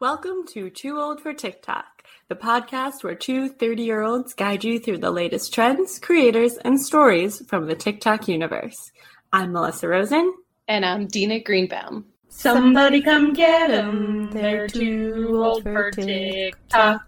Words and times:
Welcome 0.00 0.46
to 0.50 0.70
Too 0.70 0.96
Old 1.00 1.20
for 1.20 1.32
TikTok, 1.32 2.04
the 2.28 2.36
podcast 2.36 3.02
where 3.02 3.16
two 3.16 3.48
30 3.48 3.82
year 3.82 4.02
olds 4.02 4.32
guide 4.32 4.62
you 4.62 4.78
through 4.78 4.98
the 4.98 5.10
latest 5.10 5.52
trends, 5.52 5.98
creators, 5.98 6.56
and 6.58 6.80
stories 6.80 7.44
from 7.48 7.66
the 7.66 7.74
TikTok 7.74 8.28
universe. 8.28 8.92
I'm 9.32 9.50
Melissa 9.50 9.88
Rosen. 9.88 10.32
And 10.68 10.86
I'm 10.86 11.08
Dina 11.08 11.40
Greenbaum. 11.40 12.04
Somebody 12.28 13.02
come 13.02 13.32
get 13.32 13.70
them. 13.70 14.30
They're 14.30 14.68
too 14.68 15.32
old 15.42 15.64
for 15.64 15.90
TikTok. 15.90 17.00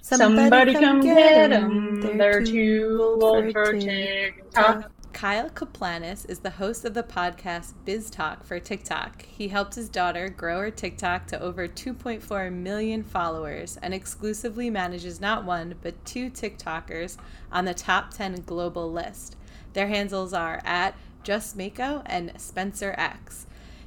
Somebody 0.00 0.72
come 0.72 1.00
get 1.00 1.50
them. 1.50 2.00
They're 2.16 2.42
too 2.42 3.18
old 3.20 3.52
for 3.52 3.78
TikTok. 3.78 4.90
Kyle 5.18 5.50
Kaplanis 5.50 6.30
is 6.30 6.38
the 6.38 6.50
host 6.50 6.84
of 6.84 6.94
the 6.94 7.02
podcast 7.02 7.72
Biz 7.84 8.08
Talk 8.08 8.44
for 8.44 8.60
TikTok. 8.60 9.22
He 9.22 9.48
helped 9.48 9.74
his 9.74 9.88
daughter 9.88 10.28
grow 10.28 10.60
her 10.60 10.70
TikTok 10.70 11.26
to 11.26 11.42
over 11.42 11.66
2.4 11.66 12.52
million 12.52 13.02
followers 13.02 13.76
and 13.82 13.92
exclusively 13.92 14.70
manages 14.70 15.20
not 15.20 15.44
one, 15.44 15.74
but 15.82 16.04
two 16.04 16.30
TikTokers 16.30 17.16
on 17.50 17.64
the 17.64 17.74
top 17.74 18.14
10 18.14 18.44
global 18.46 18.92
list. 18.92 19.34
Their 19.72 19.88
handles 19.88 20.32
are 20.32 20.60
at 20.64 20.94
JustMaiko 21.24 22.02
and 22.06 22.30
Spencer 22.40 22.94
X. 22.96 23.46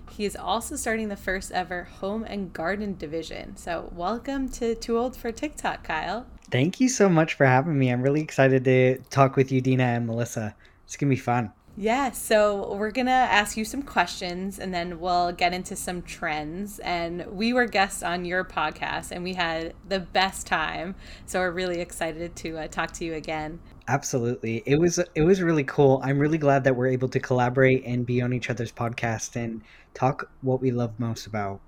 He 0.09 0.25
is 0.25 0.35
also 0.35 0.75
starting 0.75 1.07
the 1.07 1.15
first 1.15 1.53
ever 1.53 1.85
home 1.85 2.25
and 2.25 2.51
garden 2.51 2.97
division. 2.97 3.55
So, 3.55 3.89
welcome 3.95 4.49
to 4.49 4.75
Too 4.75 4.97
Old 4.97 5.15
for 5.15 5.31
TikTok, 5.31 5.85
Kyle. 5.85 6.25
Thank 6.49 6.81
you 6.81 6.89
so 6.89 7.07
much 7.07 7.35
for 7.35 7.45
having 7.45 7.79
me. 7.79 7.89
I'm 7.89 8.01
really 8.01 8.19
excited 8.19 8.65
to 8.65 8.97
talk 9.09 9.37
with 9.37 9.49
you, 9.49 9.61
Dina 9.61 9.83
and 9.83 10.05
Melissa. 10.05 10.53
It's 10.91 10.97
going 10.97 11.09
to 11.09 11.15
be 11.15 11.21
fun. 11.21 11.53
Yeah, 11.77 12.11
so 12.11 12.75
we're 12.75 12.91
going 12.91 13.07
to 13.07 13.13
ask 13.13 13.55
you 13.55 13.63
some 13.63 13.81
questions 13.81 14.59
and 14.59 14.73
then 14.73 14.99
we'll 14.99 15.31
get 15.31 15.53
into 15.53 15.73
some 15.77 16.01
trends. 16.01 16.79
And 16.79 17.25
we 17.27 17.53
were 17.53 17.65
guests 17.65 18.03
on 18.03 18.25
your 18.25 18.43
podcast 18.43 19.11
and 19.11 19.23
we 19.23 19.33
had 19.33 19.73
the 19.87 20.01
best 20.01 20.47
time. 20.47 20.95
So 21.27 21.39
we're 21.39 21.51
really 21.51 21.79
excited 21.79 22.35
to 22.35 22.57
uh, 22.57 22.67
talk 22.67 22.91
to 22.95 23.05
you 23.05 23.13
again. 23.13 23.61
Absolutely. 23.87 24.63
It 24.65 24.81
was 24.81 24.99
it 25.15 25.21
was 25.21 25.41
really 25.41 25.63
cool. 25.63 26.01
I'm 26.03 26.19
really 26.19 26.37
glad 26.37 26.65
that 26.65 26.75
we're 26.75 26.87
able 26.87 27.07
to 27.07 27.21
collaborate 27.21 27.85
and 27.85 28.05
be 28.05 28.21
on 28.21 28.33
each 28.33 28.49
other's 28.49 28.73
podcast 28.73 29.37
and 29.37 29.61
talk 29.93 30.29
what 30.41 30.59
we 30.59 30.71
love 30.71 30.99
most 30.99 31.25
about 31.25 31.61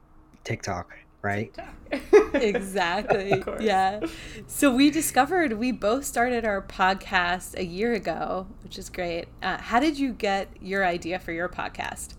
TikTok 0.44 0.94
right? 1.24 1.56
exactly. 2.34 3.44
yeah. 3.60 4.02
So 4.48 4.74
we 4.74 4.90
discovered 4.90 5.54
we 5.54 5.72
both 5.72 6.06
started 6.06 6.46
our 6.46 6.62
podcast 6.62 7.58
a 7.58 7.66
year 7.66 7.94
ago, 7.94 8.48
which 8.64 8.78
is 8.78 8.90
great. 8.90 9.28
Uh, 9.42 9.58
how 9.58 9.80
did 9.80 9.98
you 9.98 10.14
get 10.14 10.50
your 10.62 10.86
idea 10.86 11.20
for 11.20 11.32
your 11.32 11.50
podcast? 11.50 12.16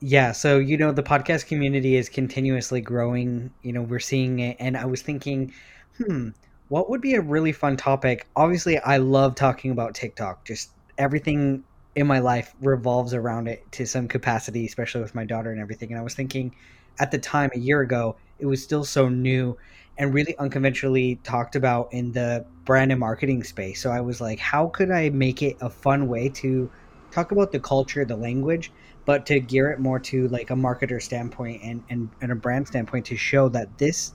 Yeah, 0.00 0.32
so 0.32 0.58
you 0.58 0.76
know 0.76 0.90
the 0.90 1.02
podcast 1.02 1.46
community 1.46 1.96
is 1.96 2.08
continuously 2.08 2.80
growing. 2.80 3.52
You 3.62 3.72
know, 3.72 3.82
we're 3.82 4.00
seeing 4.00 4.40
it 4.40 4.56
and 4.58 4.76
I 4.76 4.84
was 4.86 5.02
thinking, 5.02 5.52
hmm, 5.98 6.30
what 6.68 6.90
would 6.90 7.00
be 7.00 7.14
a 7.14 7.20
really 7.20 7.52
fun 7.52 7.76
topic? 7.76 8.26
Obviously, 8.34 8.78
I 8.78 8.96
love 8.96 9.34
talking 9.34 9.70
about 9.70 9.94
TikTok. 9.94 10.44
Just 10.44 10.70
everything 10.98 11.64
in 11.94 12.06
my 12.06 12.18
life 12.18 12.54
revolves 12.60 13.12
around 13.14 13.46
it 13.48 13.70
to 13.72 13.86
some 13.86 14.08
capacity, 14.08 14.64
especially 14.64 15.02
with 15.02 15.14
my 15.14 15.24
daughter 15.24 15.50
and 15.50 15.60
everything. 15.60 15.90
And 15.90 16.00
I 16.00 16.02
was 16.02 16.14
thinking 16.14 16.54
at 16.98 17.10
the 17.10 17.18
time 17.18 17.50
a 17.54 17.58
year 17.58 17.80
ago, 17.80 18.16
it 18.42 18.46
was 18.46 18.62
still 18.62 18.84
so 18.84 19.08
new 19.08 19.56
and 19.96 20.12
really 20.12 20.36
unconventionally 20.38 21.20
talked 21.22 21.54
about 21.54 21.92
in 21.92 22.10
the 22.12 22.44
brand 22.64 22.90
and 22.90 22.98
marketing 22.98 23.44
space. 23.44 23.80
So 23.80 23.90
I 23.90 24.00
was 24.00 24.20
like, 24.20 24.38
how 24.38 24.66
could 24.66 24.90
I 24.90 25.10
make 25.10 25.42
it 25.42 25.56
a 25.60 25.70
fun 25.70 26.08
way 26.08 26.28
to 26.30 26.70
talk 27.12 27.30
about 27.30 27.52
the 27.52 27.60
culture, 27.60 28.04
the 28.04 28.16
language, 28.16 28.72
but 29.04 29.26
to 29.26 29.38
gear 29.38 29.70
it 29.70 29.78
more 29.78 30.00
to 30.00 30.26
like 30.28 30.50
a 30.50 30.54
marketer 30.54 31.00
standpoint 31.00 31.62
and, 31.62 31.84
and, 31.88 32.10
and 32.20 32.32
a 32.32 32.34
brand 32.34 32.66
standpoint 32.66 33.06
to 33.06 33.16
show 33.16 33.48
that 33.50 33.78
this 33.78 34.12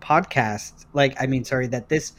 podcast, 0.00 0.86
like, 0.92 1.20
I 1.20 1.26
mean, 1.26 1.44
sorry, 1.44 1.66
that 1.68 1.88
this 1.88 2.12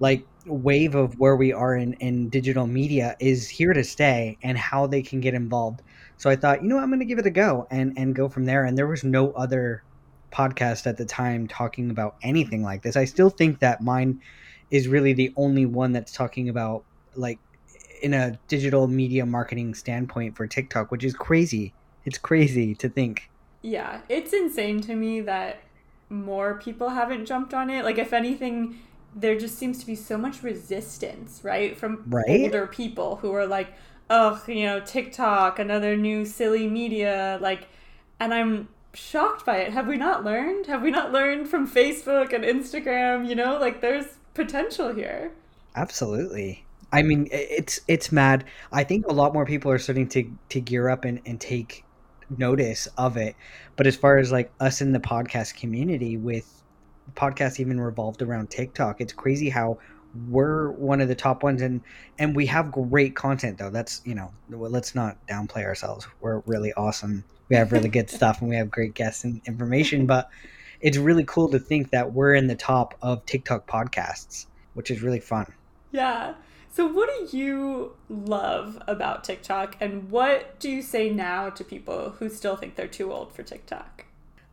like 0.00 0.26
wave 0.46 0.94
of 0.94 1.18
where 1.18 1.36
we 1.36 1.52
are 1.52 1.76
in, 1.76 1.92
in 1.94 2.28
digital 2.28 2.66
media 2.66 3.16
is 3.20 3.48
here 3.48 3.72
to 3.72 3.84
stay 3.84 4.38
and 4.42 4.58
how 4.58 4.86
they 4.86 5.02
can 5.02 5.20
get 5.20 5.34
involved. 5.34 5.82
So 6.16 6.28
I 6.30 6.34
thought, 6.36 6.62
you 6.62 6.68
know, 6.68 6.78
I'm 6.78 6.88
going 6.88 7.00
to 7.00 7.04
give 7.04 7.18
it 7.18 7.26
a 7.26 7.30
go 7.30 7.68
and, 7.70 7.92
and 7.96 8.14
go 8.14 8.28
from 8.28 8.46
there. 8.46 8.64
And 8.64 8.76
there 8.76 8.86
was 8.88 9.04
no 9.04 9.32
other 9.32 9.84
podcast 10.30 10.86
at 10.86 10.96
the 10.96 11.04
time 11.04 11.46
talking 11.46 11.90
about 11.90 12.16
anything 12.22 12.62
like 12.62 12.82
this. 12.82 12.96
I 12.96 13.04
still 13.04 13.30
think 13.30 13.60
that 13.60 13.80
mine 13.80 14.20
is 14.70 14.88
really 14.88 15.12
the 15.12 15.32
only 15.36 15.66
one 15.66 15.92
that's 15.92 16.12
talking 16.12 16.48
about 16.48 16.84
like 17.14 17.38
in 18.02 18.14
a 18.14 18.38
digital 18.48 18.86
media 18.86 19.26
marketing 19.26 19.74
standpoint 19.74 20.36
for 20.36 20.46
TikTok, 20.46 20.90
which 20.90 21.04
is 21.04 21.14
crazy. 21.14 21.74
It's 22.04 22.18
crazy 22.18 22.74
to 22.76 22.88
think. 22.88 23.30
Yeah, 23.62 24.00
it's 24.08 24.32
insane 24.32 24.80
to 24.82 24.94
me 24.94 25.20
that 25.22 25.60
more 26.08 26.58
people 26.58 26.90
haven't 26.90 27.26
jumped 27.26 27.52
on 27.52 27.70
it. 27.70 27.84
Like 27.84 27.98
if 27.98 28.12
anything, 28.12 28.78
there 29.14 29.38
just 29.38 29.58
seems 29.58 29.80
to 29.80 29.86
be 29.86 29.96
so 29.96 30.16
much 30.16 30.42
resistance, 30.42 31.40
right? 31.42 31.76
From 31.76 32.04
right? 32.08 32.42
older 32.44 32.66
people 32.66 33.16
who 33.16 33.32
are 33.34 33.46
like, 33.46 33.72
"Oh, 34.08 34.42
you 34.46 34.64
know, 34.64 34.80
TikTok, 34.80 35.58
another 35.58 35.96
new 35.96 36.24
silly 36.24 36.68
media." 36.68 37.38
Like 37.40 37.68
and 38.20 38.34
I'm 38.34 38.68
shocked 38.94 39.44
by 39.44 39.58
it. 39.58 39.72
Have 39.72 39.86
we 39.86 39.96
not 39.96 40.24
learned? 40.24 40.66
Have 40.66 40.82
we 40.82 40.90
not 40.90 41.12
learned 41.12 41.48
from 41.48 41.68
Facebook 41.68 42.32
and 42.32 42.44
Instagram? 42.44 43.28
You 43.28 43.34
know, 43.34 43.58
like 43.58 43.80
there's 43.80 44.06
potential 44.34 44.94
here. 44.94 45.32
Absolutely. 45.76 46.64
I 46.92 47.02
mean, 47.02 47.28
it's 47.30 47.80
it's 47.86 48.10
mad. 48.10 48.44
I 48.72 48.84
think 48.84 49.06
a 49.06 49.12
lot 49.12 49.34
more 49.34 49.44
people 49.44 49.70
are 49.70 49.78
starting 49.78 50.08
to 50.08 50.30
to 50.50 50.60
gear 50.60 50.88
up 50.88 51.04
and, 51.04 51.20
and 51.26 51.40
take 51.40 51.84
notice 52.36 52.88
of 52.96 53.16
it. 53.16 53.36
But 53.76 53.86
as 53.86 53.96
far 53.96 54.18
as 54.18 54.32
like 54.32 54.50
us 54.60 54.80
in 54.80 54.92
the 54.92 55.00
podcast 55.00 55.56
community, 55.56 56.16
with 56.16 56.62
podcasts 57.14 57.60
even 57.60 57.80
revolved 57.80 58.22
around 58.22 58.50
TikTok, 58.50 59.00
it's 59.00 59.12
crazy 59.12 59.50
how 59.50 59.78
we're 60.28 60.70
one 60.72 61.00
of 61.00 61.08
the 61.08 61.14
top 61.14 61.42
ones 61.42 61.62
and 61.62 61.80
and 62.18 62.34
we 62.34 62.46
have 62.46 62.72
great 62.72 63.14
content 63.14 63.58
though. 63.58 63.70
That's 63.70 64.02
you 64.04 64.14
know 64.14 64.32
let's 64.48 64.94
not 64.94 65.24
downplay 65.26 65.64
ourselves. 65.64 66.06
We're 66.20 66.40
really 66.40 66.72
awesome. 66.74 67.24
We 67.48 67.56
have 67.56 67.72
really 67.72 67.88
good 67.88 68.10
stuff 68.10 68.40
and 68.40 68.50
we 68.50 68.56
have 68.56 68.70
great 68.70 68.94
guests 68.94 69.24
and 69.24 69.40
information 69.46 70.06
but 70.06 70.28
it's 70.80 70.96
really 70.96 71.24
cool 71.24 71.48
to 71.48 71.58
think 71.58 71.90
that 71.90 72.12
we're 72.12 72.34
in 72.34 72.46
the 72.46 72.54
top 72.54 72.94
of 73.02 73.24
tiktok 73.26 73.66
podcasts 73.66 74.46
which 74.74 74.90
is 74.90 75.02
really 75.02 75.20
fun. 75.20 75.52
Yeah. 75.90 76.34
So 76.70 76.86
what 76.86 77.08
do 77.08 77.36
you 77.36 77.96
love 78.08 78.80
about 78.86 79.24
tiktok 79.24 79.76
and 79.80 80.10
what 80.10 80.58
do 80.60 80.70
you 80.70 80.82
say 80.82 81.10
now 81.10 81.50
to 81.50 81.64
people 81.64 82.10
who 82.18 82.28
still 82.28 82.56
think 82.56 82.76
they're 82.76 82.86
too 82.86 83.12
old 83.12 83.32
for 83.32 83.42
tiktok? 83.42 84.04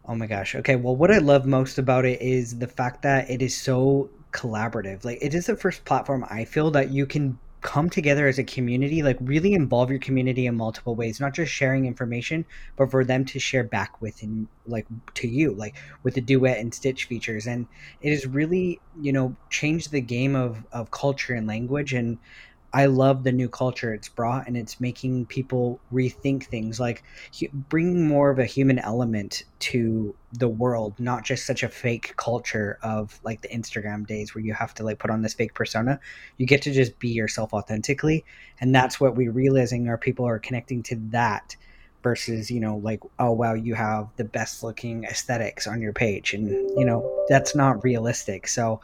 Oh 0.07 0.15
my 0.15 0.27
gosh. 0.27 0.55
Okay 0.55 0.75
well 0.75 0.95
what 0.95 1.11
i 1.11 1.17
love 1.17 1.45
most 1.45 1.77
about 1.77 2.05
it 2.05 2.21
is 2.21 2.59
the 2.59 2.67
fact 2.67 3.01
that 3.01 3.29
it 3.29 3.41
is 3.41 3.55
so 3.55 4.09
collaborative 4.35 5.05
like 5.05 5.17
it 5.21 5.33
is 5.33 5.45
the 5.45 5.55
first 5.55 5.85
platform 5.85 6.25
i 6.29 6.43
feel 6.43 6.69
that 6.71 6.91
you 6.91 7.05
can 7.05 7.37
come 7.65 7.89
together 7.89 8.27
as 8.27 8.37
a 8.37 8.43
community, 8.43 9.01
like 9.01 9.17
really 9.19 9.53
involve 9.53 9.89
your 9.89 9.97
community 9.97 10.45
in 10.45 10.55
multiple 10.55 10.93
ways, 10.93 11.19
not 11.19 11.33
just 11.33 11.51
sharing 11.51 11.87
information, 11.87 12.45
but 12.77 12.91
for 12.91 13.03
them 13.03 13.25
to 13.25 13.39
share 13.39 13.63
back 13.63 13.99
with 14.03 14.21
and 14.21 14.47
like 14.67 14.85
to 15.15 15.27
you, 15.27 15.51
like 15.51 15.75
with 16.03 16.13
the 16.13 16.21
duet 16.21 16.59
and 16.59 16.75
stitch 16.75 17.05
features. 17.05 17.47
And 17.47 17.65
it 18.03 18.11
has 18.11 18.27
really, 18.27 18.79
you 19.01 19.11
know, 19.11 19.35
changed 19.49 19.89
the 19.89 19.99
game 19.99 20.35
of, 20.35 20.63
of 20.71 20.91
culture 20.91 21.33
and 21.33 21.47
language. 21.47 21.91
And 21.91 22.19
I 22.75 22.87
love 22.87 23.23
the 23.23 23.31
new 23.31 23.47
culture 23.47 23.93
it's 23.93 24.09
brought, 24.09 24.47
and 24.47 24.57
it's 24.57 24.81
making 24.81 25.27
people 25.27 25.79
rethink 25.93 26.47
things, 26.47 26.77
like 26.77 27.03
bringing 27.69 28.05
more 28.05 28.29
of 28.29 28.37
a 28.37 28.43
human 28.43 28.79
element 28.79 29.45
to 29.59 30.13
the 30.33 30.49
world, 30.49 30.93
not 30.99 31.23
just 31.23 31.45
such 31.45 31.63
a 31.63 31.69
fake 31.69 32.13
culture 32.17 32.77
of 32.83 33.17
like 33.23 33.39
the 33.39 33.47
Instagram 33.47 34.05
days 34.05 34.35
where 34.35 34.43
you 34.43 34.53
have 34.53 34.73
to 34.73 34.83
like 34.83 34.99
put 34.99 35.09
on 35.09 35.21
this 35.21 35.33
fake 35.33 35.53
persona. 35.53 36.01
You 36.35 36.45
get 36.45 36.63
to 36.63 36.73
just 36.73 36.99
be 36.99 37.07
yourself 37.07 37.53
authentically, 37.53 38.25
and 38.59 38.75
that's 38.75 38.99
what 38.99 39.15
we're 39.15 39.31
realizing. 39.31 39.87
Our 39.87 39.97
people 39.97 40.27
are 40.27 40.37
connecting 40.37 40.83
to 40.83 40.97
that 41.11 41.55
versus 42.03 42.51
you 42.51 42.59
know 42.59 42.75
like 42.83 42.99
oh 43.17 43.31
wow 43.31 43.55
you 43.55 43.73
have 43.73 44.09
the 44.17 44.23
best 44.23 44.61
looking 44.61 45.05
aesthetics 45.05 45.65
on 45.65 45.81
your 45.81 45.91
page 45.91 46.35
and 46.35 46.49
you 46.77 46.85
know 46.85 47.25
that's 47.29 47.55
not 47.55 47.83
realistic 47.83 48.47
so 48.47 48.79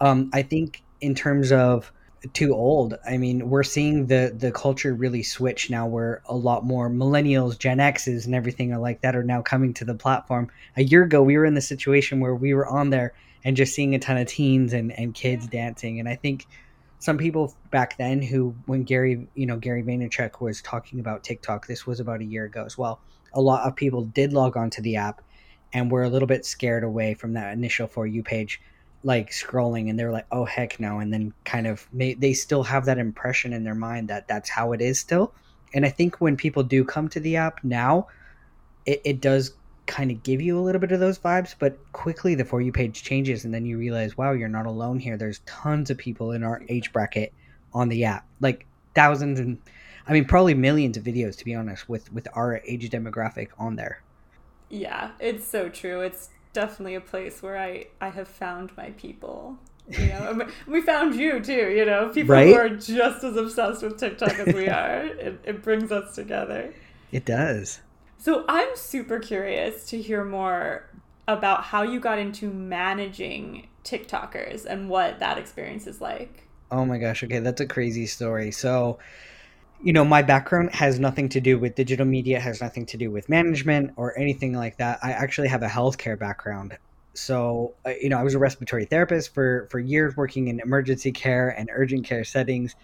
um, 0.00 0.28
i 0.32 0.42
think 0.42 0.82
in 1.00 1.14
terms 1.14 1.52
of 1.52 1.92
too 2.32 2.54
old. 2.54 2.94
I 3.06 3.16
mean, 3.16 3.50
we're 3.50 3.62
seeing 3.62 4.06
the 4.06 4.34
the 4.36 4.50
culture 4.50 4.94
really 4.94 5.22
switch 5.22 5.70
now 5.70 5.86
where 5.86 6.22
a 6.26 6.34
lot 6.34 6.64
more 6.64 6.88
millennials, 6.88 7.58
Gen 7.58 7.80
X's 7.80 8.26
and 8.26 8.34
everything 8.34 8.72
are 8.72 8.78
like 8.78 9.02
that 9.02 9.16
are 9.16 9.22
now 9.22 9.42
coming 9.42 9.74
to 9.74 9.84
the 9.84 9.94
platform. 9.94 10.50
A 10.76 10.82
year 10.82 11.02
ago 11.02 11.22
we 11.22 11.36
were 11.36 11.44
in 11.44 11.54
the 11.54 11.60
situation 11.60 12.20
where 12.20 12.34
we 12.34 12.54
were 12.54 12.66
on 12.66 12.90
there 12.90 13.14
and 13.44 13.56
just 13.56 13.74
seeing 13.74 13.94
a 13.94 13.98
ton 13.98 14.16
of 14.16 14.26
teens 14.26 14.72
and, 14.72 14.92
and 14.92 15.14
kids 15.14 15.46
dancing. 15.46 16.00
And 16.00 16.08
I 16.08 16.16
think 16.16 16.46
some 16.98 17.18
people 17.18 17.54
back 17.70 17.98
then 17.98 18.22
who 18.22 18.54
when 18.66 18.84
Gary, 18.84 19.28
you 19.34 19.46
know, 19.46 19.58
Gary 19.58 19.82
Vaynerchuk 19.82 20.40
was 20.40 20.62
talking 20.62 21.00
about 21.00 21.22
TikTok, 21.22 21.66
this 21.66 21.86
was 21.86 22.00
about 22.00 22.20
a 22.20 22.24
year 22.24 22.46
ago 22.46 22.64
as 22.64 22.78
well. 22.78 23.00
A 23.34 23.42
lot 23.42 23.66
of 23.66 23.76
people 23.76 24.04
did 24.04 24.32
log 24.32 24.56
onto 24.56 24.80
the 24.80 24.96
app 24.96 25.20
and 25.72 25.90
were 25.90 26.04
a 26.04 26.08
little 26.08 26.28
bit 26.28 26.46
scared 26.46 26.84
away 26.84 27.14
from 27.14 27.34
that 27.34 27.52
initial 27.52 27.86
for 27.86 28.06
you 28.06 28.22
page 28.22 28.60
like 29.04 29.30
scrolling 29.30 29.88
and 29.88 29.98
they're 29.98 30.10
like 30.10 30.26
oh 30.32 30.44
heck 30.44 30.80
no 30.80 30.98
and 30.98 31.12
then 31.12 31.32
kind 31.44 31.66
of 31.66 31.86
may, 31.92 32.14
they 32.14 32.32
still 32.32 32.64
have 32.64 32.86
that 32.86 32.98
impression 32.98 33.52
in 33.52 33.62
their 33.62 33.74
mind 33.74 34.08
that 34.08 34.26
that's 34.26 34.48
how 34.50 34.72
it 34.72 34.80
is 34.80 34.98
still 34.98 35.32
and 35.74 35.84
i 35.84 35.88
think 35.88 36.20
when 36.20 36.36
people 36.36 36.62
do 36.62 36.84
come 36.84 37.08
to 37.08 37.20
the 37.20 37.36
app 37.36 37.62
now 37.62 38.06
it, 38.86 39.00
it 39.04 39.20
does 39.20 39.54
kind 39.86 40.10
of 40.10 40.22
give 40.22 40.40
you 40.40 40.58
a 40.58 40.62
little 40.62 40.80
bit 40.80 40.92
of 40.92 41.00
those 41.00 41.18
vibes, 41.18 41.54
but 41.58 41.78
quickly 41.92 42.34
the 42.34 42.44
For 42.44 42.60
You 42.60 42.72
page 42.72 43.02
changes, 43.02 43.44
and 43.44 43.52
then 43.52 43.66
you 43.66 43.78
realize, 43.78 44.16
wow, 44.16 44.32
you're 44.32 44.48
not 44.48 44.66
alone 44.66 44.98
here. 44.98 45.16
There's 45.16 45.40
tons 45.46 45.90
of 45.90 45.98
people 45.98 46.32
in 46.32 46.42
our 46.42 46.62
age 46.68 46.92
bracket 46.92 47.32
on 47.72 47.88
the 47.88 48.04
app, 48.04 48.26
like 48.40 48.66
thousands 48.94 49.40
and 49.40 49.58
I 50.06 50.12
mean, 50.12 50.26
probably 50.26 50.54
millions 50.54 50.96
of 50.96 51.04
videos 51.04 51.36
to 51.38 51.44
be 51.44 51.54
honest, 51.54 51.88
with 51.88 52.12
with 52.12 52.28
our 52.34 52.60
age 52.66 52.88
demographic 52.90 53.48
on 53.58 53.76
there. 53.76 54.02
Yeah, 54.68 55.10
it's 55.18 55.46
so 55.46 55.68
true. 55.68 56.00
It's 56.00 56.30
definitely 56.54 56.94
a 56.94 57.00
place 57.00 57.42
where 57.42 57.58
I 57.58 57.88
I 58.00 58.08
have 58.08 58.28
found 58.28 58.74
my 58.76 58.90
people. 58.90 59.58
You 59.86 60.06
know, 60.06 60.48
we 60.66 60.80
found 60.80 61.14
you 61.14 61.40
too. 61.40 61.70
You 61.70 61.84
know, 61.84 62.08
people 62.08 62.34
right? 62.34 62.46
who 62.46 62.54
are 62.54 62.70
just 62.70 63.22
as 63.22 63.36
obsessed 63.36 63.82
with 63.82 63.98
TikTok 63.98 64.38
as 64.38 64.54
we 64.54 64.68
are. 64.80 65.04
It, 65.04 65.40
it 65.44 65.62
brings 65.62 65.92
us 65.92 66.14
together. 66.14 66.72
It 67.12 67.26
does. 67.26 67.80
So 68.16 68.46
I'm 68.48 68.74
super 68.74 69.18
curious 69.18 69.84
to 69.90 70.00
hear 70.00 70.24
more 70.24 70.88
about 71.28 71.64
how 71.64 71.82
you 71.82 72.00
got 72.00 72.18
into 72.18 72.50
managing 72.50 73.68
TikTokers 73.84 74.64
and 74.64 74.88
what 74.88 75.18
that 75.18 75.36
experience 75.36 75.86
is 75.86 76.00
like. 76.00 76.48
Oh 76.70 76.86
my 76.86 76.96
gosh. 76.98 77.22
Okay, 77.22 77.40
that's 77.40 77.60
a 77.60 77.66
crazy 77.66 78.06
story. 78.06 78.50
So, 78.50 78.98
you 79.84 79.92
know, 79.92 80.04
my 80.04 80.22
background 80.22 80.74
has 80.74 80.98
nothing 80.98 81.28
to 81.28 81.40
do 81.42 81.58
with 81.58 81.74
digital 81.74 82.06
media, 82.06 82.40
has 82.40 82.62
nothing 82.62 82.86
to 82.86 82.96
do 82.96 83.10
with 83.10 83.28
management 83.28 83.92
or 83.96 84.18
anything 84.18 84.54
like 84.54 84.78
that. 84.78 84.98
I 85.02 85.12
actually 85.12 85.48
have 85.48 85.62
a 85.62 85.68
healthcare 85.68 86.18
background. 86.18 86.78
So, 87.12 87.74
uh, 87.84 87.90
you 88.00 88.08
know, 88.08 88.18
I 88.18 88.22
was 88.22 88.34
a 88.34 88.38
respiratory 88.38 88.86
therapist 88.86 89.34
for 89.34 89.68
for 89.70 89.78
years 89.78 90.16
working 90.16 90.48
in 90.48 90.58
emergency 90.60 91.12
care 91.12 91.50
and 91.50 91.68
urgent 91.70 92.06
care 92.06 92.24
settings. 92.24 92.74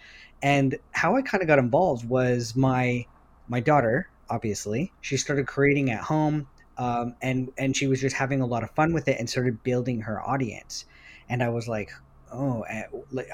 And 0.43 0.77
how 0.91 1.15
I 1.15 1.23
kind 1.23 1.41
of 1.41 1.47
got 1.47 1.57
involved 1.57 2.07
was 2.07 2.55
my 2.55 3.07
my 3.47 3.59
daughter, 3.59 4.07
obviously, 4.29 4.93
she 5.01 5.17
started 5.17 5.47
creating 5.47 5.89
at 5.89 6.01
home 6.01 6.47
um, 6.77 7.15
and 7.21 7.51
and 7.57 7.75
she 7.75 7.87
was 7.87 7.99
just 7.99 8.15
having 8.15 8.41
a 8.41 8.45
lot 8.45 8.61
of 8.63 8.69
fun 8.71 8.93
with 8.93 9.07
it 9.07 9.17
and 9.19 9.27
started 9.27 9.63
building 9.63 10.01
her 10.01 10.21
audience. 10.21 10.85
And 11.29 11.41
I 11.41 11.49
was 11.49 11.67
like, 11.67 11.91
oh 12.31 12.65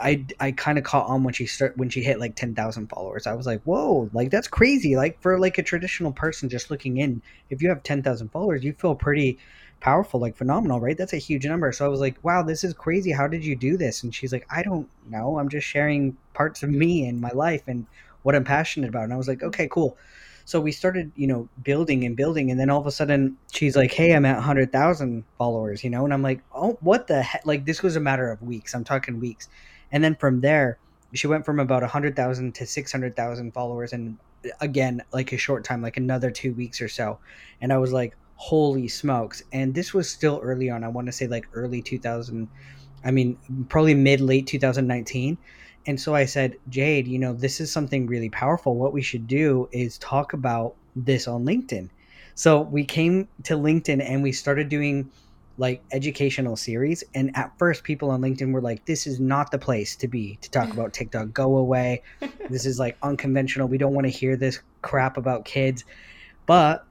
i 0.01 0.25
i 0.39 0.51
kind 0.51 0.77
of 0.77 0.83
caught 0.83 1.07
on 1.07 1.23
when 1.23 1.33
she 1.33 1.45
start 1.45 1.77
when 1.77 1.89
she 1.89 2.01
hit 2.01 2.19
like 2.19 2.35
10,000 2.35 2.87
followers. 2.87 3.27
I 3.27 3.33
was 3.33 3.45
like 3.45 3.61
whoa 3.63 4.09
like 4.13 4.31
that's 4.31 4.47
crazy. 4.47 4.95
Like 4.95 5.21
for 5.21 5.39
like 5.39 5.57
a 5.57 5.63
traditional 5.63 6.11
person 6.11 6.49
just 6.49 6.71
looking 6.71 6.97
in 6.97 7.21
if 7.49 7.61
you 7.61 7.69
have 7.69 7.83
10,000 7.83 8.29
followers 8.29 8.63
you 8.63 8.73
feel 8.73 8.95
pretty 8.95 9.37
powerful 9.79 10.19
like 10.19 10.35
phenomenal 10.35 10.79
right? 10.79 10.97
That's 10.97 11.13
a 11.13 11.17
huge 11.17 11.45
number. 11.45 11.71
So 11.71 11.85
i 11.85 11.89
was 11.89 11.99
like 11.99 12.17
wow 12.23 12.43
this 12.43 12.63
is 12.63 12.73
crazy. 12.73 13.11
How 13.11 13.27
did 13.27 13.45
you 13.45 13.55
do 13.55 13.77
this? 13.77 14.03
And 14.03 14.13
she's 14.13 14.33
like 14.33 14.47
i 14.49 14.63
don't 14.63 14.89
know. 15.09 15.39
I'm 15.39 15.49
just 15.49 15.67
sharing 15.67 16.17
parts 16.33 16.63
of 16.63 16.69
me 16.69 17.07
and 17.07 17.21
my 17.21 17.31
life 17.31 17.63
and 17.67 17.85
what 18.23 18.35
i'm 18.35 18.43
passionate 18.43 18.89
about. 18.89 19.03
And 19.03 19.13
i 19.13 19.17
was 19.17 19.27
like 19.27 19.43
okay 19.43 19.67
cool 19.69 19.97
so 20.47 20.61
we 20.61 20.71
started, 20.71 21.11
you 21.17 21.27
know, 21.27 21.49
building 21.61 22.05
and 22.05 22.15
building, 22.15 22.49
and 22.49 22.57
then 22.57 22.69
all 22.69 22.79
of 22.79 22.87
a 22.87 22.91
sudden 22.91 23.35
she's 23.51 23.75
like, 23.75 23.91
"Hey, 23.91 24.15
I'm 24.15 24.23
at 24.23 24.41
hundred 24.41 24.71
thousand 24.71 25.25
followers," 25.37 25.83
you 25.83 25.89
know, 25.89 26.05
and 26.05 26.13
I'm 26.13 26.21
like, 26.21 26.39
"Oh, 26.55 26.77
what 26.79 27.07
the 27.07 27.21
heck?" 27.21 27.45
Like 27.45 27.65
this 27.65 27.83
was 27.83 27.97
a 27.97 27.99
matter 27.99 28.31
of 28.31 28.41
weeks. 28.41 28.73
I'm 28.73 28.85
talking 28.85 29.19
weeks, 29.19 29.49
and 29.91 30.01
then 30.01 30.15
from 30.15 30.39
there, 30.39 30.77
she 31.13 31.27
went 31.27 31.43
from 31.43 31.59
about 31.59 31.83
hundred 31.83 32.15
thousand 32.15 32.55
to 32.55 32.65
six 32.65 32.93
hundred 32.93 33.17
thousand 33.17 33.53
followers, 33.53 33.91
and 33.91 34.17
again, 34.61 35.03
like 35.11 35.33
a 35.33 35.37
short 35.37 35.65
time, 35.65 35.81
like 35.81 35.97
another 35.97 36.31
two 36.31 36.53
weeks 36.53 36.79
or 36.79 36.87
so, 36.87 37.19
and 37.59 37.73
I 37.73 37.77
was 37.77 37.91
like, 37.91 38.15
"Holy 38.37 38.87
smokes!" 38.87 39.43
And 39.51 39.75
this 39.75 39.93
was 39.93 40.09
still 40.09 40.39
early 40.41 40.69
on. 40.69 40.81
I 40.85 40.87
want 40.87 41.07
to 41.07 41.11
say 41.11 41.27
like 41.27 41.45
early 41.55 41.81
2000. 41.81 42.47
I 43.03 43.11
mean, 43.11 43.37
probably 43.67 43.95
mid 43.95 44.21
late 44.21 44.47
2019 44.47 45.37
and 45.87 45.99
so 45.99 46.13
I 46.13 46.25
said, 46.25 46.57
Jade, 46.69 47.07
you 47.07 47.17
know, 47.17 47.33
this 47.33 47.61
is 47.61 47.71
something 47.71 48.07
really 48.07 48.29
powerful. 48.29 48.75
What 48.75 48.93
we 48.93 49.01
should 49.01 49.25
do 49.25 49.69
is 49.71 49.97
talk 49.97 50.33
about 50.33 50.75
this 50.95 51.27
on 51.27 51.45
LinkedIn. 51.45 51.89
So 52.35 52.61
we 52.61 52.83
came 52.83 53.27
to 53.43 53.55
LinkedIn 53.55 54.03
and 54.07 54.21
we 54.21 54.33
started 54.33 54.69
doing 54.69 55.09
like 55.57 55.81
educational 55.91 56.55
series. 56.55 57.03
And 57.15 57.35
at 57.35 57.57
first, 57.57 57.83
people 57.83 58.11
on 58.11 58.21
LinkedIn 58.21 58.51
were 58.51 58.61
like, 58.61 58.85
this 58.85 59.07
is 59.07 59.19
not 59.19 59.49
the 59.49 59.57
place 59.57 59.95
to 59.95 60.07
be 60.07 60.37
to 60.41 60.51
talk 60.51 60.71
about 60.71 60.93
TikTok. 60.93 61.33
Go 61.33 61.57
away. 61.57 62.03
This 62.49 62.65
is 62.65 62.77
like 62.79 62.97
unconventional. 63.01 63.67
We 63.67 63.77
don't 63.77 63.93
want 63.93 64.05
to 64.05 64.11
hear 64.11 64.35
this 64.35 64.59
crap 64.81 65.17
about 65.17 65.45
kids. 65.45 65.83
But 66.45 66.85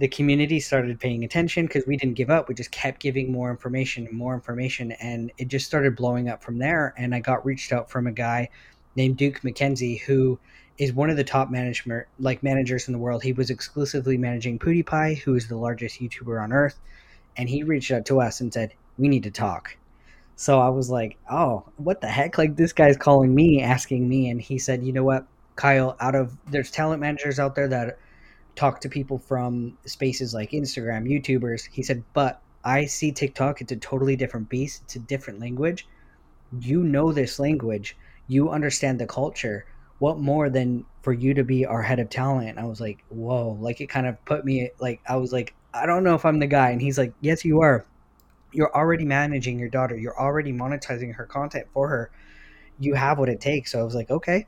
the 0.00 0.08
community 0.08 0.58
started 0.58 0.98
paying 0.98 1.24
attention 1.24 1.66
because 1.66 1.86
we 1.86 1.94
didn't 1.94 2.14
give 2.14 2.30
up. 2.30 2.48
We 2.48 2.54
just 2.54 2.70
kept 2.70 3.00
giving 3.00 3.30
more 3.30 3.50
information 3.50 4.06
and 4.06 4.16
more 4.16 4.34
information, 4.34 4.92
and 4.92 5.30
it 5.36 5.48
just 5.48 5.66
started 5.66 5.94
blowing 5.94 6.26
up 6.26 6.42
from 6.42 6.56
there. 6.56 6.94
And 6.96 7.14
I 7.14 7.20
got 7.20 7.44
reached 7.44 7.70
out 7.70 7.90
from 7.90 8.06
a 8.06 8.12
guy 8.12 8.48
named 8.96 9.18
Duke 9.18 9.42
McKenzie 9.42 10.00
who 10.00 10.38
is 10.78 10.94
one 10.94 11.10
of 11.10 11.18
the 11.18 11.24
top 11.24 11.50
management 11.50 12.06
like 12.18 12.42
managers 12.42 12.88
in 12.88 12.92
the 12.92 12.98
world. 12.98 13.22
He 13.22 13.34
was 13.34 13.50
exclusively 13.50 14.16
managing 14.16 14.58
PewDiePie, 14.58 15.18
who 15.18 15.34
is 15.34 15.48
the 15.48 15.58
largest 15.58 16.00
YouTuber 16.00 16.42
on 16.42 16.50
earth, 16.50 16.80
and 17.36 17.50
he 17.50 17.62
reached 17.62 17.90
out 17.90 18.06
to 18.06 18.22
us 18.22 18.40
and 18.40 18.50
said, 18.50 18.72
"We 18.96 19.06
need 19.06 19.24
to 19.24 19.30
talk." 19.30 19.76
So 20.34 20.60
I 20.60 20.70
was 20.70 20.88
like, 20.88 21.18
"Oh, 21.30 21.64
what 21.76 22.00
the 22.00 22.08
heck? 22.08 22.38
Like 22.38 22.56
this 22.56 22.72
guy's 22.72 22.96
calling 22.96 23.34
me, 23.34 23.60
asking 23.60 24.08
me," 24.08 24.30
and 24.30 24.40
he 24.40 24.58
said, 24.58 24.82
"You 24.82 24.94
know 24.94 25.04
what, 25.04 25.26
Kyle? 25.56 25.94
Out 26.00 26.14
of 26.14 26.38
there's 26.50 26.70
talent 26.70 27.02
managers 27.02 27.38
out 27.38 27.54
there 27.54 27.68
that." 27.68 27.98
Talk 28.56 28.80
to 28.80 28.88
people 28.88 29.18
from 29.18 29.78
spaces 29.86 30.34
like 30.34 30.50
Instagram, 30.50 31.08
YouTubers. 31.08 31.68
He 31.70 31.82
said, 31.82 32.02
but 32.12 32.40
I 32.64 32.86
see 32.86 33.12
TikTok, 33.12 33.60
it's 33.60 33.72
a 33.72 33.76
totally 33.76 34.16
different 34.16 34.48
beast, 34.48 34.82
it's 34.84 34.96
a 34.96 35.00
different 35.00 35.40
language. 35.40 35.86
You 36.60 36.82
know 36.82 37.12
this 37.12 37.38
language, 37.38 37.96
you 38.26 38.50
understand 38.50 38.98
the 38.98 39.06
culture. 39.06 39.66
What 39.98 40.18
more 40.18 40.50
than 40.50 40.84
for 41.02 41.12
you 41.12 41.34
to 41.34 41.44
be 41.44 41.66
our 41.66 41.82
head 41.82 42.00
of 42.00 42.10
talent? 42.10 42.58
I 42.58 42.64
was 42.64 42.80
like, 42.80 43.04
whoa, 43.08 43.58
like 43.60 43.80
it 43.80 43.88
kind 43.88 44.06
of 44.06 44.22
put 44.24 44.44
me 44.44 44.70
like, 44.78 45.00
I 45.06 45.16
was 45.16 45.32
like, 45.32 45.54
I 45.72 45.86
don't 45.86 46.04
know 46.04 46.14
if 46.14 46.24
I'm 46.24 46.38
the 46.38 46.46
guy. 46.46 46.70
And 46.70 46.80
he's 46.80 46.98
like, 46.98 47.12
yes, 47.20 47.44
you 47.44 47.60
are. 47.60 47.84
You're 48.52 48.74
already 48.74 49.04
managing 49.04 49.58
your 49.58 49.68
daughter, 49.68 49.96
you're 49.96 50.18
already 50.18 50.52
monetizing 50.52 51.14
her 51.14 51.26
content 51.26 51.66
for 51.72 51.88
her. 51.88 52.10
You 52.78 52.94
have 52.94 53.18
what 53.18 53.28
it 53.28 53.40
takes. 53.40 53.72
So 53.72 53.80
I 53.80 53.84
was 53.84 53.94
like, 53.94 54.10
okay. 54.10 54.46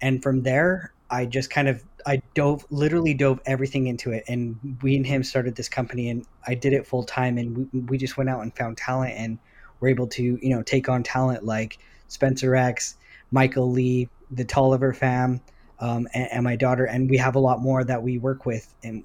And 0.00 0.22
from 0.22 0.42
there, 0.42 0.92
I 1.10 1.26
just 1.26 1.48
kind 1.48 1.68
of 1.68 1.82
I 2.06 2.22
dove 2.34 2.64
literally 2.70 3.14
dove 3.14 3.40
everything 3.46 3.86
into 3.86 4.12
it, 4.12 4.24
and 4.28 4.78
we 4.82 4.96
and 4.96 5.06
him 5.06 5.22
started 5.22 5.56
this 5.56 5.68
company, 5.68 6.10
and 6.10 6.24
I 6.46 6.54
did 6.54 6.72
it 6.72 6.86
full 6.86 7.04
time, 7.04 7.38
and 7.38 7.68
we, 7.72 7.80
we 7.80 7.98
just 7.98 8.16
went 8.16 8.30
out 8.30 8.42
and 8.42 8.54
found 8.56 8.76
talent, 8.76 9.14
and 9.16 9.38
we're 9.80 9.88
able 9.88 10.06
to 10.08 10.22
you 10.22 10.50
know 10.50 10.62
take 10.62 10.88
on 10.88 11.02
talent 11.02 11.44
like 11.44 11.78
Spencer 12.08 12.54
X, 12.56 12.96
Michael 13.30 13.72
Le, 13.72 14.06
the 14.30 14.44
Tolliver 14.44 14.92
fam, 14.92 15.40
um, 15.80 16.08
and, 16.14 16.28
and, 16.32 16.44
my 16.44 16.56
daughter, 16.56 16.84
and 16.84 17.08
we 17.08 17.16
have 17.18 17.34
a 17.34 17.40
lot 17.40 17.60
more 17.60 17.84
that 17.84 18.02
we 18.02 18.18
work 18.18 18.46
with, 18.46 18.74
and 18.82 19.04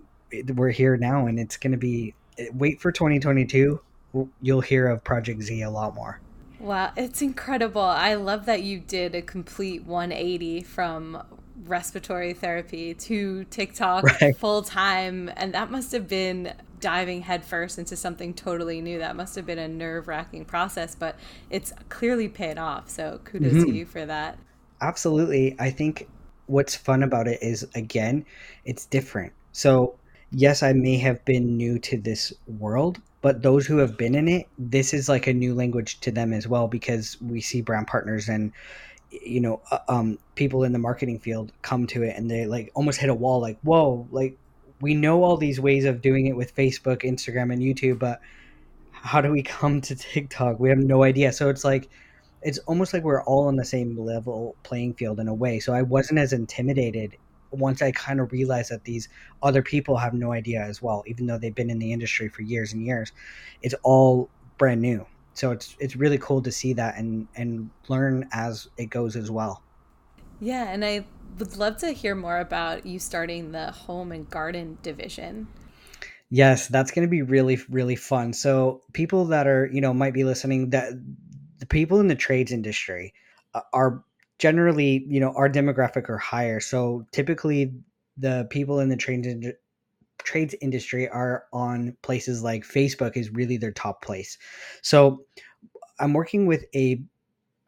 we're 0.56 0.72
here 0.72 0.98
now, 0.98 1.28
and 1.28 1.40
it's 1.40 1.58
going 1.58 1.72
to 1.72 1.78
be 1.78 2.14
wait 2.54 2.82
for 2.82 2.92
2022. 2.92 3.80
You'll 4.42 4.62
hear 4.62 4.88
of 4.88 5.04
Project 5.04 5.42
Z 5.42 5.62
a 5.62 5.70
lot 5.70 5.96
more. 5.96 6.20
Wow, 6.60 6.94
it's 6.96 7.22
incredible. 7.22 7.82
I 7.82 8.14
love 8.14 8.46
that 8.46 8.64
you 8.64 8.80
did 8.80 9.16
a 9.16 9.22
complete 9.22 9.84
180 9.84 10.62
from 10.62 11.22
respiratory 11.66 12.34
therapy 12.34 12.94
to 12.94 13.44
TikTok 13.46 14.04
right. 14.04 14.38
full 14.38 14.62
time. 14.62 15.32
And 15.36 15.54
that 15.54 15.72
must 15.72 15.92
have 15.92 16.08
been 16.08 16.54
diving 16.80 17.22
headfirst 17.22 17.80
into 17.80 17.96
something 17.96 18.34
totally 18.34 18.82
new. 18.82 19.00
That 19.00 19.16
must 19.16 19.36
have 19.36 19.46
been 19.46 19.60
a 19.60 19.68
nerve 19.68 20.08
wracking 20.08 20.46
process, 20.46 20.96
but 20.96 21.18
it's 21.50 21.74
clearly 21.90 22.28
paid 22.28 22.58
off. 22.58 22.90
So 22.90 23.20
kudos 23.24 23.54
mm-hmm. 23.54 23.64
to 23.66 23.72
you 23.72 23.86
for 23.86 24.06
that. 24.06 24.38
Absolutely. 24.82 25.56
I 25.60 25.70
think 25.70 26.10
what's 26.48 26.76
fun 26.76 27.04
about 27.04 27.28
it 27.28 27.42
is, 27.42 27.66
again, 27.74 28.26
it's 28.66 28.86
different. 28.86 29.32
So, 29.54 29.96
yes, 30.32 30.62
I 30.62 30.74
may 30.74 30.98
have 30.98 31.24
been 31.24 31.56
new 31.56 31.80
to 31.80 31.98
this 31.98 32.34
world, 32.60 33.00
but 33.22 33.44
those 33.44 33.66
who 33.66 33.78
have 33.78 33.98
been 33.98 34.14
in 34.14 34.28
it, 34.28 34.48
this 34.58 34.94
is 34.94 35.08
like 35.08 35.28
a 35.28 35.34
new 35.34 35.54
language 35.54 36.02
to 36.02 36.12
them 36.12 36.34
as 36.34 36.48
well 36.48 36.68
because 36.68 37.22
we 37.22 37.40
see 37.40 37.62
brand 37.62 37.88
partners 37.88 38.28
and 38.28 38.52
you 39.22 39.40
know 39.40 39.62
uh, 39.72 39.80
um, 39.88 40.18
people 40.36 40.64
in 40.64 40.72
the 40.72 40.80
marketing 40.80 41.20
field 41.20 41.52
come 41.62 41.86
to 41.88 42.04
it 42.04 42.16
and 42.18 42.30
they 42.30 42.46
like 42.46 42.72
almost 42.74 43.00
hit 43.00 43.10
a 43.10 43.14
wall 43.14 43.40
like 43.40 43.60
whoa 43.62 44.08
like 44.12 44.38
we 44.82 44.94
know 44.94 45.24
all 45.24 45.38
these 45.38 45.60
ways 45.60 45.86
of 45.86 46.02
doing 46.02 46.26
it 46.26 46.36
with 46.36 46.56
facebook 46.56 47.04
instagram 47.04 47.54
and 47.54 47.62
youtube 47.62 48.00
but 48.00 48.20
how 49.04 49.20
do 49.20 49.30
we 49.30 49.44
come 49.44 49.82
to 49.82 49.96
tiktok? 50.14 50.60
We 50.60 50.70
have 50.70 50.80
no 50.80 51.04
idea. 51.04 51.32
So 51.34 51.50
it's 51.50 51.64
like 51.64 51.90
it's 52.42 52.58
almost 52.60 52.94
like 52.94 53.04
we're 53.04 53.24
all 53.24 53.48
on 53.48 53.56
the 53.56 53.66
same 53.66 53.98
level 53.98 54.56
playing 54.64 54.96
field 54.96 55.20
in 55.20 55.28
a 55.28 55.34
way. 55.34 55.60
So 55.60 55.74
i 55.74 55.82
wasn't 55.82 56.20
as 56.20 56.34
intimidated 56.34 57.18
once 57.52 57.84
i 57.84 57.92
kind 57.92 58.20
of 58.20 58.32
realized 58.32 58.72
that 58.72 58.84
these 58.84 59.08
other 59.44 59.62
people 59.62 59.96
have 59.98 60.16
no 60.16 60.32
idea 60.32 60.60
as 60.60 60.82
well 60.82 61.04
even 61.06 61.28
though 61.28 61.38
they've 61.38 61.54
been 61.54 61.70
in 61.70 61.78
the 61.78 61.94
industry 61.94 62.28
for 62.28 62.42
years 62.42 62.74
and 62.74 62.84
years. 62.84 63.12
It's 63.62 63.76
all 63.84 64.30
brand 64.58 64.82
new 64.82 65.06
so 65.34 65.52
it's 65.52 65.76
it's 65.80 65.96
really 65.96 66.18
cool 66.18 66.42
to 66.42 66.52
see 66.52 66.74
that 66.74 66.98
and 66.98 67.28
and 67.36 67.70
learn 67.88 68.28
as 68.32 68.68
it 68.78 68.88
goes 68.88 69.16
as 69.16 69.30
well. 69.32 69.64
Yeah 70.40 70.70
and 70.70 70.84
i 70.84 71.06
would 71.40 71.58
love 71.58 71.78
to 71.78 71.92
hear 71.92 72.14
more 72.14 72.38
about 72.38 72.86
you 72.86 73.00
starting 73.00 73.52
the 73.52 73.72
home 73.72 74.12
and 74.12 74.30
garden 74.30 74.78
division. 74.84 75.48
Yes 76.30 76.68
that's 76.68 76.92
going 76.92 77.08
to 77.08 77.12
be 77.12 77.22
really 77.22 77.60
really 77.70 77.96
fun. 77.96 78.34
So 78.34 78.82
people 78.94 79.26
that 79.26 79.48
are 79.48 79.70
you 79.72 79.82
know 79.82 79.94
might 79.94 80.14
be 80.14 80.24
listening 80.24 80.70
that 80.72 80.94
the 81.60 81.66
people 81.66 82.00
in 82.00 82.08
the 82.08 82.16
trades 82.16 82.52
industry 82.52 83.14
uh, 83.54 83.62
are 83.74 84.04
generally 84.40 85.06
you 85.08 85.20
know 85.20 85.34
our 85.36 85.50
demographic 85.50 86.10
are 86.10 86.18
higher. 86.18 86.60
So 86.60 87.08
typically 87.12 87.74
the 88.18 88.48
people 88.50 88.80
in 88.80 88.90
the 88.90 88.98
trades 88.98 89.28
trades 90.20 90.56
industry 90.62 91.08
are 91.10 91.46
on 91.52 91.96
places 92.02 92.44
like 92.44 92.64
Facebook 92.64 93.18
is 93.18 93.30
really 93.32 93.58
their 93.58 93.72
top 93.72 94.02
place. 94.02 94.38
So 94.82 95.26
I'm 96.00 96.14
working 96.14 96.46
with 96.46 96.66
a 96.76 97.04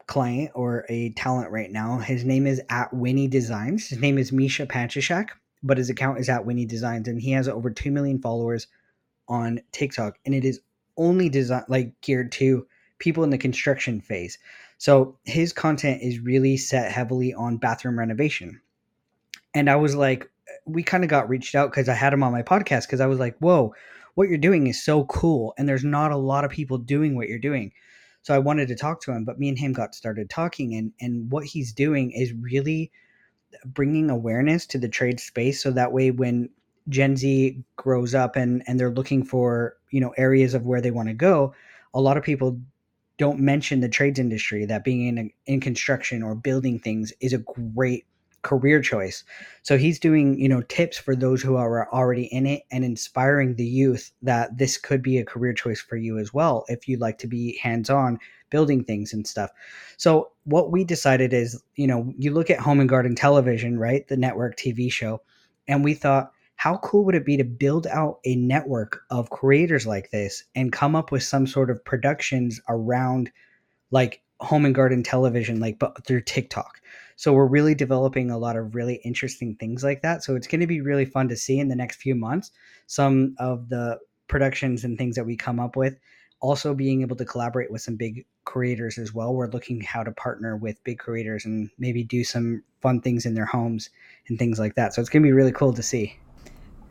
client 0.06 0.50
or 0.54 0.86
a 0.88 1.10
talent 1.10 1.50
right 1.50 1.70
now. 1.70 1.98
His 1.98 2.24
name 2.24 2.46
is 2.46 2.60
at 2.70 2.92
Winnie 2.94 3.28
Designs. 3.28 3.88
His 3.88 3.98
name 3.98 4.18
is 4.18 4.32
Misha 4.32 4.66
Panchashak, 4.66 5.28
but 5.62 5.78
his 5.78 5.90
account 5.90 6.18
is 6.18 6.28
at 6.28 6.46
Winnie 6.46 6.66
Designs, 6.66 7.08
and 7.08 7.20
he 7.20 7.32
has 7.32 7.48
over 7.48 7.70
two 7.70 7.90
million 7.90 8.20
followers 8.20 8.68
on 9.28 9.60
TikTok, 9.72 10.18
and 10.24 10.34
it 10.34 10.44
is 10.44 10.60
only 10.96 11.28
designed 11.28 11.66
like 11.68 12.00
geared 12.00 12.32
to 12.32 12.66
people 12.98 13.24
in 13.24 13.30
the 13.30 13.38
construction 13.38 14.00
phase. 14.00 14.38
So 14.78 15.18
his 15.24 15.52
content 15.52 16.02
is 16.02 16.20
really 16.20 16.56
set 16.56 16.92
heavily 16.92 17.34
on 17.34 17.56
bathroom 17.56 17.98
renovation. 17.98 18.60
And 19.54 19.70
I 19.70 19.76
was 19.76 19.94
like, 19.94 20.30
we 20.66 20.82
kind 20.82 21.04
of 21.04 21.10
got 21.10 21.28
reached 21.28 21.54
out 21.54 21.70
because 21.70 21.88
I 21.88 21.94
had 21.94 22.12
him 22.12 22.22
on 22.22 22.32
my 22.32 22.42
podcast 22.42 22.82
because 22.82 23.00
I 23.00 23.06
was 23.06 23.18
like, 23.18 23.36
whoa, 23.38 23.72
what 24.14 24.28
you're 24.28 24.38
doing 24.38 24.66
is 24.66 24.82
so 24.82 25.04
cool. 25.04 25.54
And 25.56 25.68
there's 25.68 25.84
not 25.84 26.12
a 26.12 26.16
lot 26.16 26.44
of 26.44 26.50
people 26.50 26.78
doing 26.78 27.14
what 27.14 27.28
you're 27.28 27.38
doing. 27.38 27.72
So 28.22 28.34
I 28.34 28.38
wanted 28.38 28.68
to 28.68 28.74
talk 28.74 29.00
to 29.02 29.12
him, 29.12 29.24
but 29.24 29.38
me 29.38 29.48
and 29.48 29.58
him 29.58 29.72
got 29.72 29.94
started 29.94 30.28
talking. 30.28 30.74
And, 30.74 30.92
and 31.00 31.30
what 31.30 31.44
he's 31.44 31.72
doing 31.72 32.10
is 32.10 32.32
really 32.32 32.90
bringing 33.64 34.10
awareness 34.10 34.66
to 34.66 34.78
the 34.78 34.88
trade 34.88 35.20
space. 35.20 35.62
So 35.62 35.70
that 35.70 35.92
way, 35.92 36.10
when 36.10 36.50
Gen 36.88 37.16
Z 37.16 37.62
grows 37.76 38.14
up 38.14 38.34
and, 38.34 38.62
and 38.66 38.80
they're 38.80 38.90
looking 38.90 39.24
for, 39.24 39.76
you 39.90 40.00
know, 40.00 40.12
areas 40.16 40.54
of 40.54 40.66
where 40.66 40.80
they 40.80 40.90
want 40.90 41.08
to 41.08 41.14
go, 41.14 41.54
a 41.94 42.00
lot 42.00 42.16
of 42.16 42.24
people 42.24 42.60
don't 43.18 43.38
mention 43.38 43.80
the 43.80 43.88
trades 43.88 44.18
industry 44.18 44.66
that 44.66 44.84
being 44.84 45.16
in 45.16 45.30
in 45.46 45.60
construction 45.60 46.22
or 46.22 46.34
building 46.34 46.78
things 46.78 47.12
is 47.20 47.32
a 47.32 47.38
great 47.38 48.06
career 48.42 48.80
choice. 48.80 49.24
So 49.62 49.76
he's 49.76 49.98
doing, 49.98 50.38
you 50.38 50.48
know, 50.48 50.62
tips 50.62 50.98
for 50.98 51.16
those 51.16 51.42
who 51.42 51.56
are 51.56 51.92
already 51.92 52.24
in 52.24 52.46
it 52.46 52.62
and 52.70 52.84
inspiring 52.84 53.56
the 53.56 53.66
youth 53.66 54.12
that 54.22 54.56
this 54.56 54.76
could 54.76 55.02
be 55.02 55.18
a 55.18 55.24
career 55.24 55.52
choice 55.52 55.80
for 55.80 55.96
you 55.96 56.18
as 56.18 56.32
well 56.32 56.64
if 56.68 56.86
you'd 56.86 57.00
like 57.00 57.18
to 57.18 57.26
be 57.26 57.58
hands-on 57.62 58.18
building 58.50 58.84
things 58.84 59.12
and 59.12 59.26
stuff. 59.26 59.50
So 59.96 60.30
what 60.44 60.70
we 60.70 60.84
decided 60.84 61.32
is, 61.32 61.60
you 61.74 61.86
know, 61.86 62.12
you 62.16 62.32
look 62.32 62.50
at 62.50 62.60
Home 62.60 62.80
and 62.80 62.88
Garden 62.88 63.16
Television, 63.16 63.78
right? 63.78 64.06
The 64.06 64.16
network 64.16 64.56
TV 64.56 64.90
show, 64.90 65.20
and 65.66 65.82
we 65.82 65.94
thought 65.94 66.30
how 66.56 66.78
cool 66.78 67.04
would 67.04 67.14
it 67.14 67.26
be 67.26 67.36
to 67.36 67.44
build 67.44 67.86
out 67.86 68.18
a 68.24 68.34
network 68.36 69.00
of 69.10 69.30
creators 69.30 69.86
like 69.86 70.10
this 70.10 70.44
and 70.54 70.72
come 70.72 70.96
up 70.96 71.12
with 71.12 71.22
some 71.22 71.46
sort 71.46 71.70
of 71.70 71.84
productions 71.84 72.60
around 72.68 73.30
like 73.90 74.22
home 74.40 74.64
and 74.64 74.74
garden 74.74 75.02
television 75.02 75.60
like 75.60 75.78
but 75.78 76.04
through 76.06 76.22
TikTok. 76.22 76.80
So 77.16 77.32
we're 77.32 77.46
really 77.46 77.74
developing 77.74 78.30
a 78.30 78.38
lot 78.38 78.56
of 78.56 78.74
really 78.74 78.96
interesting 79.04 79.56
things 79.56 79.82
like 79.82 80.02
that. 80.02 80.22
So 80.22 80.36
it's 80.36 80.46
going 80.46 80.60
to 80.60 80.66
be 80.66 80.80
really 80.80 81.04
fun 81.04 81.28
to 81.28 81.36
see 81.36 81.58
in 81.58 81.68
the 81.68 81.76
next 81.76 81.96
few 81.96 82.14
months 82.14 82.50
some 82.86 83.34
of 83.38 83.68
the 83.68 83.98
productions 84.28 84.84
and 84.84 84.98
things 84.98 85.16
that 85.16 85.24
we 85.24 85.36
come 85.36 85.58
up 85.58 85.76
with 85.76 85.98
also 86.40 86.74
being 86.74 87.02
able 87.02 87.16
to 87.16 87.24
collaborate 87.24 87.70
with 87.70 87.80
some 87.80 87.96
big 87.96 88.24
creators 88.44 88.98
as 88.98 89.14
well. 89.14 89.34
We're 89.34 89.48
looking 89.48 89.80
how 89.80 90.02
to 90.02 90.12
partner 90.12 90.56
with 90.56 90.82
big 90.84 90.98
creators 90.98 91.44
and 91.44 91.70
maybe 91.78 92.04
do 92.04 92.24
some 92.24 92.62
fun 92.80 93.00
things 93.00 93.26
in 93.26 93.34
their 93.34 93.46
homes 93.46 93.90
and 94.28 94.38
things 94.38 94.58
like 94.58 94.74
that. 94.74 94.94
So 94.94 95.00
it's 95.00 95.08
going 95.08 95.22
to 95.22 95.26
be 95.26 95.32
really 95.32 95.52
cool 95.52 95.72
to 95.72 95.82
see. 95.82 96.16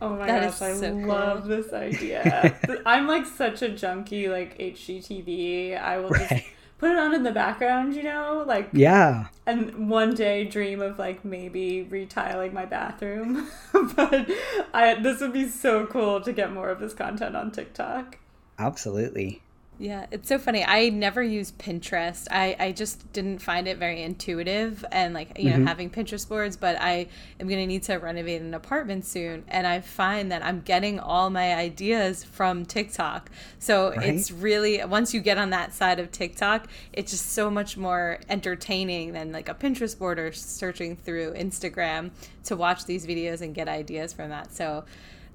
Oh 0.01 0.10
my 0.10 0.27
that 0.27 0.51
gosh, 0.51 0.62
I 0.62 0.74
so 0.74 0.91
love 0.91 1.44
cool. 1.44 1.50
this 1.50 1.74
idea. 1.74 2.60
I'm 2.86 3.08
like 3.08 3.25
such 3.25 3.62
a 3.62 3.70
junkie, 3.70 4.27
like 4.27 4.58
HGTV. 4.58 5.79
I 5.79 6.00
will 6.00 6.10
right. 6.10 6.29
just 6.29 6.46
put 6.77 6.91
it 6.91 6.98
on 6.98 7.13
in 7.13 7.24
the 7.24 7.32
background, 7.32 7.96
you 7.96 8.03
know, 8.03 8.44
like 8.46 8.70
yeah. 8.74 9.27
And 9.46 9.89
one 9.89 10.15
day 10.15 10.46
dream 10.46 10.82
of 10.82 10.98
like 10.98 11.24
maybe 11.24 11.84
retiling 11.84 12.53
my 12.53 12.65
bathroom, 12.65 13.48
but 13.96 14.29
I 14.74 14.96
this 15.01 15.22
would 15.22 15.34
be 15.34 15.48
so 15.48 15.86
cool 15.86 16.22
to 16.22 16.34
get 16.34 16.51
more 16.51 16.70
of 16.70 16.79
this 16.79 16.94
content 16.94 17.36
on 17.36 17.51
TikTok. 17.51 18.17
Absolutely. 18.58 19.41
Yeah, 19.77 20.05
it's 20.10 20.29
so 20.29 20.39
funny. 20.39 20.63
I 20.63 20.89
never 20.89 21.22
use 21.22 21.51
Pinterest. 21.51 22.27
I, 22.32 22.55
I 22.58 22.72
just 22.72 23.12
didn't 23.12 23.39
find 23.39 23.67
it 23.67 23.77
very 23.77 24.01
intuitive 24.01 24.86
and 24.89 25.13
like, 25.13 25.38
you 25.38 25.50
mm-hmm. 25.50 25.63
know, 25.63 25.67
having 25.67 25.89
Pinterest 25.89 26.27
boards, 26.27 26.55
but 26.55 26.77
I 26.79 27.08
am 27.41 27.48
going 27.48 27.60
to 27.60 27.67
need 27.67 27.84
to 27.84 27.96
renovate 27.96 28.41
an 28.41 28.53
apartment 28.53 29.05
soon. 29.05 29.44
And 29.50 29.67
I 29.67 29.82
find 29.82 30.32
that 30.32 30.46
I'm 30.46 30.62
getting 30.62 31.00
all 31.00 31.29
my 31.29 31.53
ideas 31.55 32.24
from 32.24 32.65
TikTok. 32.65 33.29
So 33.60 33.89
right? 33.89 34.08
it's 34.08 34.32
really, 34.32 34.84
once 34.86 35.13
you 35.13 35.20
get 35.20 35.38
on 35.38 35.50
that 35.50 35.74
side 35.74 36.00
of 36.00 36.10
TikTok, 36.10 36.67
it's 36.94 37.12
just 37.12 37.34
so 37.34 37.50
much 37.51 37.75
more 37.75 38.20
entertaining 38.29 39.12
than 39.12 39.34
like 39.34 39.50
a 39.50 39.53
Pinterest 39.53 39.98
board 39.98 40.20
or 40.20 40.32
searching 40.32 40.96
through 40.96 41.34
Instagram 41.34 42.12
to 42.46 42.55
watch 42.55 42.86
these 42.86 43.05
videos 43.05 43.41
and 43.41 43.53
get 43.53 43.67
ideas 43.67 44.13
from 44.13 44.29
that. 44.29 44.53
So, 44.55 44.86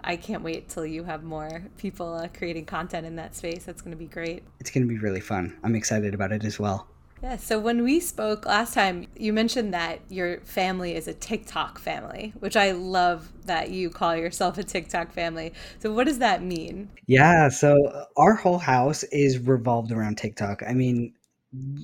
I 0.04 0.16
can't 0.16 0.42
wait 0.42 0.68
till 0.68 0.86
you 0.86 1.04
have 1.04 1.22
more 1.22 1.62
people 1.78 2.14
uh, 2.14 2.28
creating 2.28 2.66
content 2.66 3.06
in 3.06 3.16
that 3.16 3.34
space. 3.36 3.64
That's 3.64 3.82
going 3.82 3.92
to 3.92 3.96
be 3.96 4.06
great. 4.06 4.42
It's 4.58 4.70
going 4.70 4.86
to 4.86 4.88
be 4.88 4.98
really 4.98 5.20
fun. 5.20 5.56
I'm 5.62 5.74
excited 5.74 6.14
about 6.14 6.32
it 6.32 6.44
as 6.44 6.58
well. 6.58 6.86
Yeah. 7.22 7.36
So 7.36 7.58
when 7.58 7.82
we 7.82 8.00
spoke 8.00 8.46
last 8.46 8.72
time, 8.72 9.06
you 9.14 9.32
mentioned 9.32 9.74
that 9.74 10.00
your 10.08 10.40
family 10.40 10.94
is 10.94 11.06
a 11.06 11.12
TikTok 11.12 11.78
family, 11.78 12.32
which 12.38 12.56
I 12.56 12.72
love 12.72 13.30
that 13.44 13.70
you 13.70 13.90
call 13.90 14.16
yourself 14.16 14.56
a 14.56 14.62
TikTok 14.62 15.12
family. 15.12 15.52
So 15.80 15.92
what 15.92 16.06
does 16.06 16.18
that 16.20 16.42
mean? 16.42 16.88
Yeah. 17.06 17.50
So 17.50 18.06
our 18.16 18.34
whole 18.34 18.58
house 18.58 19.02
is 19.04 19.38
revolved 19.38 19.92
around 19.92 20.16
TikTok. 20.16 20.62
I 20.66 20.72
mean, 20.72 21.12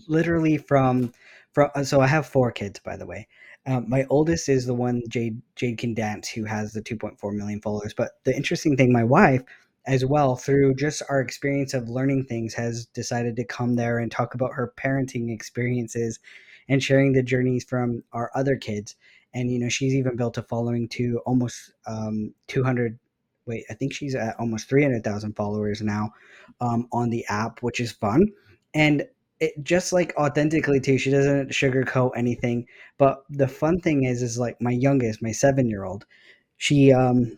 literally 0.09 0.57
from 0.57 1.13
from. 1.53 1.71
So 1.85 2.01
I 2.01 2.07
have 2.07 2.27
four 2.27 2.51
kids, 2.51 2.81
by 2.81 2.97
the 2.97 3.07
way. 3.07 3.29
Um, 3.67 3.89
my 3.89 4.07
oldest 4.09 4.49
is 4.49 4.65
the 4.65 4.75
one 4.75 5.03
Jade 5.09 5.43
Jade 5.57 5.79
can 5.79 5.93
dance 5.93 6.29
who 6.29 6.45
has 6.45 6.73
the 6.73 6.83
2.4 6.83 7.35
million 7.35 7.61
followers. 7.61 7.93
But 7.93 8.13
the 8.25 8.35
interesting 8.35 8.77
thing, 8.77 8.93
my 8.93 9.05
wife 9.05 9.43
as 9.87 10.05
well, 10.05 10.37
through 10.37 10.75
just 10.75 11.03
our 11.09 11.21
experience 11.21 11.75
of 11.75 11.89
learning 11.89 12.25
things, 12.25 12.55
has 12.55 12.87
decided 12.87 13.37
to 13.37 13.45
come 13.45 13.77
there 13.77 13.99
and 13.99 14.11
talk 14.11 14.35
about 14.35 14.53
her 14.55 14.73
parenting 14.77 15.33
experiences 15.33 16.19
and 16.69 16.83
sharing 16.83 17.13
the 17.13 17.23
journeys 17.23 17.65
from 17.65 18.03
our 18.13 18.31
other 18.35 18.57
kids. 18.57 18.97
And 19.35 19.51
you 19.51 19.59
know, 19.59 19.69
she's 19.69 19.95
even 19.95 20.17
built 20.17 20.39
a 20.39 20.43
following 20.43 20.89
to 20.91 21.21
almost 21.27 21.73
um, 21.87 22.35
200. 22.49 22.99
Wait, 23.47 23.65
I 23.71 23.75
think 23.75 23.93
she's 23.93 24.15
at 24.15 24.35
almost 24.41 24.69
300,000 24.69 25.35
followers 25.35 25.81
now 25.81 26.13
um, 26.61 26.89
on 26.93 27.11
the 27.11 27.25
app, 27.29 27.63
which 27.63 27.81
is 27.81 27.93
fun. 27.93 28.29
And 28.75 29.07
it 29.41 29.53
just 29.63 29.93
like 29.93 30.15
authentically 30.17 30.81
too. 30.81 30.99
She 30.99 31.11
doesn't 31.11 31.51
sugarcoat 31.51 32.13
anything. 32.17 32.67
But 32.99 33.25
the 33.31 33.49
fun 33.49 33.81
thing 33.81 34.05
is, 34.05 34.23
is 34.23 34.39
like 34.39 34.61
my 34.61 34.71
youngest, 34.71 35.23
my 35.23 35.33
seven 35.33 35.69
year 35.69 35.85
old, 35.85 36.07
she 36.57 36.93
um 36.93 37.37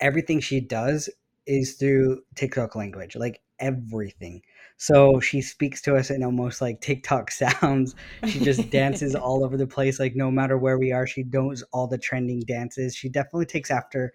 everything 0.00 0.40
she 0.40 0.60
does 0.60 1.08
is 1.46 1.74
through 1.74 2.22
TikTok 2.34 2.74
language, 2.76 3.16
like 3.16 3.40
everything. 3.58 4.42
So 4.76 5.20
she 5.20 5.42
speaks 5.42 5.82
to 5.82 5.96
us 5.96 6.10
in 6.10 6.22
almost 6.22 6.60
like 6.60 6.80
TikTok 6.80 7.30
sounds. 7.32 7.94
She 8.26 8.40
just 8.40 8.70
dances 8.70 9.14
all 9.16 9.44
over 9.44 9.56
the 9.56 9.66
place, 9.66 10.00
like 10.00 10.16
no 10.16 10.30
matter 10.30 10.56
where 10.58 10.78
we 10.78 10.92
are, 10.92 11.06
she 11.06 11.24
knows 11.24 11.62
all 11.72 11.86
the 11.86 11.98
trending 11.98 12.40
dances. 12.40 12.94
She 12.94 13.08
definitely 13.08 13.46
takes 13.46 13.70
after 13.70 14.12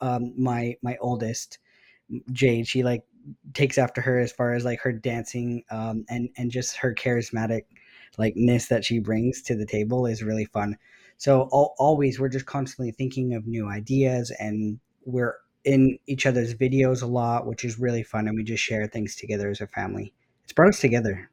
um, 0.00 0.34
my 0.36 0.76
my 0.82 0.96
oldest 1.00 1.58
Jade. 2.32 2.66
She 2.66 2.82
like 2.82 3.02
takes 3.54 3.78
after 3.78 4.00
her 4.00 4.18
as 4.18 4.32
far 4.32 4.54
as 4.54 4.64
like 4.64 4.80
her 4.80 4.92
dancing 4.92 5.64
um, 5.70 6.04
and 6.08 6.28
and 6.36 6.50
just 6.50 6.76
her 6.76 6.94
charismatic 6.94 7.62
likeness 8.18 8.68
that 8.68 8.84
she 8.84 8.98
brings 8.98 9.42
to 9.42 9.54
the 9.54 9.66
table 9.66 10.06
is 10.06 10.22
really 10.22 10.46
fun. 10.46 10.76
So 11.18 11.48
all, 11.50 11.74
always 11.78 12.20
we're 12.20 12.28
just 12.28 12.46
constantly 12.46 12.92
thinking 12.92 13.34
of 13.34 13.46
new 13.46 13.68
ideas 13.68 14.30
and 14.38 14.78
we're 15.04 15.34
in 15.64 15.98
each 16.06 16.26
other's 16.26 16.54
videos 16.54 17.02
a 17.02 17.06
lot, 17.06 17.46
which 17.46 17.64
is 17.64 17.78
really 17.78 18.04
fun, 18.04 18.28
and 18.28 18.36
we 18.36 18.44
just 18.44 18.62
share 18.62 18.86
things 18.86 19.16
together 19.16 19.50
as 19.50 19.60
a 19.60 19.66
family. 19.66 20.12
It's 20.44 20.52
brought 20.52 20.68
us 20.68 20.80
together. 20.80 21.28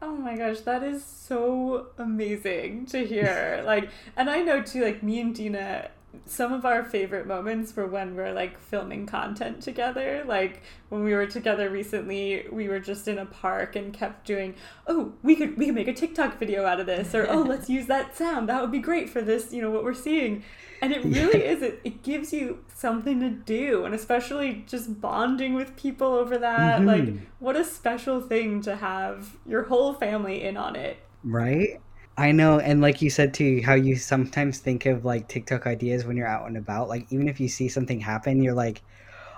Oh 0.00 0.14
my 0.16 0.36
gosh, 0.36 0.60
that 0.60 0.82
is 0.84 1.04
so 1.04 1.88
amazing 1.98 2.86
to 2.86 3.04
hear. 3.04 3.62
like, 3.66 3.90
and 4.16 4.30
I 4.30 4.42
know 4.42 4.62
too, 4.62 4.84
like 4.84 5.02
me 5.02 5.20
and 5.20 5.34
Dina 5.34 5.90
some 6.24 6.52
of 6.52 6.64
our 6.64 6.84
favorite 6.84 7.26
moments 7.26 7.74
were 7.76 7.86
when 7.86 8.16
we're 8.16 8.32
like 8.32 8.58
filming 8.58 9.06
content 9.06 9.62
together. 9.62 10.24
Like 10.26 10.62
when 10.88 11.04
we 11.04 11.14
were 11.14 11.26
together 11.26 11.68
recently, 11.70 12.46
we 12.50 12.68
were 12.68 12.80
just 12.80 13.08
in 13.08 13.18
a 13.18 13.26
park 13.26 13.76
and 13.76 13.92
kept 13.92 14.26
doing, 14.26 14.54
"Oh, 14.86 15.12
we 15.22 15.36
could 15.36 15.56
we 15.58 15.66
could 15.66 15.74
make 15.74 15.88
a 15.88 15.94
TikTok 15.94 16.38
video 16.38 16.64
out 16.64 16.80
of 16.80 16.86
this," 16.86 17.14
or 17.14 17.26
"Oh, 17.28 17.42
let's 17.48 17.68
use 17.68 17.86
that 17.86 18.16
sound. 18.16 18.48
That 18.48 18.60
would 18.60 18.72
be 18.72 18.78
great 18.78 19.10
for 19.10 19.22
this, 19.22 19.52
you 19.52 19.60
know, 19.60 19.70
what 19.70 19.84
we're 19.84 19.94
seeing." 19.94 20.42
And 20.82 20.92
it 20.92 21.04
really 21.04 21.42
is 21.44 21.62
it, 21.62 21.80
it 21.84 22.02
gives 22.02 22.32
you 22.32 22.64
something 22.74 23.20
to 23.20 23.30
do, 23.30 23.84
and 23.84 23.94
especially 23.94 24.64
just 24.66 25.00
bonding 25.00 25.54
with 25.54 25.76
people 25.76 26.08
over 26.08 26.38
that. 26.38 26.80
Mm-hmm. 26.80 26.86
Like 26.86 27.14
what 27.38 27.56
a 27.56 27.64
special 27.64 28.20
thing 28.20 28.60
to 28.62 28.76
have 28.76 29.36
your 29.46 29.64
whole 29.64 29.94
family 29.94 30.42
in 30.42 30.56
on 30.56 30.76
it. 30.76 30.98
Right? 31.24 31.80
I 32.18 32.32
know, 32.32 32.58
and 32.58 32.80
like 32.80 33.02
you 33.02 33.10
said 33.10 33.34
too, 33.34 33.60
how 33.64 33.74
you 33.74 33.96
sometimes 33.96 34.58
think 34.60 34.86
of 34.86 35.04
like 35.04 35.28
TikTok 35.28 35.66
ideas 35.66 36.04
when 36.06 36.16
you're 36.16 36.26
out 36.26 36.46
and 36.46 36.56
about. 36.56 36.88
Like 36.88 37.06
even 37.10 37.28
if 37.28 37.40
you 37.40 37.48
see 37.48 37.68
something 37.68 38.00
happen, 38.00 38.42
you're 38.42 38.54
like, 38.54 38.82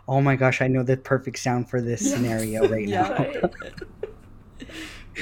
"Oh 0.08 0.20
my 0.22 0.36
gosh, 0.36 0.62
I 0.62 0.68
know 0.68 0.82
the 0.84 0.96
perfect 0.96 1.38
sound 1.40 1.70
for 1.70 1.80
this 1.82 2.04
scenario 2.12 2.66
right 2.66 2.88
now." 2.88 3.30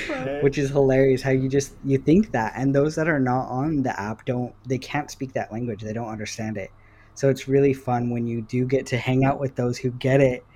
right. 0.08 0.32
Which 0.40 0.58
is 0.58 0.70
hilarious 0.70 1.22
how 1.22 1.30
you 1.30 1.48
just 1.48 1.76
you 1.82 1.98
think 1.98 2.32
that, 2.32 2.52
and 2.56 2.74
those 2.74 2.94
that 2.96 3.08
are 3.08 3.20
not 3.20 3.48
on 3.48 3.82
the 3.82 3.98
app 3.98 4.24
don't 4.24 4.54
they 4.68 4.78
can't 4.78 5.10
speak 5.10 5.32
that 5.34 5.52
language. 5.52 5.82
They 5.82 5.92
don't 5.92 6.08
understand 6.08 6.56
it. 6.56 6.70
So 7.14 7.28
it's 7.30 7.48
really 7.48 7.72
fun 7.72 8.10
when 8.10 8.26
you 8.26 8.42
do 8.42 8.66
get 8.66 8.86
to 8.86 8.98
hang 8.98 9.24
out 9.24 9.40
with 9.40 9.56
those 9.56 9.78
who 9.78 9.90
get 9.90 10.20
it. 10.20 10.46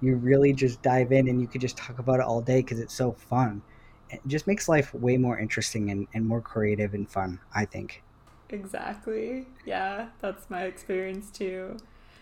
You 0.00 0.16
really 0.16 0.52
just 0.52 0.82
dive 0.82 1.12
in 1.12 1.28
and 1.28 1.40
you 1.40 1.48
could 1.48 1.60
just 1.60 1.76
talk 1.78 1.98
about 1.98 2.20
it 2.20 2.26
all 2.26 2.42
day 2.42 2.60
because 2.60 2.80
it's 2.80 2.94
so 2.94 3.12
fun. 3.12 3.62
It 4.10 4.20
just 4.26 4.46
makes 4.46 4.68
life 4.68 4.92
way 4.94 5.16
more 5.16 5.38
interesting 5.38 5.90
and, 5.90 6.06
and 6.14 6.26
more 6.26 6.40
creative 6.40 6.94
and 6.94 7.08
fun, 7.08 7.40
I 7.54 7.64
think. 7.64 8.02
Exactly. 8.48 9.46
Yeah, 9.64 10.08
that's 10.20 10.50
my 10.50 10.62
experience 10.64 11.30
too. 11.30 11.76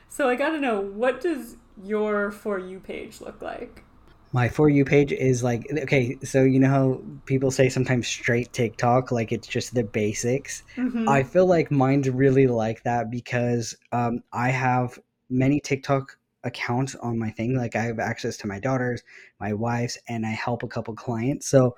So 0.08 0.28
I 0.28 0.36
got 0.36 0.50
to 0.50 0.60
know 0.60 0.80
what 0.80 1.20
does 1.20 1.56
your 1.82 2.30
for 2.30 2.58
you 2.58 2.80
page 2.80 3.20
look 3.20 3.42
like? 3.42 3.84
My 4.32 4.48
for 4.48 4.68
you 4.68 4.84
page 4.84 5.10
is 5.10 5.42
like 5.42 5.66
okay, 5.84 6.18
so 6.22 6.42
you 6.42 6.60
know 6.60 6.68
how 6.68 7.00
people 7.24 7.50
say 7.50 7.70
sometimes 7.70 8.06
straight 8.06 8.52
TikTok, 8.52 9.10
like 9.10 9.32
it's 9.32 9.48
just 9.48 9.74
the 9.74 9.84
basics. 9.84 10.64
Mm-hmm. 10.76 11.08
I 11.08 11.22
feel 11.22 11.46
like 11.46 11.70
mine's 11.70 12.10
really 12.10 12.46
like 12.46 12.82
that 12.82 13.10
because 13.10 13.74
um, 13.92 14.22
I 14.32 14.50
have 14.50 14.98
many 15.30 15.60
TikTok 15.60 16.17
accounts 16.44 16.94
on 16.96 17.18
my 17.18 17.30
thing. 17.30 17.56
Like 17.56 17.76
I 17.76 17.82
have 17.82 17.98
access 17.98 18.36
to 18.38 18.46
my 18.46 18.60
daughters, 18.60 19.02
my 19.40 19.52
wife's, 19.52 19.98
and 20.08 20.24
I 20.24 20.30
help 20.30 20.62
a 20.62 20.68
couple 20.68 20.94
clients. 20.94 21.48
So 21.48 21.76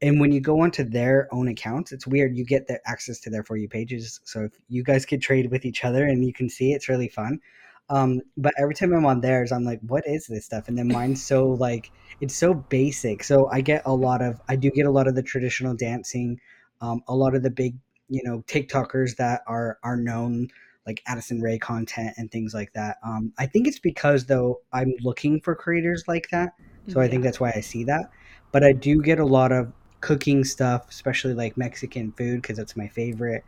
and 0.00 0.20
when 0.20 0.30
you 0.32 0.40
go 0.40 0.60
onto 0.60 0.84
their 0.84 1.28
own 1.32 1.48
accounts 1.48 1.92
it's 1.92 2.06
weird 2.06 2.36
you 2.36 2.44
get 2.44 2.66
the 2.66 2.80
access 2.88 3.18
to 3.20 3.30
their 3.30 3.42
for 3.42 3.56
you 3.56 3.68
pages 3.68 4.20
so 4.24 4.44
if 4.44 4.52
you 4.68 4.82
guys 4.82 5.04
could 5.04 5.20
trade 5.20 5.50
with 5.50 5.64
each 5.64 5.84
other 5.84 6.04
and 6.04 6.24
you 6.24 6.32
can 6.32 6.48
see 6.48 6.72
it's 6.72 6.88
really 6.88 7.08
fun 7.08 7.40
um, 7.90 8.20
but 8.36 8.54
every 8.58 8.74
time 8.74 8.92
i'm 8.92 9.06
on 9.06 9.20
theirs 9.20 9.52
i'm 9.52 9.64
like 9.64 9.80
what 9.80 10.06
is 10.06 10.26
this 10.26 10.44
stuff 10.44 10.68
and 10.68 10.78
then 10.78 10.88
mine's 10.88 11.22
so 11.22 11.48
like 11.48 11.90
it's 12.20 12.36
so 12.36 12.54
basic 12.54 13.24
so 13.24 13.48
i 13.50 13.60
get 13.60 13.82
a 13.86 13.94
lot 13.94 14.22
of 14.22 14.40
i 14.48 14.56
do 14.56 14.70
get 14.70 14.86
a 14.86 14.90
lot 14.90 15.08
of 15.08 15.14
the 15.14 15.22
traditional 15.22 15.74
dancing 15.74 16.40
um, 16.80 17.02
a 17.08 17.14
lot 17.14 17.34
of 17.34 17.42
the 17.42 17.50
big 17.50 17.76
you 18.08 18.22
know 18.24 18.42
tiktokers 18.46 19.16
that 19.16 19.42
are 19.46 19.78
are 19.82 19.96
known 19.96 20.48
like 20.88 21.02
addison 21.06 21.40
Rae 21.40 21.58
content 21.58 22.14
and 22.16 22.30
things 22.30 22.54
like 22.54 22.72
that 22.72 22.96
um, 23.04 23.32
i 23.38 23.46
think 23.46 23.68
it's 23.68 23.78
because 23.78 24.26
though 24.26 24.60
i'm 24.72 24.92
looking 25.02 25.40
for 25.40 25.54
creators 25.54 26.04
like 26.08 26.28
that 26.30 26.54
so 26.88 26.98
yeah. 26.98 27.06
i 27.06 27.08
think 27.08 27.22
that's 27.22 27.38
why 27.38 27.52
i 27.54 27.60
see 27.60 27.84
that 27.84 28.10
but 28.50 28.64
i 28.64 28.72
do 28.72 29.00
get 29.02 29.20
a 29.20 29.24
lot 29.24 29.52
of 29.52 29.72
cooking 30.00 30.44
stuff, 30.44 30.88
especially 30.88 31.34
like 31.34 31.56
Mexican 31.56 32.12
food, 32.12 32.42
because 32.42 32.56
that's 32.56 32.76
my 32.76 32.88
favorite. 32.88 33.44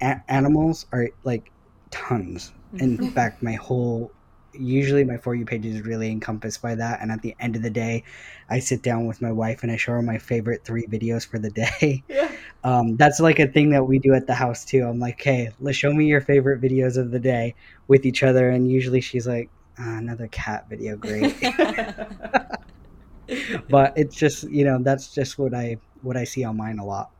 A- 0.00 0.22
animals 0.28 0.86
are 0.92 1.08
like 1.24 1.50
tons. 1.90 2.52
In 2.74 3.10
fact, 3.12 3.42
my 3.42 3.54
whole 3.54 4.12
usually 4.52 5.04
my 5.04 5.16
for 5.16 5.34
you 5.34 5.44
page 5.44 5.66
is 5.66 5.82
really 5.82 6.10
encompassed 6.10 6.62
by 6.62 6.74
that. 6.74 7.00
And 7.00 7.10
at 7.12 7.22
the 7.22 7.34
end 7.40 7.56
of 7.56 7.62
the 7.62 7.70
day, 7.70 8.04
I 8.48 8.58
sit 8.58 8.82
down 8.82 9.06
with 9.06 9.20
my 9.20 9.32
wife 9.32 9.62
and 9.62 9.70
I 9.70 9.76
show 9.76 9.92
her 9.92 10.02
my 10.02 10.18
favorite 10.18 10.64
three 10.64 10.86
videos 10.86 11.26
for 11.26 11.38
the 11.38 11.50
day. 11.50 12.04
Yeah. 12.08 12.32
Um, 12.64 12.96
that's 12.96 13.20
like 13.20 13.38
a 13.38 13.46
thing 13.46 13.70
that 13.70 13.86
we 13.86 14.00
do 14.00 14.14
at 14.14 14.26
the 14.26 14.34
house 14.34 14.64
too. 14.64 14.82
I'm 14.82 14.98
like, 14.98 15.20
hey, 15.20 15.50
let's 15.60 15.76
show 15.76 15.92
me 15.92 16.06
your 16.06 16.20
favorite 16.20 16.60
videos 16.60 16.96
of 16.96 17.12
the 17.12 17.20
day 17.20 17.54
with 17.86 18.04
each 18.04 18.24
other. 18.24 18.50
And 18.50 18.70
usually 18.70 19.00
she's 19.00 19.28
like, 19.28 19.48
oh, 19.78 19.96
another 19.96 20.26
cat 20.28 20.68
video, 20.68 20.96
great. 20.96 21.36
but 23.68 23.92
it's 23.96 24.16
just 24.16 24.44
you 24.44 24.64
know 24.64 24.78
that's 24.80 25.14
just 25.14 25.38
what 25.38 25.54
I 25.54 25.78
what 26.02 26.16
I 26.16 26.24
see 26.24 26.44
on 26.44 26.56
mine 26.56 26.78
a 26.78 26.84
lot. 26.84 27.10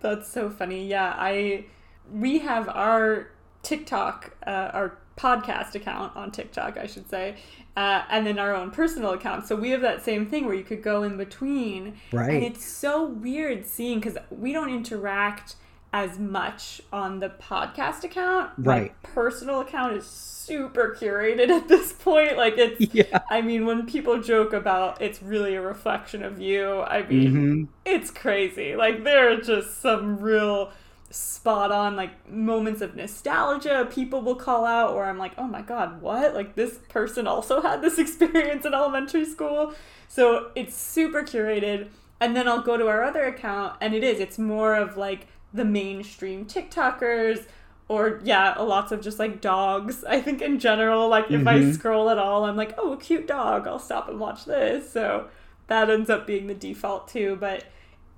That's 0.00 0.30
so 0.30 0.50
funny. 0.50 0.86
Yeah, 0.86 1.14
I 1.16 1.66
we 2.12 2.38
have 2.38 2.68
our 2.68 3.30
TikTok, 3.62 4.32
uh, 4.46 4.70
our 4.72 4.98
podcast 5.18 5.74
account 5.74 6.16
on 6.16 6.30
TikTok, 6.30 6.78
I 6.78 6.86
should 6.86 7.10
say, 7.10 7.36
uh, 7.76 8.04
and 8.08 8.26
then 8.26 8.38
our 8.38 8.54
own 8.54 8.70
personal 8.70 9.10
account. 9.10 9.46
So 9.46 9.56
we 9.56 9.70
have 9.70 9.80
that 9.82 10.04
same 10.04 10.26
thing 10.26 10.46
where 10.46 10.54
you 10.54 10.64
could 10.64 10.82
go 10.82 11.02
in 11.02 11.16
between. 11.16 11.94
Right. 12.12 12.30
And 12.30 12.44
it's 12.44 12.64
so 12.64 13.04
weird 13.04 13.66
seeing 13.66 14.00
because 14.00 14.16
we 14.30 14.52
don't 14.52 14.70
interact 14.70 15.56
as 15.92 16.18
much 16.18 16.82
on 16.92 17.18
the 17.18 17.30
podcast 17.30 18.04
account. 18.04 18.52
Right. 18.58 18.92
My 18.92 19.10
personal 19.10 19.60
account 19.60 19.96
is 19.96 20.06
super 20.06 20.96
curated 20.98 21.48
at 21.56 21.68
this 21.68 21.92
point. 21.92 22.36
Like 22.36 22.54
it's 22.56 22.94
yeah. 22.94 23.22
I 23.30 23.42
mean, 23.42 23.66
when 23.66 23.86
people 23.86 24.20
joke 24.22 24.52
about 24.52 25.00
it's 25.00 25.22
really 25.22 25.54
a 25.54 25.62
reflection 25.62 26.22
of 26.22 26.40
you, 26.40 26.80
I 26.82 27.06
mean 27.06 27.32
mm-hmm. 27.32 27.64
it's 27.84 28.10
crazy. 28.10 28.76
Like 28.76 29.04
there 29.04 29.32
are 29.32 29.40
just 29.40 29.80
some 29.80 30.18
real 30.18 30.72
spot 31.10 31.72
on 31.72 31.96
like 31.96 32.30
moments 32.30 32.82
of 32.82 32.94
nostalgia 32.94 33.88
people 33.90 34.20
will 34.20 34.34
call 34.34 34.64
out 34.64 34.92
or 34.92 35.04
I'm 35.04 35.18
like, 35.18 35.32
"Oh 35.38 35.46
my 35.46 35.62
god, 35.62 36.02
what? 36.02 36.34
Like 36.34 36.54
this 36.54 36.78
person 36.88 37.26
also 37.26 37.60
had 37.60 37.82
this 37.82 37.98
experience 38.04 38.64
in 38.66 38.74
elementary 38.74 39.24
school." 39.24 39.74
So 40.08 40.50
it's 40.54 40.76
super 40.76 41.22
curated. 41.22 41.88
And 42.20 42.34
then 42.34 42.48
I'll 42.48 42.62
go 42.62 42.76
to 42.76 42.88
our 42.88 43.04
other 43.04 43.24
account 43.24 43.76
and 43.80 43.94
it 43.94 44.02
is 44.02 44.18
it's 44.18 44.38
more 44.38 44.74
of 44.74 44.96
like 44.96 45.28
the 45.54 45.64
mainstream 45.64 46.46
TikTokers 46.46 47.46
or 47.88 48.20
yeah, 48.22 48.54
lots 48.58 48.92
of 48.92 49.00
just 49.00 49.18
like 49.18 49.40
dogs. 49.40 50.04
I 50.04 50.20
think 50.20 50.42
in 50.42 50.58
general, 50.58 51.08
like 51.08 51.30
if 51.30 51.40
mm-hmm. 51.40 51.48
I 51.48 51.72
scroll 51.72 52.10
at 52.10 52.18
all, 52.18 52.44
I'm 52.44 52.56
like, 52.56 52.74
oh, 52.76 52.96
cute 52.96 53.26
dog. 53.26 53.66
I'll 53.66 53.78
stop 53.78 54.08
and 54.08 54.20
watch 54.20 54.44
this. 54.44 54.90
So 54.92 55.28
that 55.68 55.88
ends 55.88 56.10
up 56.10 56.26
being 56.26 56.48
the 56.48 56.54
default 56.54 57.08
too. 57.08 57.36
But 57.40 57.64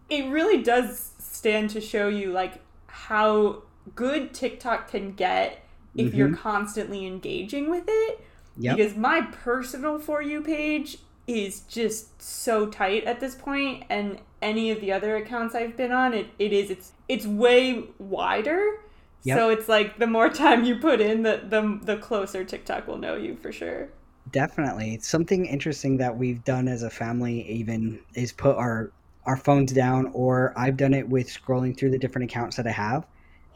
it 0.08 0.28
really 0.30 0.62
does 0.62 1.12
stand 1.18 1.70
to 1.70 1.80
show 1.80 2.08
you 2.08 2.32
like 2.32 2.54
how 2.90 3.62
good 3.94 4.34
TikTok 4.34 4.90
can 4.90 5.12
get 5.12 5.64
if 5.96 6.08
mm-hmm. 6.08 6.16
you're 6.16 6.34
constantly 6.34 7.06
engaging 7.06 7.70
with 7.70 7.84
it. 7.86 8.24
Yep. 8.58 8.76
Because 8.76 8.96
my 8.96 9.22
personal 9.22 9.98
for 9.98 10.22
you 10.22 10.42
page 10.42 10.98
is 11.26 11.60
just 11.60 12.20
so 12.20 12.66
tight 12.66 13.04
at 13.04 13.20
this 13.20 13.34
point 13.34 13.84
and 13.88 14.18
any 14.42 14.70
of 14.70 14.80
the 14.80 14.92
other 14.92 15.16
accounts 15.16 15.54
I've 15.54 15.76
been 15.76 15.92
on, 15.92 16.14
it, 16.14 16.28
it 16.38 16.52
is 16.52 16.70
it's 16.70 16.92
it's 17.08 17.26
way 17.26 17.84
wider. 17.98 18.80
Yep. 19.22 19.38
So 19.38 19.50
it's 19.50 19.68
like 19.68 19.98
the 19.98 20.06
more 20.06 20.28
time 20.30 20.64
you 20.64 20.76
put 20.76 21.00
in, 21.00 21.22
the, 21.22 21.42
the 21.48 21.80
the 21.82 21.96
closer 21.96 22.44
TikTok 22.44 22.86
will 22.86 22.98
know 22.98 23.16
you 23.16 23.36
for 23.36 23.52
sure. 23.52 23.88
Definitely. 24.32 24.98
Something 25.00 25.46
interesting 25.46 25.96
that 25.98 26.16
we've 26.16 26.44
done 26.44 26.68
as 26.68 26.82
a 26.82 26.90
family 26.90 27.48
even 27.50 27.98
is 28.14 28.32
put 28.32 28.56
our 28.56 28.92
our 29.26 29.36
phones 29.36 29.72
down 29.72 30.10
or 30.12 30.52
I've 30.56 30.76
done 30.76 30.94
it 30.94 31.08
with 31.08 31.28
scrolling 31.28 31.76
through 31.76 31.90
the 31.90 31.98
different 31.98 32.30
accounts 32.30 32.56
that 32.56 32.66
I 32.66 32.72
have 32.72 33.06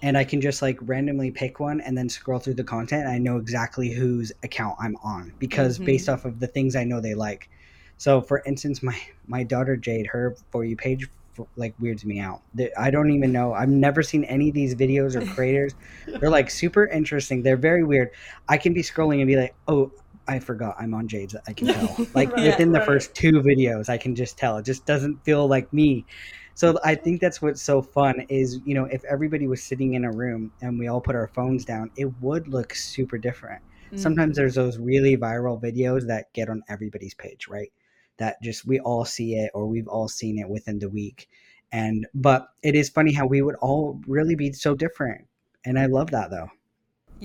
and 0.03 0.18
I 0.18 0.24
can 0.24 0.40
just 0.40 0.61
like 0.61 0.79
randomly 0.83 1.31
pick 1.31 1.61
one 1.61 1.81
and 1.81 1.96
then 1.96 2.11
scroll 2.11 2.38
through 2.38 2.55
the 2.55 2.64
content. 2.64 3.09
I 3.09 3.16
know 3.16 3.38
exactly 3.38 3.90
whose 3.90 4.33
account 4.42 4.77
I'm 4.79 4.96
on 5.03 5.33
because 5.38 5.77
mm-hmm. 5.77 5.87
based 5.87 6.09
off 6.11 6.27
of 6.27 6.40
the 6.40 6.46
things 6.46 6.77
I 6.77 6.85
know 6.85 7.00
they 7.00 7.14
like. 7.14 7.48
So, 7.96 8.20
for 8.20 8.42
instance, 8.44 8.83
my 8.83 9.00
my 9.27 9.44
daughter 9.44 9.77
Jade, 9.77 10.07
her 10.09 10.37
for 10.50 10.62
you 10.64 10.77
page 10.77 11.09
like 11.57 11.74
weirds 11.81 12.05
me 12.05 12.20
out. 12.20 12.42
I 12.79 12.90
don't 12.90 13.11
even 13.11 13.33
know. 13.33 13.55
I've 13.55 13.70
never 13.70 14.03
seen 14.03 14.24
any 14.24 14.50
of 14.50 14.55
these 14.55 14.74
videos 14.74 15.16
or 15.16 15.24
creators. 15.35 15.74
They're 16.07 16.31
like 16.31 16.50
super 16.50 16.87
interesting. 16.87 17.42
They're 17.42 17.57
very 17.57 17.83
weird. 17.83 18.11
I 18.48 18.59
can 18.59 18.74
be 18.74 18.83
scrolling 18.83 19.18
and 19.18 19.27
be 19.27 19.37
like, 19.37 19.55
oh. 19.68 19.90
I 20.26 20.38
forgot 20.38 20.76
I'm 20.78 20.94
on 20.94 21.08
Jade's. 21.08 21.37
I 21.46 21.52
can 21.52 21.68
tell. 21.68 22.06
Like 22.14 22.32
right, 22.32 22.46
within 22.46 22.72
the 22.72 22.78
right. 22.78 22.87
first 22.87 23.14
two 23.14 23.32
videos, 23.32 23.88
I 23.88 23.98
can 23.98 24.14
just 24.14 24.38
tell. 24.38 24.56
It 24.58 24.64
just 24.64 24.87
doesn't 24.87 25.24
feel 25.24 25.46
like 25.46 25.72
me. 25.72 26.06
So 26.54 26.78
I 26.84 26.94
think 26.94 27.20
that's 27.20 27.42
what's 27.42 27.60
so 27.60 27.82
fun 27.82 28.26
is, 28.28 28.60
you 28.64 28.74
know, 28.74 28.84
if 28.84 29.04
everybody 29.04 29.48
was 29.48 29.62
sitting 29.62 29.94
in 29.94 30.04
a 30.04 30.12
room 30.12 30.52
and 30.62 30.78
we 30.78 30.87
all 30.87 31.00
put 31.00 31.16
our 31.16 31.26
phones 31.26 31.64
down, 31.64 31.90
it 31.96 32.06
would 32.20 32.46
look 32.48 32.74
super 32.74 33.18
different. 33.18 33.60
Mm-hmm. 33.87 33.96
Sometimes 33.96 34.37
there's 34.37 34.54
those 34.54 34.78
really 34.78 35.16
viral 35.16 35.60
videos 35.60 36.06
that 36.06 36.32
get 36.32 36.48
on 36.48 36.62
everybody's 36.68 37.14
page, 37.14 37.48
right? 37.48 37.72
that 38.18 38.40
just 38.42 38.66
we 38.66 38.80
all 38.80 39.04
see 39.04 39.34
it 39.34 39.50
or 39.54 39.66
we've 39.66 39.88
all 39.88 40.08
seen 40.08 40.38
it 40.38 40.48
within 40.48 40.78
the 40.78 40.88
week. 40.88 41.28
And 41.72 42.06
but 42.14 42.48
it 42.62 42.74
is 42.74 42.88
funny 42.88 43.12
how 43.12 43.26
we 43.26 43.42
would 43.42 43.56
all 43.56 44.00
really 44.06 44.37
be 44.37 44.52
so 44.52 44.74
different. 44.74 45.26
And 45.64 45.78
I 45.78 45.87
love 45.87 46.10
that 46.12 46.30
though. 46.30 46.48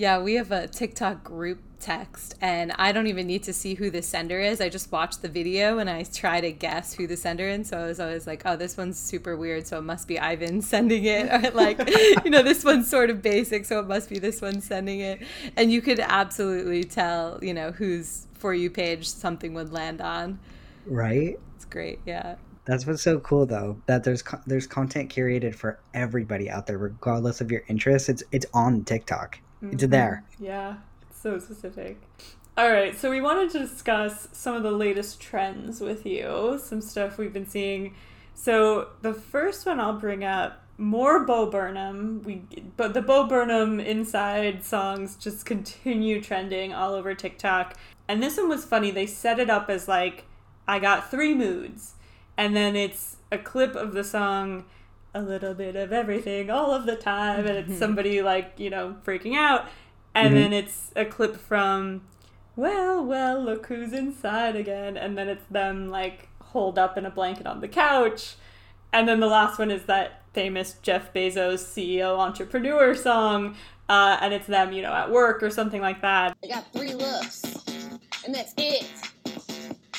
Yeah, 0.00 0.18
we 0.18 0.36
have 0.36 0.50
a 0.50 0.66
TikTok 0.66 1.22
group 1.24 1.58
text, 1.78 2.34
and 2.40 2.72
I 2.78 2.90
don't 2.90 3.06
even 3.06 3.26
need 3.26 3.42
to 3.42 3.52
see 3.52 3.74
who 3.74 3.90
the 3.90 4.00
sender 4.00 4.40
is. 4.40 4.58
I 4.62 4.70
just 4.70 4.90
watch 4.90 5.18
the 5.18 5.28
video 5.28 5.76
and 5.76 5.90
I 5.90 6.04
try 6.04 6.40
to 6.40 6.50
guess 6.52 6.94
who 6.94 7.06
the 7.06 7.18
sender 7.18 7.46
is. 7.46 7.68
So 7.68 7.80
I 7.80 7.84
was 7.84 8.00
always 8.00 8.26
like, 8.26 8.40
oh, 8.46 8.56
this 8.56 8.78
one's 8.78 8.98
super 8.98 9.36
weird, 9.36 9.66
so 9.66 9.76
it 9.76 9.82
must 9.82 10.08
be 10.08 10.18
Ivan 10.18 10.62
sending 10.72 11.04
it. 11.04 11.30
Or 11.30 11.50
like, 11.50 11.86
you 12.24 12.30
know, 12.30 12.42
this 12.42 12.64
one's 12.64 12.88
sort 12.88 13.10
of 13.10 13.20
basic, 13.20 13.66
so 13.66 13.78
it 13.78 13.88
must 13.88 14.08
be 14.08 14.18
this 14.18 14.40
one 14.40 14.62
sending 14.62 15.00
it. 15.00 15.20
And 15.54 15.70
you 15.70 15.82
could 15.82 16.00
absolutely 16.00 16.84
tell, 16.84 17.38
you 17.42 17.52
know, 17.52 17.70
whose 17.70 18.26
For 18.32 18.54
You 18.54 18.70
page 18.70 19.06
something 19.06 19.52
would 19.52 19.70
land 19.70 20.00
on. 20.00 20.38
Right? 20.86 21.38
It's 21.56 21.66
great. 21.66 21.98
Yeah. 22.06 22.36
That's 22.64 22.86
what's 22.86 23.02
so 23.02 23.20
cool 23.20 23.44
though 23.44 23.82
that 23.84 24.04
there's 24.04 24.24
there's 24.46 24.66
content 24.66 25.12
curated 25.12 25.54
for 25.54 25.78
everybody 25.92 26.48
out 26.48 26.66
there 26.66 26.78
regardless 26.78 27.42
of 27.42 27.50
your 27.50 27.64
interests. 27.68 28.08
It's 28.08 28.22
it's 28.32 28.46
on 28.54 28.84
TikTok. 28.84 29.40
Mm-hmm. 29.62 29.74
It's 29.74 29.86
there. 29.86 30.24
Yeah. 30.38 30.76
it's 31.08 31.20
so 31.20 31.38
specific. 31.38 32.00
All 32.56 32.70
right, 32.70 32.98
so 32.98 33.10
we 33.10 33.20
wanted 33.20 33.50
to 33.50 33.60
discuss 33.60 34.28
some 34.32 34.54
of 34.54 34.62
the 34.62 34.70
latest 34.70 35.20
trends 35.20 35.80
with 35.80 36.04
you, 36.04 36.60
some 36.62 36.80
stuff 36.80 37.16
we've 37.16 37.32
been 37.32 37.48
seeing. 37.48 37.94
So 38.34 38.88
the 39.02 39.14
first 39.14 39.66
one 39.66 39.80
I'll 39.80 39.98
bring 39.98 40.24
up 40.24 40.62
more 40.80 41.24
Bo 41.24 41.46
Burnham. 41.50 42.22
We 42.22 42.42
but 42.76 42.94
the 42.94 43.02
Bo 43.02 43.26
Burnham 43.26 43.78
inside 43.80 44.64
songs 44.64 45.16
just 45.16 45.44
continue 45.44 46.20
trending 46.22 46.72
all 46.72 46.94
over 46.94 47.14
TikTok. 47.14 47.76
And 48.08 48.22
this 48.22 48.38
one 48.38 48.48
was 48.48 48.64
funny. 48.64 48.90
They 48.90 49.06
set 49.06 49.38
it 49.38 49.50
up 49.50 49.68
as 49.68 49.86
like 49.86 50.24
I 50.66 50.78
got 50.78 51.10
three 51.10 51.34
moods. 51.34 51.94
And 52.36 52.56
then 52.56 52.76
it's 52.76 53.16
a 53.30 53.38
clip 53.38 53.76
of 53.76 53.92
the 53.92 54.04
song 54.04 54.64
a 55.14 55.22
little 55.22 55.54
bit 55.54 55.76
of 55.76 55.92
everything 55.92 56.50
all 56.50 56.72
of 56.72 56.86
the 56.86 56.96
time 56.96 57.46
and 57.46 57.56
it's 57.56 57.78
somebody 57.78 58.22
like, 58.22 58.54
you 58.58 58.70
know, 58.70 58.96
freaking 59.04 59.36
out. 59.36 59.66
and 60.14 60.28
mm-hmm. 60.28 60.34
then 60.36 60.52
it's 60.52 60.92
a 60.96 61.04
clip 61.04 61.36
from 61.36 62.02
well, 62.56 63.02
well, 63.04 63.42
look 63.42 63.66
who's 63.66 63.92
inside 63.92 64.54
again. 64.56 64.96
And 64.96 65.16
then 65.16 65.28
it's 65.28 65.46
them 65.50 65.90
like 65.90 66.28
holed 66.40 66.78
up 66.78 66.98
in 66.98 67.06
a 67.06 67.10
blanket 67.10 67.46
on 67.46 67.60
the 67.60 67.68
couch. 67.68 68.34
And 68.92 69.08
then 69.08 69.20
the 69.20 69.28
last 69.28 69.58
one 69.58 69.70
is 69.70 69.84
that 69.84 70.22
famous 70.32 70.76
Jeff 70.82 71.12
Bezos 71.12 71.60
CEO 71.60 72.18
entrepreneur 72.18 72.94
song. 72.94 73.56
Uh, 73.88 74.18
and 74.20 74.34
it's 74.34 74.46
them, 74.46 74.72
you 74.72 74.82
know, 74.82 74.92
at 74.92 75.10
work 75.10 75.42
or 75.42 75.50
something 75.50 75.80
like 75.80 76.00
that. 76.02 76.36
I 76.44 76.46
got 76.46 76.72
three 76.72 76.94
looks, 76.94 77.42
and 78.24 78.32
that's 78.32 78.54
it. 78.56 78.86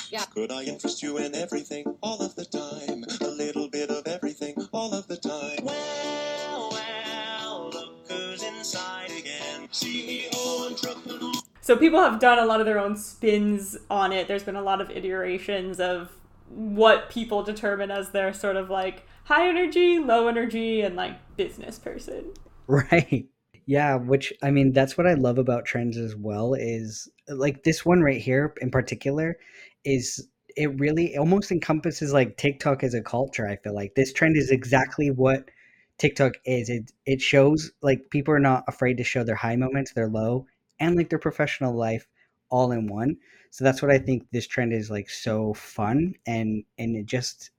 Yeah. 0.08 0.24
Could 0.34 0.50
I 0.50 0.62
interest 0.62 1.02
you 1.02 1.18
in 1.18 1.34
everything 1.34 1.84
all 2.02 2.22
of 2.22 2.34
the 2.34 2.44
time? 2.46 3.04
A 3.20 3.30
little 3.30 3.68
bit 3.68 3.90
of 3.90 4.06
everything 4.06 4.54
all 4.82 4.92
of 4.94 5.06
the 5.06 5.16
time. 5.16 5.64
Well, 5.64 6.70
well, 6.72 7.70
look 7.72 8.10
who's 8.10 8.42
inside 8.42 9.12
again. 9.12 9.68
CEO 9.68 10.70
entrepreneur. 10.70 11.32
So 11.60 11.76
people 11.76 12.00
have 12.00 12.18
done 12.18 12.40
a 12.40 12.44
lot 12.44 12.58
of 12.58 12.66
their 12.66 12.80
own 12.80 12.96
spins 12.96 13.76
on 13.88 14.10
it. 14.10 14.26
There's 14.26 14.42
been 14.42 14.56
a 14.56 14.62
lot 14.62 14.80
of 14.80 14.90
iterations 14.90 15.78
of 15.78 16.10
what 16.48 17.10
people 17.10 17.44
determine 17.44 17.92
as 17.92 18.10
their 18.10 18.34
sort 18.34 18.56
of 18.56 18.70
like 18.70 19.06
high 19.22 19.48
energy, 19.48 20.00
low 20.00 20.26
energy, 20.26 20.80
and 20.80 20.96
like 20.96 21.16
business 21.36 21.78
person. 21.78 22.32
Right. 22.66 23.26
Yeah, 23.66 23.94
which 23.94 24.32
I 24.42 24.50
mean, 24.50 24.72
that's 24.72 24.98
what 24.98 25.06
I 25.06 25.14
love 25.14 25.38
about 25.38 25.64
trends 25.64 25.96
as 25.96 26.16
well 26.16 26.54
is 26.54 27.08
like 27.28 27.62
this 27.62 27.84
one 27.84 28.00
right 28.00 28.20
here 28.20 28.52
in 28.60 28.72
particular 28.72 29.38
is 29.84 30.26
it 30.56 30.78
really 30.80 31.16
almost 31.16 31.50
encompasses 31.52 32.12
like 32.12 32.36
TikTok 32.36 32.82
as 32.82 32.94
a 32.94 33.02
culture. 33.02 33.46
I 33.48 33.56
feel 33.56 33.74
like 33.74 33.94
this 33.94 34.12
trend 34.12 34.36
is 34.36 34.50
exactly 34.50 35.10
what 35.10 35.50
TikTok 35.98 36.34
is. 36.44 36.68
It 36.68 36.92
it 37.06 37.20
shows 37.20 37.72
like 37.82 38.10
people 38.10 38.34
are 38.34 38.40
not 38.40 38.64
afraid 38.68 38.96
to 38.98 39.04
show 39.04 39.24
their 39.24 39.34
high 39.36 39.56
moments, 39.56 39.92
their 39.92 40.08
low, 40.08 40.46
and 40.80 40.96
like 40.96 41.10
their 41.10 41.18
professional 41.18 41.74
life 41.74 42.06
all 42.50 42.72
in 42.72 42.86
one. 42.86 43.16
So 43.50 43.64
that's 43.64 43.82
what 43.82 43.90
I 43.90 43.98
think 43.98 44.26
this 44.30 44.46
trend 44.46 44.72
is 44.72 44.90
like 44.90 45.10
so 45.10 45.54
fun 45.54 46.14
and 46.26 46.64
and 46.78 46.96
it 46.96 47.06
just 47.06 47.50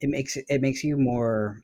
it 0.00 0.08
makes 0.08 0.36
it, 0.36 0.60
makes 0.60 0.84
you 0.84 0.96
more 0.96 1.62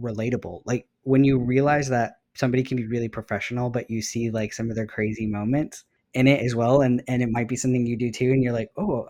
relatable. 0.00 0.62
Like 0.64 0.86
when 1.02 1.24
you 1.24 1.38
realize 1.38 1.88
that 1.88 2.18
somebody 2.34 2.62
can 2.62 2.76
be 2.76 2.86
really 2.86 3.08
professional 3.08 3.70
but 3.70 3.90
you 3.90 4.00
see 4.02 4.30
like 4.30 4.52
some 4.52 4.70
of 4.70 4.76
their 4.76 4.86
crazy 4.86 5.26
moments 5.26 5.84
in 6.14 6.28
it 6.28 6.40
as 6.44 6.54
well 6.54 6.82
and 6.82 7.02
and 7.08 7.22
it 7.22 7.30
might 7.30 7.48
be 7.48 7.56
something 7.56 7.84
you 7.86 7.96
do 7.96 8.10
too 8.10 8.30
and 8.32 8.42
you're 8.42 8.52
like, 8.52 8.70
"Oh, 8.76 9.08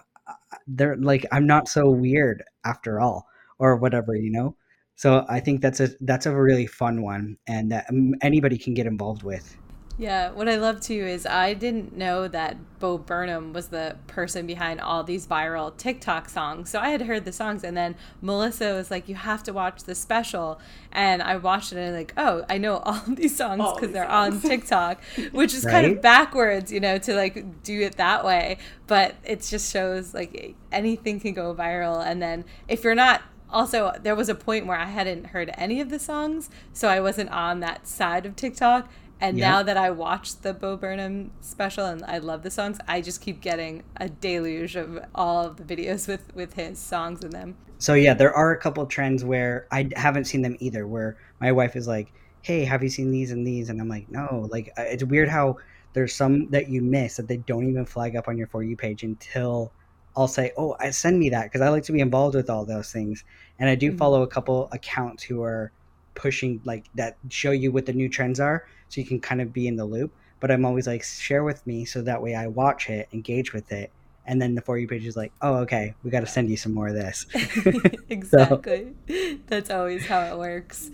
they're 0.67 0.97
like 0.97 1.27
I'm 1.33 1.47
not 1.47 1.69
so 1.69 1.91
weird 1.91 2.43
after 2.64 3.01
all." 3.01 3.27
Or 3.61 3.77
whatever, 3.77 4.14
you 4.14 4.31
know? 4.31 4.55
So 4.95 5.25
I 5.29 5.41
think 5.41 5.62
that's 5.62 5.81
a 5.81 5.88
that's 6.01 6.27
a 6.27 6.35
really 6.35 6.67
fun 6.67 7.03
one 7.03 7.38
and 7.47 7.73
that 7.73 7.87
um, 7.91 8.14
anybody 8.23 8.57
can 8.59 8.75
get 8.75 8.87
involved 8.87 9.25
with. 9.25 9.57
Yeah, 9.98 10.30
what 10.30 10.48
I 10.48 10.54
love 10.54 10.80
too 10.80 10.92
is 10.94 11.26
I 11.26 11.54
didn't 11.54 11.96
know 11.96 12.28
that 12.28 12.56
Bo 12.78 12.98
Burnham 12.98 13.52
was 13.52 13.68
the 13.68 13.96
person 14.06 14.46
behind 14.46 14.80
all 14.80 15.02
these 15.02 15.26
viral 15.26 15.76
TikTok 15.76 16.28
songs. 16.28 16.70
So 16.70 16.78
I 16.78 16.90
had 16.90 17.02
heard 17.02 17.24
the 17.24 17.32
songs, 17.32 17.64
and 17.64 17.76
then 17.76 17.96
Melissa 18.22 18.74
was 18.74 18.92
like, 18.92 19.08
"You 19.08 19.16
have 19.16 19.42
to 19.42 19.52
watch 19.52 19.82
the 19.82 19.96
special," 19.96 20.61
and 20.92 21.20
I 21.20 21.37
watched 21.37 21.72
it 21.72 21.78
and 21.78 21.96
like, 21.96 22.14
"Oh, 22.16 22.44
I 22.48 22.58
know 22.58 22.76
all 22.84 23.02
these 23.08 23.37
songs 23.37 23.72
because 23.74 23.92
they're 23.92 24.08
songs. 24.08 24.37
on 24.37 24.40
TikTok," 24.50 25.02
which 25.32 25.52
is 25.52 25.64
right? 25.64 25.72
kind 25.72 25.87
of 25.96 26.00
backwards, 26.00 26.70
you 26.70 26.78
know, 26.78 26.98
to 26.98 27.14
like 27.16 27.64
do 27.64 27.80
it 27.80 27.96
that 27.96 28.24
way. 28.24 28.58
But 28.87 29.16
it 29.24 29.42
just 29.42 29.72
shows 29.72 30.14
like 30.14 30.54
anything 30.70 31.18
can 31.18 31.34
go 31.34 31.52
viral, 31.52 32.06
and 32.06 32.22
then 32.22 32.44
if 32.68 32.84
you're 32.84 32.94
not 32.94 33.22
also 33.50 33.92
there 34.02 34.14
was 34.14 34.28
a 34.28 34.34
point 34.34 34.66
where 34.66 34.76
i 34.76 34.84
hadn't 34.84 35.28
heard 35.28 35.50
any 35.56 35.80
of 35.80 35.88
the 35.88 35.98
songs 35.98 36.50
so 36.74 36.87
i 36.87 37.00
wasn't 37.00 37.30
on 37.30 37.61
that 37.61 37.87
side 37.87 38.26
of 38.26 38.37
tiktok 38.37 38.90
and 39.20 39.38
yep. 39.38 39.50
now 39.50 39.62
that 39.62 39.76
I 39.76 39.90
watched 39.90 40.42
the 40.42 40.54
Bo 40.54 40.76
Burnham 40.76 41.33
special 41.40 41.85
and 41.85 42.04
I 42.04 42.18
love 42.18 42.42
the 42.42 42.50
songs, 42.50 42.78
I 42.87 43.00
just 43.00 43.20
keep 43.20 43.40
getting 43.40 43.83
a 43.96 44.09
deluge 44.09 44.76
of 44.76 45.04
all 45.14 45.46
of 45.46 45.57
the 45.57 45.76
videos 45.76 46.07
with 46.07 46.35
with 46.35 46.54
his 46.54 46.78
songs 46.78 47.24
in 47.24 47.31
them. 47.31 47.57
So 47.78 47.94
yeah, 47.94 48.14
there 48.14 48.33
are 48.33 48.52
a 48.52 48.59
couple 48.59 48.85
trends 48.87 49.24
where 49.24 49.66
I 49.70 49.90
haven't 49.96 50.24
seen 50.24 50.42
them 50.42 50.57
either. 50.61 50.87
Where 50.87 51.16
my 51.40 51.52
wife 51.52 51.74
is 51.76 51.88
like, 51.88 52.12
"Hey, 52.42 52.64
have 52.64 52.83
you 52.83 52.90
seen 52.90 53.11
these 53.11 53.31
and 53.33 53.46
these?" 53.46 53.70
And 53.70 53.81
I'm 53.81 53.88
like, 53.88 54.11
"No." 54.11 54.48
Like 54.50 54.72
it's 54.76 55.04
weird 55.04 55.28
how 55.28 55.59
there's 55.94 56.14
some 56.14 56.48
that 56.50 56.68
you 56.68 56.83
miss 56.83 57.16
that 57.16 57.28
they 57.28 57.38
don't 57.38 57.68
even 57.68 57.85
flag 57.85 58.14
up 58.14 58.28
on 58.28 58.38
your 58.38 58.46
for 58.46 58.62
you 58.62 58.76
page 58.76 59.02
until 59.02 59.72
I'll 60.16 60.28
say, 60.28 60.52
"Oh, 60.57 60.76
send 60.90 61.18
me 61.18 61.31
that," 61.31 61.44
because 61.44 61.61
I 61.61 61.68
like 61.70 61.85
to 61.85 61.92
be 61.92 62.00
involved 62.00 62.35
with 62.35 62.50
all 62.50 62.64
those 62.64 62.92
things. 62.92 63.24
And 63.59 63.68
I 63.68 63.74
do 63.74 63.88
mm-hmm. 63.88 63.98
follow 63.98 64.22
a 64.22 64.28
couple 64.28 64.68
accounts 64.72 65.22
who 65.22 65.42
are 65.42 65.72
pushing 66.18 66.61
like 66.64 66.85
that 66.94 67.16
show 67.31 67.52
you 67.52 67.72
what 67.72 67.87
the 67.87 67.92
new 67.94 68.09
trends 68.09 68.40
are 68.40 68.66
so 68.90 69.00
you 69.00 69.07
can 69.07 69.20
kind 69.20 69.40
of 69.40 69.52
be 69.52 69.66
in 69.66 69.76
the 69.76 69.85
loop. 69.87 70.12
But 70.40 70.50
i'm 70.52 70.64
always 70.64 70.87
like 70.87 71.02
share 71.02 71.42
with 71.42 71.66
me 71.66 71.85
so 71.85 72.02
that 72.02 72.22
way 72.22 72.35
i 72.35 72.46
watch 72.46 72.90
it 72.90 73.09
engage 73.12 73.52
with 73.52 73.72
it 73.72 73.90
and 74.29 74.41
then 74.41 74.55
the 74.55 74.61
for 74.61 74.79
you 74.79 74.87
page 74.87 75.07
is 75.07 75.17
like 75.17 75.33
oh 75.43 75.57
okay 75.57 75.95
we 76.05 76.11
got 76.11 76.21
to 76.21 76.27
send 76.27 76.49
you 76.49 76.57
some 76.57 76.73
more 76.73 76.88
of 76.88 76.95
this. 76.95 77.27
Exactly. 78.11 78.95
So. 79.09 79.38
that's 79.49 79.71
always 79.71 80.07
how 80.07 80.21
it 80.21 80.38
works. 80.38 80.91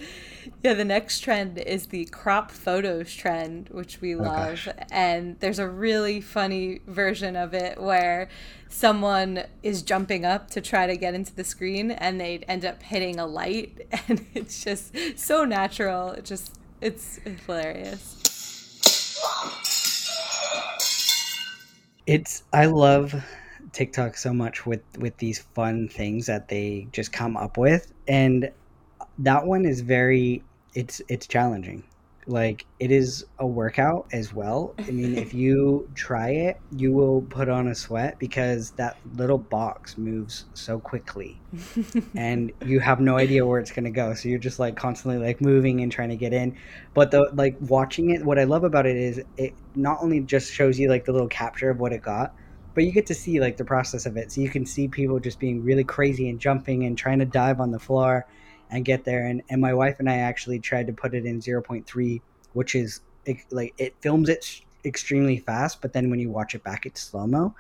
Yeah 0.63 0.75
the 0.75 0.85
next 0.85 1.21
trend 1.21 1.59
is 1.59 1.87
the 1.87 2.07
crop 2.07 2.51
photos 2.51 3.13
trend 3.13 3.69
which 3.71 4.01
we 4.01 4.15
oh, 4.15 4.23
love 4.23 4.69
and 4.91 5.39
there's 5.41 5.59
a 5.59 5.69
really 5.69 6.21
funny 6.21 6.81
version 6.87 7.37
of 7.37 7.53
it 7.55 7.81
where 7.81 8.29
someone 8.69 9.45
is 9.63 9.83
jumping 9.83 10.25
up 10.25 10.51
to 10.51 10.61
try 10.61 10.87
to 10.87 10.97
get 10.97 11.15
into 11.15 11.35
the 11.35 11.45
screen 11.45 11.91
and 11.91 12.21
they 12.21 12.39
end 12.49 12.65
up 12.65 12.83
hitting 12.83 13.19
a 13.19 13.27
light 13.27 13.87
and 14.09 14.27
it's 14.35 14.63
just 14.63 14.97
so 15.17 15.45
natural. 15.45 16.13
It 16.13 16.25
just 16.25 16.57
it's 16.81 17.19
hilarious 17.47 18.21
it's 22.07 22.45
i 22.53 22.67
love 22.67 23.15
tiktok 23.73 24.17
so 24.17 24.33
much 24.33 24.67
with 24.67 24.83
with 24.99 25.17
these 25.19 25.39
fun 25.39 25.89
things 25.89 26.27
that 26.27 26.49
they 26.49 26.87
just 26.93 27.13
come 27.13 27.37
up 27.37 27.57
with 27.57 27.93
and 28.09 28.51
that 29.19 29.45
one 29.47 29.65
is 29.65 29.81
very 29.81 30.43
it's 30.75 31.01
it's 31.09 31.27
challenging 31.27 31.83
like 32.27 32.67
it 32.79 32.91
is 32.91 33.25
a 33.39 33.47
workout 33.47 34.07
as 34.13 34.33
well. 34.33 34.75
I 34.79 34.91
mean, 34.91 35.17
if 35.17 35.35
you 35.35 35.89
try 35.95 36.31
it, 36.31 36.61
you 36.71 36.93
will 36.93 37.23
put 37.23 37.49
on 37.49 37.69
a 37.69 37.75
sweat 37.75 38.19
because 38.19 38.73
that 38.73 38.99
little 39.15 39.39
box 39.39 39.99
moves 39.99 40.47
so 40.55 40.79
quickly, 40.81 41.43
and 42.15 42.53
you 42.65 42.81
have 42.81 43.01
no 43.01 43.17
idea 43.17 43.45
where 43.47 43.61
it's 43.61 43.73
going 43.73 43.85
to 43.85 43.91
go. 43.91 44.15
So 44.15 44.29
you're 44.29 44.39
just 44.39 44.59
like 44.59 44.77
constantly 44.77 45.25
like 45.25 45.41
moving 45.41 45.81
and 45.81 45.91
trying 45.91 46.11
to 46.11 46.17
get 46.17 46.33
in. 46.33 46.57
But 46.95 47.11
the 47.11 47.31
like 47.35 47.57
watching 47.61 48.11
it, 48.11 48.25
what 48.25 48.39
I 48.39 48.45
love 48.45 48.65
about 48.65 48.87
it 48.87 48.97
is 48.97 49.23
it 49.37 49.55
not 49.75 49.99
only 50.01 50.21
just 50.21 50.53
shows 50.53 50.79
you 50.79 50.89
like 50.89 51.05
the 51.05 51.13
little 51.13 51.29
capture 51.29 51.71
of 51.71 51.79
what 51.79 51.93
it 51.93 52.03
got, 52.03 52.35
but 52.75 52.85
you 52.85 52.93
get 52.93 53.07
to 53.07 53.15
see 53.15 53.41
like 53.41 53.57
the 53.57 53.65
process 53.65 54.07
of 54.07 54.17
it. 54.17 54.33
So 54.33 54.41
you 54.41 54.51
can 54.51 54.67
see 54.67 54.89
people 54.89 55.21
just 55.21 55.39
being 55.39 55.63
really 55.63 55.85
crazy 55.85 56.29
and 56.29 56.41
jumping 56.41 56.85
and 56.85 56.99
trying 56.99 57.21
to 57.21 57.25
dive 57.25 57.61
on 57.61 57.71
the 57.71 57.79
floor 57.79 58.27
and 58.71 58.85
get 58.85 59.05
there. 59.05 59.27
And, 59.27 59.43
and 59.51 59.61
my 59.61 59.75
wife 59.75 60.01
and 60.01 60.09
I 60.09 60.17
actually 60.17 60.59
tried 60.59 60.87
to 60.87 60.93
put 60.93 61.15
it 61.15 61.25
in 61.25 61.41
0.3, 61.41 62.21
which 62.53 62.75
is 62.75 63.01
it, 63.25 63.39
like 63.51 63.75
it 63.79 63.95
films 64.01 64.29
it 64.29 64.61
extremely 64.85 65.39
fast, 65.39 65.81
but 65.81 65.93
then 65.93 66.11
when 66.11 66.21
you 66.21 66.31
watch 66.31 66.55
it 66.55 66.63
back, 66.63 66.87
it's 66.87 67.01
slow 67.01 67.27
mo. 67.27 67.55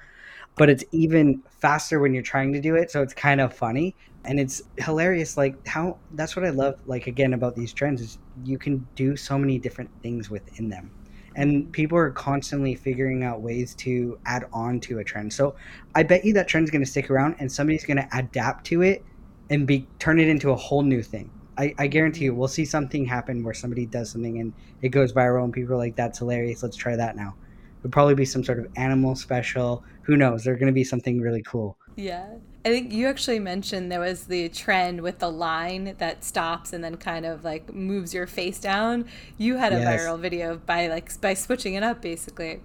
But 0.57 0.71
it's 0.71 0.85
even 0.93 1.43
faster 1.59 1.99
when 1.99 2.14
you're 2.14 2.23
trying 2.23 2.53
to 2.53 2.61
do 2.61 2.77
it, 2.77 2.90
so 2.90 3.03
it's 3.03 3.14
kind 3.14 3.40
of 3.40 3.53
funny 3.53 3.97
and 4.25 4.38
it's 4.38 4.62
hilarious. 4.79 5.37
Like 5.37 5.67
how 5.67 5.99
that's 6.12 6.37
what 6.37 6.45
I 6.45 6.51
love. 6.51 6.79
Like 6.87 7.09
again 7.09 7.35
about 7.35 7.57
these 7.57 7.73
trends 7.73 8.01
is 8.01 8.19
you 8.45 8.57
can 8.57 8.87
do 8.95 9.17
so 9.17 9.37
many 9.37 9.59
different 9.59 9.90
things 10.03 10.31
within 10.31 10.69
them 10.69 10.90
and 11.37 11.71
people 11.73 11.99
are 11.99 12.11
constantly 12.11 12.75
figuring 12.75 13.25
out 13.25 13.40
ways 13.40 13.75
to 13.75 14.19
add 14.27 14.47
on 14.53 14.81
to 14.81 14.99
a 15.01 15.05
trend. 15.05 15.33
So 15.33 15.57
I 15.95 16.03
bet 16.03 16.25
you 16.25 16.33
that 16.35 16.49
trend's 16.49 16.71
going 16.71 16.85
to 16.85 16.90
stick 16.90 17.11
around 17.11 17.37
and 17.38 17.51
somebody's 17.51 17.85
going 17.85 17.97
to 17.97 18.09
adapt 18.12 18.67
to 18.67 18.83
it 18.83 19.05
and 19.50 19.66
be 19.66 19.87
turn 19.98 20.18
it 20.18 20.28
into 20.28 20.50
a 20.50 20.57
whole 20.57 20.83
new 20.83 21.02
thing. 21.02 21.30
I, 21.57 21.74
I 21.78 21.87
guarantee 21.87 22.24
you, 22.24 22.35
we'll 22.35 22.48
see 22.48 22.64
something 22.64 23.04
happen 23.04 23.44
where 23.44 23.54
somebody 23.54 23.87
does 23.87 24.11
something 24.11 24.40
and 24.40 24.52
it 24.83 24.88
goes 24.88 25.12
viral, 25.12 25.44
and 25.44 25.52
people 25.52 25.74
are 25.74 25.78
like, 25.78 25.96
"That's 25.96 26.18
hilarious! 26.18 26.62
Let's 26.62 26.76
try 26.76 26.96
that 26.96 27.16
now." 27.16 27.35
It'll 27.80 27.90
probably 27.90 28.14
be 28.14 28.24
some 28.24 28.42
sort 28.42 28.59
of 28.59 28.66
animal 28.76 29.14
special. 29.14 29.85
Who 30.02 30.16
knows? 30.16 30.44
There's 30.44 30.59
going 30.59 30.68
to 30.68 30.74
be 30.74 30.85
something 30.85 31.20
really 31.20 31.42
cool. 31.42 31.76
Yeah. 31.96 32.26
I 32.64 32.70
think 32.70 32.92
you 32.92 33.09
actually 33.09 33.40
mentioned 33.40 33.92
there 33.92 34.00
was 34.00 34.24
the 34.24 34.48
trend 34.48 35.02
with 35.02 35.18
the 35.18 35.30
line 35.30 35.94
that 35.98 36.24
stops 36.24 36.72
and 36.72 36.83
then 36.83 36.96
kind 36.96 37.26
of 37.26 37.44
like 37.44 37.74
moves 37.74 38.14
your 38.14 38.26
face 38.26 38.59
down. 38.59 39.04
You 39.37 39.59
had 39.59 39.74
a 39.74 39.80
yes. 39.80 40.00
viral 40.00 40.18
video 40.18 40.57
by 40.57 40.88
like 40.88 41.20
by 41.20 41.35
switching 41.35 41.74
it 41.74 41.83
up 41.83 42.00
basically. 42.00 42.62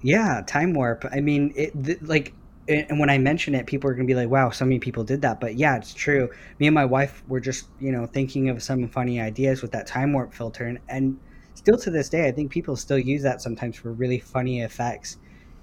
Yeah, 0.00 0.42
time 0.46 0.72
warp. 0.72 1.04
I 1.12 1.20
mean, 1.20 1.52
it 1.54 1.84
th- 1.84 2.00
like 2.00 2.32
and 2.68 3.00
when 3.00 3.10
I 3.10 3.18
mention 3.18 3.54
it, 3.54 3.66
people 3.66 3.90
are 3.90 3.94
gonna 3.94 4.06
be 4.06 4.14
like, 4.14 4.28
"Wow, 4.28 4.50
so 4.50 4.64
many 4.64 4.78
people 4.78 5.04
did 5.04 5.22
that." 5.22 5.40
But 5.40 5.56
yeah, 5.56 5.76
it's 5.76 5.94
true. 5.94 6.30
Me 6.58 6.66
and 6.66 6.74
my 6.74 6.84
wife 6.84 7.22
were 7.28 7.40
just, 7.40 7.68
you 7.80 7.90
know, 7.92 8.06
thinking 8.06 8.48
of 8.48 8.62
some 8.62 8.88
funny 8.88 9.20
ideas 9.20 9.62
with 9.62 9.72
that 9.72 9.86
time 9.86 10.12
warp 10.12 10.32
filter, 10.32 10.66
and, 10.66 10.78
and 10.88 11.18
still 11.54 11.76
to 11.78 11.90
this 11.90 12.08
day, 12.08 12.28
I 12.28 12.32
think 12.32 12.50
people 12.52 12.76
still 12.76 12.98
use 12.98 13.22
that 13.22 13.42
sometimes 13.42 13.76
for 13.76 13.92
really 13.92 14.18
funny 14.20 14.62
effects. 14.62 15.18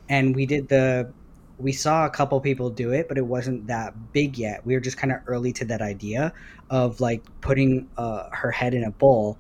And 0.09 0.35
we 0.35 0.45
did 0.45 0.67
the, 0.69 1.13
we 1.57 1.71
saw 1.71 2.05
a 2.05 2.09
couple 2.09 2.39
people 2.41 2.69
do 2.69 2.91
it, 2.91 3.07
but 3.07 3.17
it 3.17 3.25
wasn't 3.25 3.67
that 3.67 4.13
big 4.13 4.37
yet. 4.37 4.65
We 4.65 4.73
were 4.73 4.79
just 4.79 4.97
kind 4.97 5.11
of 5.13 5.19
early 5.27 5.53
to 5.53 5.65
that 5.65 5.81
idea 5.81 6.33
of 6.69 6.99
like 7.01 7.23
putting 7.41 7.89
uh, 7.97 8.29
her 8.31 8.51
head 8.51 8.73
in 8.73 8.83
a 8.83 8.91
bowl 8.91 9.39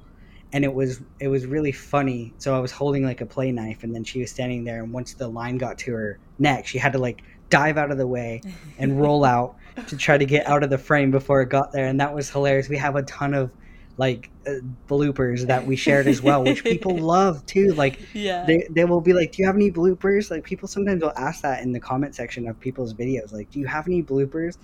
and 0.51 0.63
it 0.63 0.73
was 0.73 1.01
it 1.19 1.27
was 1.27 1.45
really 1.45 1.71
funny. 1.71 2.33
So 2.37 2.55
I 2.55 2.59
was 2.59 2.71
holding 2.71 3.03
like 3.05 3.21
a 3.21 3.25
play 3.25 3.51
knife, 3.51 3.83
and 3.83 3.93
then 3.93 4.03
she 4.03 4.19
was 4.21 4.31
standing 4.31 4.63
there, 4.63 4.83
and 4.83 4.91
once 4.91 5.13
the 5.13 5.27
line 5.27 5.57
got 5.57 5.77
to 5.79 5.93
her 5.93 6.19
neck, 6.39 6.65
she 6.65 6.77
had 6.79 6.93
to 6.93 6.99
like 6.99 7.21
dive 7.49 7.77
out 7.77 7.91
of 7.91 7.97
the 7.97 8.07
way 8.07 8.41
and 8.77 8.99
roll 8.99 9.23
out 9.35 9.55
to 9.87 9.97
try 9.97 10.17
to 10.17 10.25
get 10.25 10.47
out 10.47 10.63
of 10.63 10.69
the 10.69 10.77
frame 10.77 11.11
before 11.11 11.41
it 11.41 11.49
got 11.49 11.71
there, 11.71 11.87
and 11.87 11.99
that 11.99 12.13
was 12.13 12.29
hilarious. 12.29 12.69
We 12.69 12.77
have 12.77 12.95
a 12.95 13.03
ton 13.03 13.33
of 13.33 13.51
like 13.99 14.29
uh, 14.47 14.51
bloopers 14.87 15.47
that 15.47 15.65
we 15.65 15.75
shared 15.75 16.07
as 16.07 16.21
well, 16.21 16.41
which 16.41 16.63
people 16.63 16.97
love 16.97 17.45
too. 17.45 17.73
Like, 17.73 17.99
yeah, 18.13 18.45
they, 18.45 18.65
they 18.69 18.85
will 18.85 19.01
be 19.01 19.13
like, 19.13 19.33
"Do 19.33 19.41
you 19.41 19.45
have 19.45 19.55
any 19.55 19.71
bloopers?" 19.71 20.31
Like, 20.31 20.45
people 20.45 20.67
sometimes 20.67 21.03
will 21.03 21.13
ask 21.17 21.41
that 21.41 21.61
in 21.63 21.73
the 21.73 21.79
comment 21.81 22.15
section 22.15 22.47
of 22.47 22.59
people's 22.59 22.93
videos. 22.93 23.33
Like, 23.33 23.51
"Do 23.51 23.59
you 23.59 23.67
have 23.67 23.87
any 23.87 24.01
bloopers?" 24.01 24.57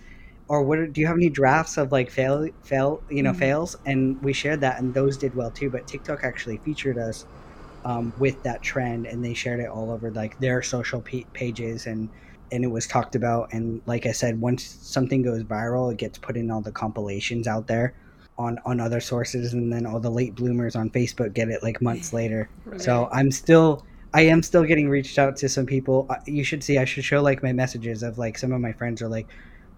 Or 0.48 0.64
what? 0.64 0.80
Are, 0.80 0.88
do 0.88 1.02
you 1.02 1.08
have 1.08 1.18
any 1.18 1.30
drafts 1.30 1.78
of 1.78 1.92
like 1.92 2.10
fail, 2.10 2.48
fail, 2.64 3.04
you 3.10 3.24
know, 3.24 3.32
mm-hmm. 3.32 3.40
fails? 3.40 3.76
And 3.86 4.22
we 4.24 4.32
shared 4.32 4.62
that, 4.62 4.80
and 4.80 4.94
those 4.94 5.18
did 5.18 5.36
well 5.36 5.52
too. 5.52 5.70
But 5.70 5.86
TikTok 5.86 6.24
actually 6.24 6.58
featured 6.58 6.98
us 6.98 7.26
um, 7.84 8.14
with 8.18 8.42
that 8.44 8.62
trend, 8.62 9.06
and 9.06 9.24
they 9.24 9.34
shared 9.34 9.60
it 9.60 9.68
all 9.68 9.92
over 9.92 10.12
like 10.12 10.40
their 10.40 10.62
social 10.62 11.02
p- 11.02 11.28
pages 11.34 11.88
and 11.88 12.10
and 12.52 12.64
it 12.64 12.68
was 12.68 12.88
talked 12.88 13.16
about 13.16 13.52
and 13.54 13.82
like 13.86 14.06
i 14.06 14.12
said 14.12 14.40
once 14.40 14.64
something 14.64 15.22
goes 15.22 15.44
viral 15.44 15.92
it 15.92 15.98
gets 15.98 16.18
put 16.18 16.38
in 16.38 16.52
all 16.52 16.62
the 16.62 16.72
compilations 16.72 17.48
out 17.48 17.68
there 17.68 17.94
on 18.38 18.60
on 18.66 18.80
other 18.80 19.00
sources 19.00 19.54
and 19.54 19.72
then 19.72 19.86
all 19.86 20.00
the 20.00 20.10
late 20.10 20.36
bloomers 20.36 20.76
on 20.76 20.90
facebook 20.90 21.34
get 21.34 21.50
it 21.50 21.64
like 21.64 21.82
months 21.82 22.14
later. 22.14 22.50
right. 22.66 22.82
so 22.82 23.10
i'm 23.12 23.32
still 23.32 23.86
i 24.14 24.22
am 24.22 24.44
still 24.44 24.64
getting 24.64 24.90
reached 24.90 25.18
out 25.18 25.36
to 25.36 25.48
some 25.50 25.66
people. 25.66 26.06
Uh, 26.10 26.16
you 26.26 26.44
should 26.44 26.64
see 26.64 26.78
i 26.78 26.86
should 26.86 27.04
show 27.04 27.22
like 27.22 27.42
my 27.42 27.54
messages 27.54 28.04
of 28.04 28.18
like 28.18 28.38
some 28.38 28.52
of 28.52 28.62
my 28.62 28.74
friends 28.74 29.02
are 29.02 29.08
like 29.08 29.28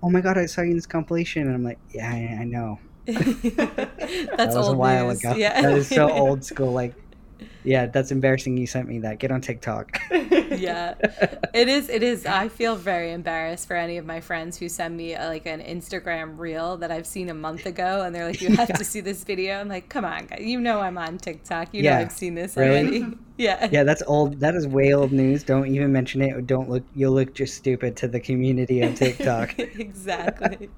oh 0.04 0.10
my 0.10 0.22
god 0.22 0.38
i 0.38 0.46
saw 0.46 0.62
you 0.62 0.72
in 0.72 0.76
this 0.76 0.86
compilation 0.86 1.44
and 1.44 1.54
i'm 1.54 1.64
like 1.64 1.80
yeah 1.94 2.10
i, 2.12 2.42
I 2.42 2.44
know. 2.44 2.80
That's 3.08 3.26
that 3.56 4.54
was 4.54 4.68
a 4.68 4.76
while 4.76 5.08
news. 5.08 5.20
ago. 5.22 5.34
Yeah. 5.36 5.62
That 5.62 5.78
is 5.78 5.88
so 5.88 6.12
old 6.12 6.44
school 6.44 6.74
like 6.74 6.94
yeah, 7.64 7.86
that's 7.88 8.12
embarrassing. 8.12 8.58
You 8.58 8.68
sent 8.68 8.88
me 8.88 9.00
that. 9.00 9.20
Get 9.20 9.32
on 9.32 9.42
TikTok. 9.42 10.00
yeah, 10.12 10.96
it 11.54 11.68
is. 11.68 11.90
It 11.90 12.04
is. 12.04 12.26
I 12.26 12.48
feel 12.48 12.76
very 12.76 13.12
embarrassed 13.12 13.68
for 13.68 13.76
any 13.76 13.98
of 13.98 14.06
my 14.06 14.22
friends 14.22 14.58
who 14.58 14.70
send 14.70 14.96
me 14.96 15.14
a, 15.14 15.26
uh, 15.26 15.28
like 15.28 15.46
an 15.46 15.62
Instagram 15.62 16.38
reel 16.38 16.78
that 16.78 16.92
I've 16.92 17.08
seen 17.08 17.30
a 17.30 17.34
month 17.34 17.66
ago, 17.66 18.04
and 18.04 18.16
they're 18.16 18.26
like, 18.26 18.42
"You 18.42 18.56
have 18.56 18.70
yeah. 18.70 18.76
to 18.76 18.84
see 18.84 19.02
this 19.02 19.24
video." 19.24 19.60
I'm 19.60 19.68
like, 19.68 19.90
"Come 19.90 20.06
on, 20.06 20.28
guys. 20.28 20.42
you 20.42 20.60
know 20.60 20.80
I'm 20.80 20.98
on 20.98 21.18
TikTok. 21.18 21.74
You 21.74 21.84
yeah. 21.84 21.96
know 21.96 22.02
I've 22.02 22.12
seen 22.12 22.36
this 22.36 22.56
really? 22.56 23.02
already." 23.02 23.18
yeah. 23.38 23.70
Yeah, 23.72 23.84
that's 23.84 24.04
old. 24.08 24.40
That 24.40 24.56
is 24.56 24.68
way 24.68 24.94
old 24.94 25.12
news. 25.12 25.44
Don't 25.44 25.68
even 25.68 25.92
mention 25.92 26.22
it. 26.22 26.48
Don't 26.48 26.70
look. 26.70 26.84
You'll 26.96 27.14
look 27.14 27.34
just 27.34 27.56
stupid 27.56 27.96
to 27.98 28.08
the 28.08 28.20
community 28.20 28.84
on 28.84 28.94
TikTok. 28.96 29.58
exactly. 29.60 30.70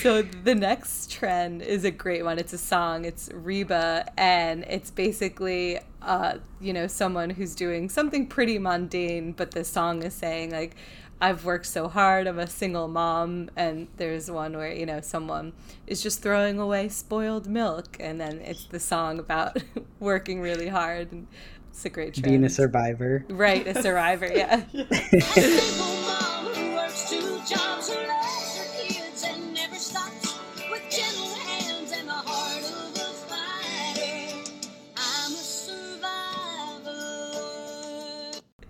So 0.00 0.22
the 0.22 0.54
next 0.54 1.10
trend 1.10 1.62
is 1.62 1.84
a 1.84 1.90
great 1.90 2.24
one. 2.24 2.38
It's 2.38 2.52
a 2.52 2.58
song. 2.58 3.04
It's 3.04 3.30
Reba, 3.32 4.10
and 4.16 4.64
it's 4.64 4.90
basically, 4.90 5.78
uh, 6.00 6.38
you 6.60 6.72
know, 6.72 6.86
someone 6.86 7.30
who's 7.30 7.54
doing 7.54 7.88
something 7.88 8.26
pretty 8.26 8.58
mundane, 8.58 9.32
but 9.32 9.50
the 9.50 9.64
song 9.64 10.02
is 10.02 10.14
saying 10.14 10.50
like, 10.50 10.76
"I've 11.20 11.44
worked 11.44 11.66
so 11.66 11.88
hard. 11.88 12.26
I'm 12.26 12.38
a 12.38 12.46
single 12.46 12.88
mom." 12.88 13.50
And 13.54 13.88
there's 13.98 14.30
one 14.30 14.56
where 14.56 14.72
you 14.72 14.86
know 14.86 15.00
someone 15.00 15.52
is 15.86 16.02
just 16.02 16.22
throwing 16.22 16.58
away 16.58 16.88
spoiled 16.88 17.46
milk, 17.46 17.96
and 18.00 18.20
then 18.20 18.40
it's 18.40 18.66
the 18.66 18.80
song 18.80 19.18
about 19.18 19.62
working 20.00 20.40
really 20.40 20.68
hard. 20.68 21.12
And 21.12 21.26
it's 21.70 21.84
a 21.84 21.90
great 21.90 22.14
trend. 22.14 22.24
Being 22.24 22.44
a 22.44 22.50
survivor. 22.50 23.24
Right, 23.28 23.66
a 23.66 23.80
survivor. 23.80 24.26
Yeah. 24.26 24.64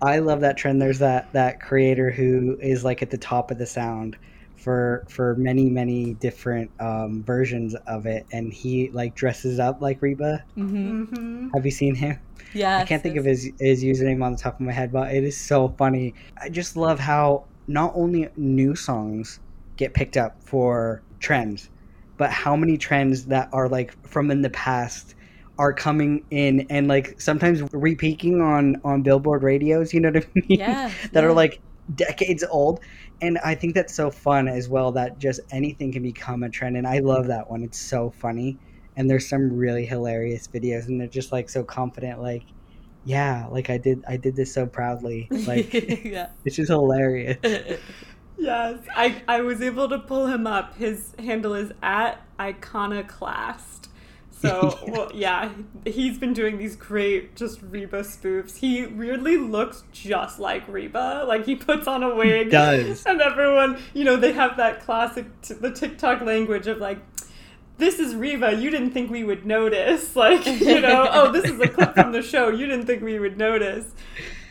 I 0.03 0.19
love 0.19 0.41
that 0.41 0.57
trend. 0.57 0.81
There's 0.81 0.99
that 0.99 1.31
that 1.31 1.61
creator 1.61 2.11
who 2.11 2.57
is 2.61 2.83
like 2.83 3.01
at 3.01 3.09
the 3.09 3.17
top 3.17 3.51
of 3.51 3.57
the 3.57 3.65
sound 3.65 4.17
for 4.57 5.05
for 5.09 5.35
many 5.35 5.69
many 5.69 6.13
different 6.15 6.69
um, 6.79 7.23
versions 7.23 7.73
of 7.87 8.05
it, 8.05 8.25
and 8.31 8.51
he 8.51 8.89
like 8.89 9.15
dresses 9.15 9.59
up 9.59 9.81
like 9.81 10.01
Reba. 10.01 10.43
Mm-hmm. 10.57 11.03
mm-hmm. 11.03 11.49
Have 11.53 11.65
you 11.65 11.71
seen 11.71 11.95
him? 11.95 12.19
Yeah, 12.53 12.79
I 12.79 12.85
can't 12.85 13.01
think 13.01 13.15
of 13.15 13.23
his 13.23 13.49
his 13.59 13.83
username 13.83 14.23
on 14.23 14.33
the 14.33 14.37
top 14.37 14.55
of 14.55 14.65
my 14.65 14.73
head, 14.73 14.91
but 14.91 15.13
it 15.13 15.23
is 15.23 15.39
so 15.39 15.69
funny. 15.69 16.13
I 16.41 16.49
just 16.49 16.75
love 16.75 16.99
how 16.99 17.45
not 17.67 17.93
only 17.95 18.27
new 18.35 18.75
songs 18.75 19.39
get 19.77 19.93
picked 19.93 20.17
up 20.17 20.35
for 20.43 21.01
trends, 21.19 21.69
but 22.17 22.29
how 22.29 22.57
many 22.57 22.77
trends 22.77 23.25
that 23.27 23.49
are 23.53 23.69
like 23.69 23.95
from 24.05 24.31
in 24.31 24.41
the 24.41 24.49
past 24.49 25.15
are 25.59 25.73
coming 25.73 26.25
in 26.31 26.65
and 26.69 26.87
like 26.87 27.19
sometimes 27.21 27.61
repeaking 27.73 28.41
on 28.41 28.75
on 28.83 29.03
billboard 29.03 29.43
radios 29.43 29.93
you 29.93 29.99
know 29.99 30.09
what 30.09 30.23
i 30.23 30.27
mean? 30.33 30.45
Yeah 30.47 30.91
that 31.11 31.23
yeah. 31.23 31.29
are 31.29 31.33
like 31.33 31.61
decades 31.95 32.43
old. 32.49 32.79
And 33.21 33.37
i 33.39 33.55
think 33.55 33.75
that's 33.75 33.93
so 33.93 34.09
fun 34.09 34.47
as 34.47 34.67
well 34.67 34.91
that 34.93 35.19
just 35.19 35.41
anything 35.51 35.91
can 35.91 36.03
become 36.03 36.43
a 36.43 36.49
trend 36.49 36.77
and 36.77 36.87
i 36.87 36.99
love 36.99 37.27
that 37.27 37.49
one. 37.49 37.63
It's 37.63 37.79
so 37.79 38.09
funny. 38.09 38.57
And 38.95 39.09
there's 39.09 39.27
some 39.27 39.55
really 39.55 39.85
hilarious 39.85 40.47
videos 40.47 40.87
and 40.87 40.99
they're 40.99 41.07
just 41.07 41.31
like 41.31 41.49
so 41.49 41.63
confident 41.63 42.21
like 42.21 42.43
yeah 43.05 43.47
like 43.51 43.69
i 43.69 43.77
did 43.77 44.03
i 44.07 44.17
did 44.17 44.35
this 44.35 44.53
so 44.53 44.65
proudly. 44.65 45.27
Like 45.47 45.73
yeah. 46.03 46.29
it's 46.45 46.55
just 46.55 46.69
hilarious. 46.69 47.37
Yes 48.37 48.79
i 48.95 49.21
i 49.27 49.41
was 49.41 49.61
able 49.61 49.87
to 49.89 49.99
pull 49.99 50.25
him 50.27 50.47
up. 50.47 50.77
His 50.77 51.13
handle 51.19 51.53
is 51.53 51.71
at 51.83 52.25
iconoclast 52.39 53.82
so, 54.43 54.77
well, 54.87 55.09
yeah, 55.13 55.53
he's 55.85 56.17
been 56.17 56.33
doing 56.33 56.57
these 56.57 56.75
great 56.75 57.35
just 57.35 57.61
Reba 57.61 58.01
spoofs. 58.01 58.57
He 58.57 58.85
weirdly 58.85 59.37
looks 59.37 59.83
just 59.93 60.37
like 60.37 60.67
Reba. 60.67 61.23
Like 61.25 61.45
he 61.45 61.55
puts 61.55 61.87
on 61.87 62.03
a 62.03 62.13
wig. 62.13 62.47
He 62.47 62.51
does. 62.51 63.05
And 63.05 63.21
everyone, 63.21 63.81
you 63.93 64.03
know, 64.03 64.17
they 64.17 64.33
have 64.33 64.57
that 64.57 64.81
classic 64.81 65.27
t- 65.41 65.53
the 65.53 65.71
TikTok 65.71 66.21
language 66.21 66.67
of 66.67 66.79
like 66.79 66.99
this 67.77 67.99
is 67.99 68.15
Reba. 68.15 68.53
You 68.53 68.69
didn't 68.69 68.91
think 68.91 69.09
we 69.09 69.23
would 69.23 69.45
notice. 69.45 70.15
Like, 70.23 70.45
you 70.45 70.79
know, 70.79 71.07
oh, 71.11 71.31
this 71.31 71.45
is 71.45 71.59
a 71.59 71.67
clip 71.67 71.95
from 71.95 72.11
the 72.11 72.21
show. 72.21 72.49
You 72.49 72.65
didn't 72.65 72.85
think 72.85 73.01
we 73.01 73.19
would 73.19 73.37
notice. 73.37 73.85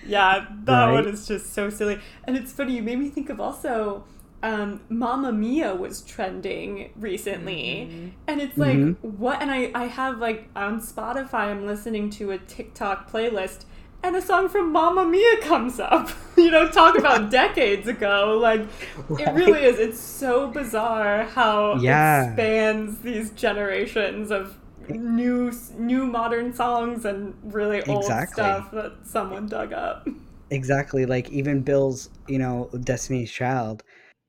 Yeah, 0.05 0.47
that 0.65 0.85
right. 0.87 0.93
one 0.93 1.07
is 1.07 1.27
just 1.27 1.53
so 1.53 1.71
silly. 1.71 2.01
And 2.25 2.37
it's 2.37 2.53
funny, 2.53 2.77
you 2.77 2.83
made 2.83 2.99
me 2.99 3.09
think 3.09 3.31
of 3.31 3.41
also 3.41 4.05
um, 4.43 4.81
Mamma 4.89 5.33
Mia 5.33 5.75
was 5.75 6.03
trending 6.03 6.93
recently, 6.97 7.89
mm-hmm. 7.89 8.09
and 8.27 8.41
it's 8.41 8.59
like 8.59 8.77
mm-hmm. 8.77 9.09
what? 9.09 9.41
And 9.41 9.51
I 9.51 9.71
I 9.75 9.87
have 9.87 10.19
like 10.19 10.49
on 10.57 10.81
Spotify, 10.81 11.51
I'm 11.51 11.67
listening 11.67 12.11
to 12.11 12.33
a 12.33 12.39
TikTok 12.39 13.11
playlist, 13.11 13.65
and 14.03 14.17
a 14.17 14.23
song 14.23 14.49
from 14.49 14.73
Mamma 14.73 15.05
Mia 15.05 15.41
comes 15.43 15.79
up. 15.79 16.11
you 16.37 16.51
know, 16.51 16.69
talk 16.69 16.99
about 16.99 17.31
decades 17.31 17.87
ago. 17.87 18.39
Like 18.41 18.67
right. 19.09 19.29
it 19.29 19.33
really 19.33 19.63
is. 19.63 19.79
It's 19.79 20.01
so 20.01 20.49
bizarre 20.49 21.25
how 21.25 21.77
yeah. 21.77 22.31
it 22.31 22.33
spans 22.35 22.99
these 22.99 23.31
generations 23.31 24.33
of 24.33 24.59
new 24.89 25.53
new 25.79 26.07
modern 26.07 26.53
songs 26.53 27.05
and 27.05 27.35
really 27.45 27.81
old 27.85 28.03
exactly. 28.03 28.35
stuff 28.35 28.71
that 28.73 28.93
someone 29.05 29.47
dug 29.47 29.73
up. 29.73 30.09
Exactly, 30.51 31.07
like 31.07 31.31
even 31.31 31.63
Bill's, 31.63 32.11
you 32.29 32.39
know, 32.39 32.69
Destiny's 32.85 33.33
Child 33.33 33.83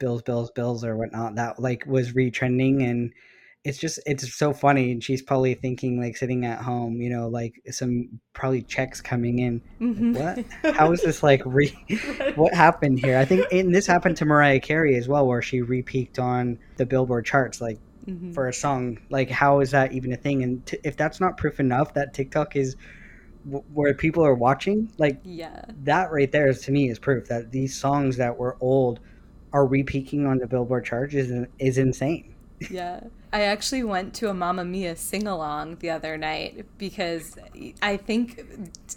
bills 0.04 0.22
bills 0.22 0.52
bills 0.52 0.84
or 0.84 0.98
whatnot 0.98 1.36
that 1.36 1.58
like 1.62 1.86
was 1.86 2.12
retrending 2.12 2.84
and 2.84 3.14
it's 3.64 3.78
just 3.78 3.98
it's 4.06 4.36
so 4.36 4.52
funny 4.52 4.92
and 4.92 5.02
she's 5.02 5.22
probably 5.22 5.54
thinking 5.54 5.98
like 5.98 6.18
sitting 6.18 6.46
at 6.46 6.60
home 6.60 7.02
you 7.02 7.10
know 7.10 7.30
like 7.30 7.54
some 7.72 8.10
probably 8.34 8.62
checks 8.64 9.00
coming 9.00 9.40
in 9.40 9.62
mm-hmm. 9.80 10.12
what? 10.12 10.76
How 10.76 10.92
is 10.92 11.02
this 11.02 11.24
like 11.24 11.42
re 11.46 11.70
what 12.36 12.54
happened 12.54 13.00
here? 13.00 13.18
I 13.18 13.24
think 13.24 13.48
and 13.54 13.74
this 13.74 13.88
happened 13.88 14.18
to 14.18 14.26
mariah 14.26 14.60
carey 14.60 14.98
as 14.98 15.08
well 15.08 15.26
where 15.26 15.42
she 15.42 15.62
repeaked 15.62 16.20
on 16.20 16.60
the 16.76 16.86
billboard 16.86 17.26
charts 17.26 17.62
like 17.62 17.80
mm-hmm. 18.06 18.34
for 18.34 18.50
a 18.50 18.54
song. 18.54 19.00
Like 19.10 19.30
how 19.30 19.62
is 19.62 19.72
that 19.72 19.94
even 19.94 20.12
a 20.12 20.18
thing? 20.18 20.44
And 20.44 20.66
t- 20.66 20.80
if 20.84 20.98
that's 20.98 21.22
not 21.22 21.38
proof 21.38 21.62
enough 21.62 21.94
that 21.94 22.14
tiktok 22.14 22.58
is 22.58 22.76
where 23.46 23.94
people 23.94 24.26
are 24.26 24.36
watching 24.36 24.92
like 24.98 25.20
yeah. 25.24 25.64
that 25.84 26.12
right 26.12 26.32
there 26.32 26.48
is 26.48 26.62
to 26.62 26.72
me 26.72 26.90
is 26.90 27.00
proof 27.00 27.28
that 27.28 27.52
these 27.52 27.78
songs 27.78 28.18
that 28.18 28.38
were 28.38 28.58
old 28.62 29.00
are 29.54 29.66
repeaking 29.66 30.26
on 30.26 30.40
the 30.40 30.48
Billboard 30.48 30.86
charts 30.86 31.14
is, 31.14 31.48
is 31.60 31.78
insane. 31.78 32.34
Yeah. 32.70 33.02
I 33.32 33.42
actually 33.42 33.84
went 33.84 34.14
to 34.16 34.30
a 34.30 34.34
Mamma 34.34 34.64
Mia 34.64 34.96
sing 34.96 35.26
along 35.26 35.78
the 35.78 35.90
other 35.90 36.18
night 36.18 36.68
because 36.78 37.36
I 37.82 37.98
think 37.98 38.44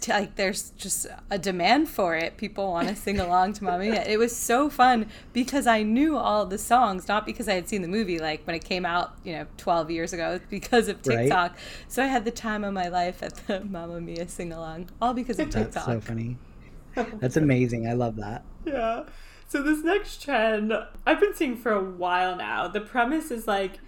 like 0.07 0.35
there's 0.35 0.69
just 0.77 1.07
a 1.31 1.39
demand 1.39 1.89
for 1.89 2.15
it. 2.15 2.37
People 2.37 2.71
want 2.71 2.87
to 2.87 2.95
sing 3.07 3.19
along 3.19 3.53
to 3.53 3.63
Mamma 3.63 3.79
Mia. 3.79 4.03
It 4.03 4.17
was 4.17 4.35
so 4.35 4.69
fun 4.69 5.07
because 5.33 5.65
I 5.65 5.81
knew 5.81 6.17
all 6.17 6.45
the 6.45 6.59
songs, 6.59 7.07
not 7.07 7.25
because 7.25 7.47
I 7.47 7.53
had 7.53 7.67
seen 7.67 7.81
the 7.81 7.87
movie 7.87 8.19
like 8.19 8.45
when 8.45 8.55
it 8.55 8.63
came 8.63 8.85
out, 8.85 9.15
you 9.23 9.33
know, 9.33 9.47
12 9.57 9.89
years 9.89 10.13
ago 10.13 10.39
because 10.51 10.87
of 10.87 11.01
TikTok. 11.01 11.51
Right? 11.53 11.59
So 11.87 12.03
I 12.03 12.07
had 12.07 12.23
the 12.23 12.31
time 12.31 12.63
of 12.63 12.73
my 12.73 12.89
life 12.89 13.23
at 13.23 13.35
the 13.47 13.61
Mamma 13.65 13.99
Mia 13.99 14.27
sing 14.27 14.53
along, 14.53 14.89
all 15.01 15.15
because 15.15 15.39
of 15.39 15.49
TikTok. 15.49 15.73
That's 15.73 15.85
so 15.85 15.99
funny. 15.99 16.37
That's 17.19 17.37
amazing. 17.37 17.87
I 17.87 17.93
love 17.93 18.17
that. 18.17 18.43
Yeah. 18.65 19.03
So 19.47 19.63
this 19.63 19.83
next 19.83 20.21
trend 20.21 20.73
I've 21.05 21.19
been 21.19 21.33
seeing 21.33 21.55
for 21.55 21.71
a 21.71 21.83
while 21.83 22.35
now. 22.35 22.67
The 22.67 22.81
premise 22.81 23.31
is 23.31 23.47
like, 23.47 23.79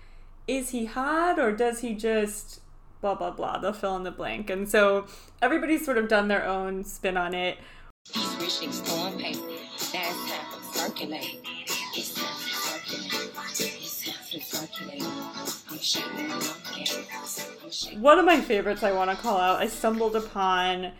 is 0.47 0.69
he 0.69 0.85
hot 0.85 1.37
or 1.37 1.51
does 1.51 1.81
he 1.81 1.93
just 1.93 2.61
blah 3.01 3.15
blah 3.15 3.31
blah. 3.31 3.57
They'll 3.57 3.73
fill 3.73 3.95
in 3.95 4.03
the 4.03 4.11
blank, 4.11 4.49
and 4.49 4.69
so 4.69 5.05
everybody's 5.41 5.85
sort 5.85 5.97
of 5.97 6.07
done 6.07 6.27
their 6.27 6.45
own 6.45 6.83
spin 6.83 7.17
on 7.17 7.33
it. 7.33 7.57
He's 8.11 8.37
wishing 8.37 8.71
storm 8.71 9.17
paper. 9.17 9.39
That's 9.91 9.93
time 9.93 10.45
for 10.51 10.77
circulate. 10.77 11.39
It's 11.95 12.13
time 12.13 12.25
circulate. 12.35 13.31
It's 13.51 14.05
time 14.05 14.41
circulate. 14.41 15.03
I'm 15.69 15.77
shaking 15.77 16.25
it 16.25 16.31
up 16.31 16.71
again. 16.71 17.05
I'm 17.63 17.71
shaking. 17.71 18.01
One 18.01 18.19
of 18.19 18.25
my 18.25 18.41
favorites 18.41 18.83
I 18.83 18.91
want 18.91 19.11
to 19.11 19.17
call 19.17 19.37
out. 19.37 19.59
I 19.59 19.67
stumbled 19.67 20.15
upon 20.15 20.91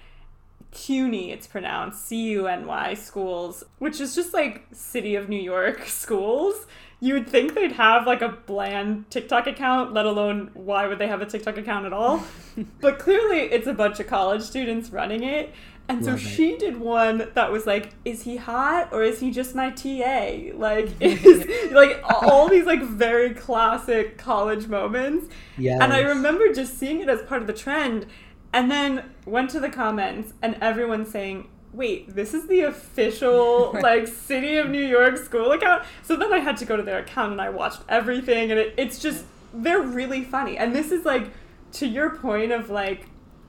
CUNY, 0.71 1.31
it's 1.31 1.47
pronounced 1.47 2.05
C 2.05 2.29
U 2.31 2.47
N 2.47 2.65
Y 2.65 2.93
schools, 2.93 3.63
which 3.79 3.99
is 3.99 4.15
just 4.15 4.33
like 4.33 4.67
City 4.71 5.15
of 5.15 5.29
New 5.29 5.41
York 5.41 5.83
schools. 5.87 6.67
You 7.01 7.13
would 7.13 7.29
think 7.29 7.55
they'd 7.55 7.71
have 7.73 8.05
like 8.05 8.21
a 8.21 8.29
bland 8.29 9.09
TikTok 9.09 9.47
account, 9.47 9.93
let 9.93 10.05
alone 10.05 10.51
why 10.53 10.85
would 10.85 10.99
they 10.99 11.07
have 11.07 11.21
a 11.21 11.25
TikTok 11.25 11.57
account 11.57 11.85
at 11.85 11.93
all? 11.93 12.23
but 12.81 12.99
clearly 12.99 13.39
it's 13.39 13.67
a 13.67 13.73
bunch 13.73 13.99
of 13.99 14.07
college 14.07 14.41
students 14.41 14.89
running 14.89 15.23
it. 15.23 15.53
And 15.87 16.05
so 16.05 16.11
Love 16.11 16.19
it. 16.23 16.29
she 16.29 16.55
did 16.55 16.77
one 16.77 17.31
that 17.33 17.51
was 17.51 17.65
like, 17.65 17.93
is 18.05 18.21
he 18.21 18.37
hot 18.37 18.89
or 18.91 19.01
is 19.01 19.19
he 19.21 19.31
just 19.31 19.55
my 19.55 19.71
TA? 19.71 20.55
Like, 20.55 20.89
is, 20.99 21.71
like 21.71 21.99
all 22.03 22.47
these 22.47 22.65
like 22.65 22.83
very 22.83 23.33
classic 23.33 24.19
college 24.19 24.67
moments. 24.67 25.33
Yeah. 25.57 25.79
And 25.81 25.91
I 25.91 26.01
remember 26.01 26.53
just 26.53 26.77
seeing 26.77 26.99
it 26.99 27.09
as 27.09 27.23
part 27.23 27.41
of 27.41 27.47
the 27.47 27.53
trend 27.53 28.05
and 28.53 28.69
then 28.71 29.03
went 29.25 29.49
to 29.51 29.59
the 29.59 29.69
comments 29.69 30.33
and 30.41 30.57
everyone 30.61 31.05
saying, 31.05 31.47
wait, 31.71 32.15
this 32.15 32.33
is 32.33 32.47
the 32.47 32.61
official 32.61 33.71
like 33.81 34.07
City 34.07 34.57
of 34.57 34.69
New 34.69 34.83
York 34.83 35.17
school 35.17 35.51
account. 35.51 35.83
So 36.03 36.15
then 36.15 36.33
I 36.33 36.39
had 36.39 36.57
to 36.57 36.65
go 36.65 36.75
to 36.75 36.83
their 36.83 36.99
account 36.99 37.33
and 37.33 37.41
I 37.41 37.49
watched 37.49 37.81
everything 37.87 38.51
and 38.51 38.59
it, 38.59 38.73
it's 38.77 38.99
just 38.99 39.25
they're 39.53 39.81
really 39.81 40.23
funny. 40.23 40.57
And 40.57 40.75
this 40.75 40.91
is 40.91 41.05
like 41.05 41.31
to 41.73 41.87
your 41.87 42.09
point 42.11 42.51
of 42.51 42.69
like 42.69 43.07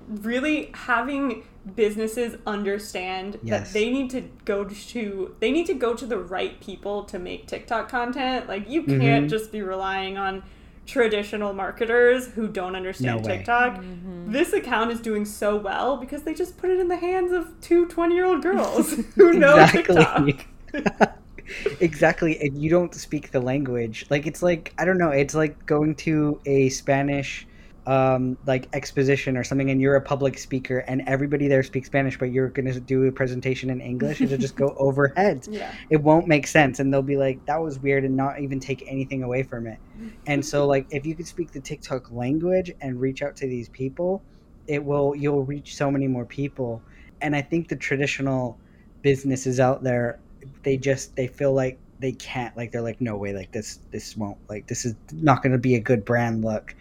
really 0.08 0.70
having 0.74 1.44
businesses 1.76 2.36
understand 2.46 3.38
Yes. 3.42 3.68
that 3.68 3.72
they 3.78 3.90
need 3.90 4.10
to 4.10 4.22
go 4.44 4.64
to 4.64 5.34
they 5.40 5.50
need 5.52 5.66
to 5.66 5.74
go 5.74 5.94
to 5.94 6.06
the 6.06 6.18
right 6.18 6.58
people 6.60 7.04
to 7.04 7.18
make 7.18 7.46
TikTok 7.46 7.88
content. 7.88 8.48
Like 8.48 8.68
you 8.68 8.82
can't 8.82 9.26
Mhm. 9.26 9.30
just 9.30 9.52
be 9.52 9.62
relying 9.62 10.16
on 10.18 10.42
traditional 10.86 11.52
marketers 11.52 12.28
who 12.28 12.48
don't 12.48 12.74
understand 12.74 13.22
No 13.22 13.28
way. 13.28 13.36
TikTok. 13.36 13.76
Mm-hmm. 13.76 14.32
This 14.32 14.52
account 14.52 14.90
is 14.90 15.00
doing 15.00 15.24
so 15.24 15.56
well 15.56 15.96
because 15.96 16.22
they 16.22 16.34
just 16.34 16.56
put 16.58 16.70
it 16.70 16.80
in 16.80 16.88
the 16.88 16.96
hands 16.96 17.32
of 17.32 17.48
two 17.60 17.86
20 17.86 18.14
year 18.14 18.26
old 18.26 18.42
girls 18.42 18.92
who 19.14 19.32
know 19.34 19.66
TikTok. 19.66 20.46
exactly. 21.80 22.40
And 22.40 22.60
you 22.60 22.70
don't 22.70 22.94
speak 22.94 23.30
the 23.30 23.40
language, 23.40 24.06
like 24.10 24.26
it's 24.26 24.42
like 24.42 24.74
I 24.78 24.84
don't 24.84 24.98
know, 24.98 25.10
it's 25.10 25.34
like 25.34 25.66
going 25.66 25.94
to 25.96 26.40
a 26.46 26.68
Spanish 26.70 27.46
um 27.86 28.36
like 28.46 28.68
exposition 28.74 29.36
or 29.36 29.44
something 29.44 29.70
and 29.70 29.80
you're 29.80 29.96
a 29.96 30.00
public 30.00 30.38
speaker 30.38 30.80
and 30.80 31.02
everybody 31.06 31.48
there 31.48 31.62
speaks 31.62 31.86
Spanish 31.86 32.18
but 32.18 32.26
you're 32.26 32.48
going 32.48 32.70
to 32.70 32.78
do 32.78 33.04
a 33.04 33.12
presentation 33.12 33.70
in 33.70 33.80
English 33.80 34.20
it'll 34.20 34.36
just 34.36 34.56
go 34.56 34.74
over 34.78 35.12
heads. 35.16 35.48
Yeah. 35.50 35.72
It 35.88 36.02
won't 36.02 36.28
make 36.28 36.46
sense 36.46 36.78
and 36.78 36.92
they'll 36.92 37.02
be 37.02 37.16
like 37.16 37.44
that 37.46 37.60
was 37.60 37.78
weird 37.78 38.04
and 38.04 38.16
not 38.16 38.40
even 38.40 38.60
take 38.60 38.84
anything 38.86 39.22
away 39.22 39.42
from 39.42 39.66
it. 39.66 39.78
And 40.26 40.44
so 40.44 40.66
like 40.66 40.86
if 40.90 41.06
you 41.06 41.14
could 41.14 41.26
speak 41.26 41.52
the 41.52 41.60
TikTok 41.60 42.10
language 42.10 42.70
and 42.80 43.00
reach 43.00 43.22
out 43.22 43.36
to 43.36 43.46
these 43.46 43.68
people, 43.70 44.22
it 44.66 44.84
will 44.84 45.14
you'll 45.16 45.44
reach 45.44 45.74
so 45.74 45.90
many 45.90 46.06
more 46.06 46.24
people. 46.24 46.82
And 47.22 47.34
I 47.34 47.42
think 47.42 47.68
the 47.68 47.76
traditional 47.76 48.58
businesses 49.02 49.60
out 49.60 49.82
there 49.82 50.18
they 50.62 50.76
just 50.76 51.16
they 51.16 51.26
feel 51.26 51.52
like 51.52 51.78
they 51.98 52.12
can't 52.12 52.56
like 52.56 52.72
they're 52.72 52.80
like 52.80 53.00
no 53.00 53.16
way 53.16 53.32
like 53.32 53.52
this 53.52 53.80
this 53.90 54.16
won't 54.16 54.38
like 54.48 54.66
this 54.66 54.84
is 54.84 54.94
not 55.12 55.42
going 55.42 55.52
to 55.52 55.58
be 55.58 55.74
a 55.74 55.80
good 55.80 56.04
brand 56.04 56.44
look 56.44 56.74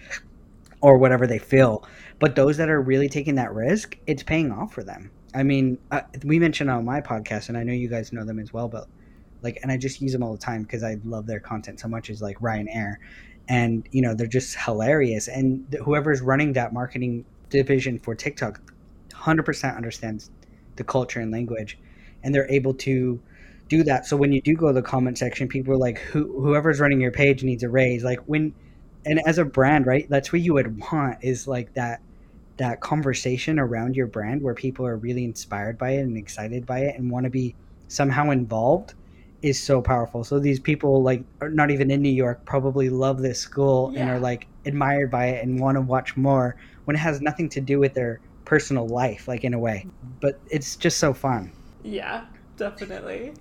or 0.82 0.98
whatever 0.98 1.28
they 1.28 1.40
feel. 1.40 1.84
But 2.20 2.36
those 2.36 2.58
that 2.58 2.70
are 2.70 2.82
really 2.82 3.10
taking 3.10 3.36
that 3.36 3.54
risk 3.54 3.98
it's 4.08 4.24
paying 4.24 4.52
off 4.52 4.74
for 4.74 4.84
them. 4.84 5.12
I 5.34 5.44
mean 5.44 5.78
we 6.24 6.40
mentioned 6.40 6.70
on 6.70 6.86
my 6.86 7.02
podcast 7.02 7.50
and 7.50 7.58
i 7.58 7.62
know 7.64 7.74
you 7.74 7.88
guys 7.88 8.12
know 8.12 8.26
them 8.26 8.40
as 8.40 8.52
well 8.52 8.68
but 8.68 8.88
like 9.44 9.60
and 9.62 9.72
i 9.72 9.78
just 9.78 10.02
use 10.02 10.12
them 10.12 10.24
all 10.24 10.32
the 10.32 10.40
time 10.40 10.64
because 10.64 10.82
i 10.82 10.98
love 11.06 11.28
their 11.28 11.40
content 11.40 11.80
so 11.80 11.88
much 11.88 12.10
is 12.10 12.20
like 12.20 12.40
Ryanair 12.40 12.96
and 13.48 13.88
you 13.92 14.02
know 14.02 14.14
they're 14.14 14.28
just 14.28 14.56
hilarious. 14.56 15.28
And 15.28 15.70
th- 15.72 15.84
whoever's 15.84 16.22
running 16.22 16.54
that 16.54 16.72
marketing 16.72 17.26
division 17.50 18.00
for 18.00 18.16
tiktok 18.16 18.62
100% 19.12 19.76
understands 19.76 20.30
the 20.76 20.84
culture 20.84 21.20
and 21.20 21.32
language 21.32 21.78
and 22.24 22.34
they're 22.34 22.50
able 22.50 22.74
to 22.74 23.20
do 23.68 23.84
that. 23.84 24.06
So 24.06 24.16
when 24.18 24.32
you 24.32 24.42
do 24.42 24.56
go 24.56 24.68
to 24.68 24.74
the 24.74 24.82
comment 24.82 25.18
section 25.18 25.48
people 25.48 25.74
are 25.74 25.78
like 25.78 26.00
Who, 26.00 26.42
whoever's 26.42 26.80
running 26.80 27.02
your 27.02 27.12
page 27.12 27.44
needs 27.44 27.64
a 27.64 27.70
raise. 27.70 28.04
Like 28.04 28.20
when 28.26 28.54
and 29.10 29.20
as 29.26 29.38
a 29.38 29.46
brand 29.46 29.86
right 29.86 30.10
that's 30.10 30.32
what 30.32 30.42
you 30.42 30.54
would 30.54 30.80
want 30.92 31.18
is 31.22 31.48
like 31.48 31.74
that 31.74 32.02
that 32.60 32.82
conversation 32.82 33.58
around 33.58 33.96
your 33.96 34.06
brand 34.06 34.42
where 34.42 34.54
people 34.54 34.86
are 34.86 34.98
really 34.98 35.24
inspired 35.24 35.78
by 35.78 35.92
it 35.92 36.02
and 36.02 36.18
excited 36.18 36.66
by 36.66 36.80
it 36.80 36.98
and 36.98 37.10
want 37.10 37.24
to 37.24 37.30
be 37.30 37.56
somehow 37.88 38.30
involved 38.30 38.94
is 39.42 39.58
so 39.58 39.82
powerful. 39.82 40.26
So 40.26 40.40
these 40.40 40.60
people 40.60 41.02
like 41.02 41.24
are 41.40 41.50
not 41.50 41.72
even 41.72 41.90
in 41.90 42.02
new 42.02 42.10
york 42.10 42.44
probably 42.46 42.90
love 42.90 43.22
this 43.22 43.40
school 43.40 43.94
and 43.96 44.10
are 44.10 44.20
like 44.20 44.48
admired 44.66 45.10
by 45.10 45.28
it 45.28 45.44
and 45.44 45.60
want 45.60 45.76
to 45.76 45.82
watch 45.82 46.18
more 46.18 46.58
when 46.84 46.98
it 46.98 47.00
has 47.00 47.22
nothing 47.22 47.48
to 47.50 47.62
do 47.62 47.80
with 47.80 47.94
their 47.94 48.20
personal 48.44 48.88
life 48.88 49.28
like 49.28 49.46
in 49.46 49.54
a 49.54 49.60
way. 49.60 49.86
Mm-hmm. 49.86 50.12
But 50.20 50.40
it's 50.50 50.76
just 50.76 50.98
so 50.98 51.14
fun. 51.14 51.52
Yeah, 51.84 52.26
definitely. 52.58 53.34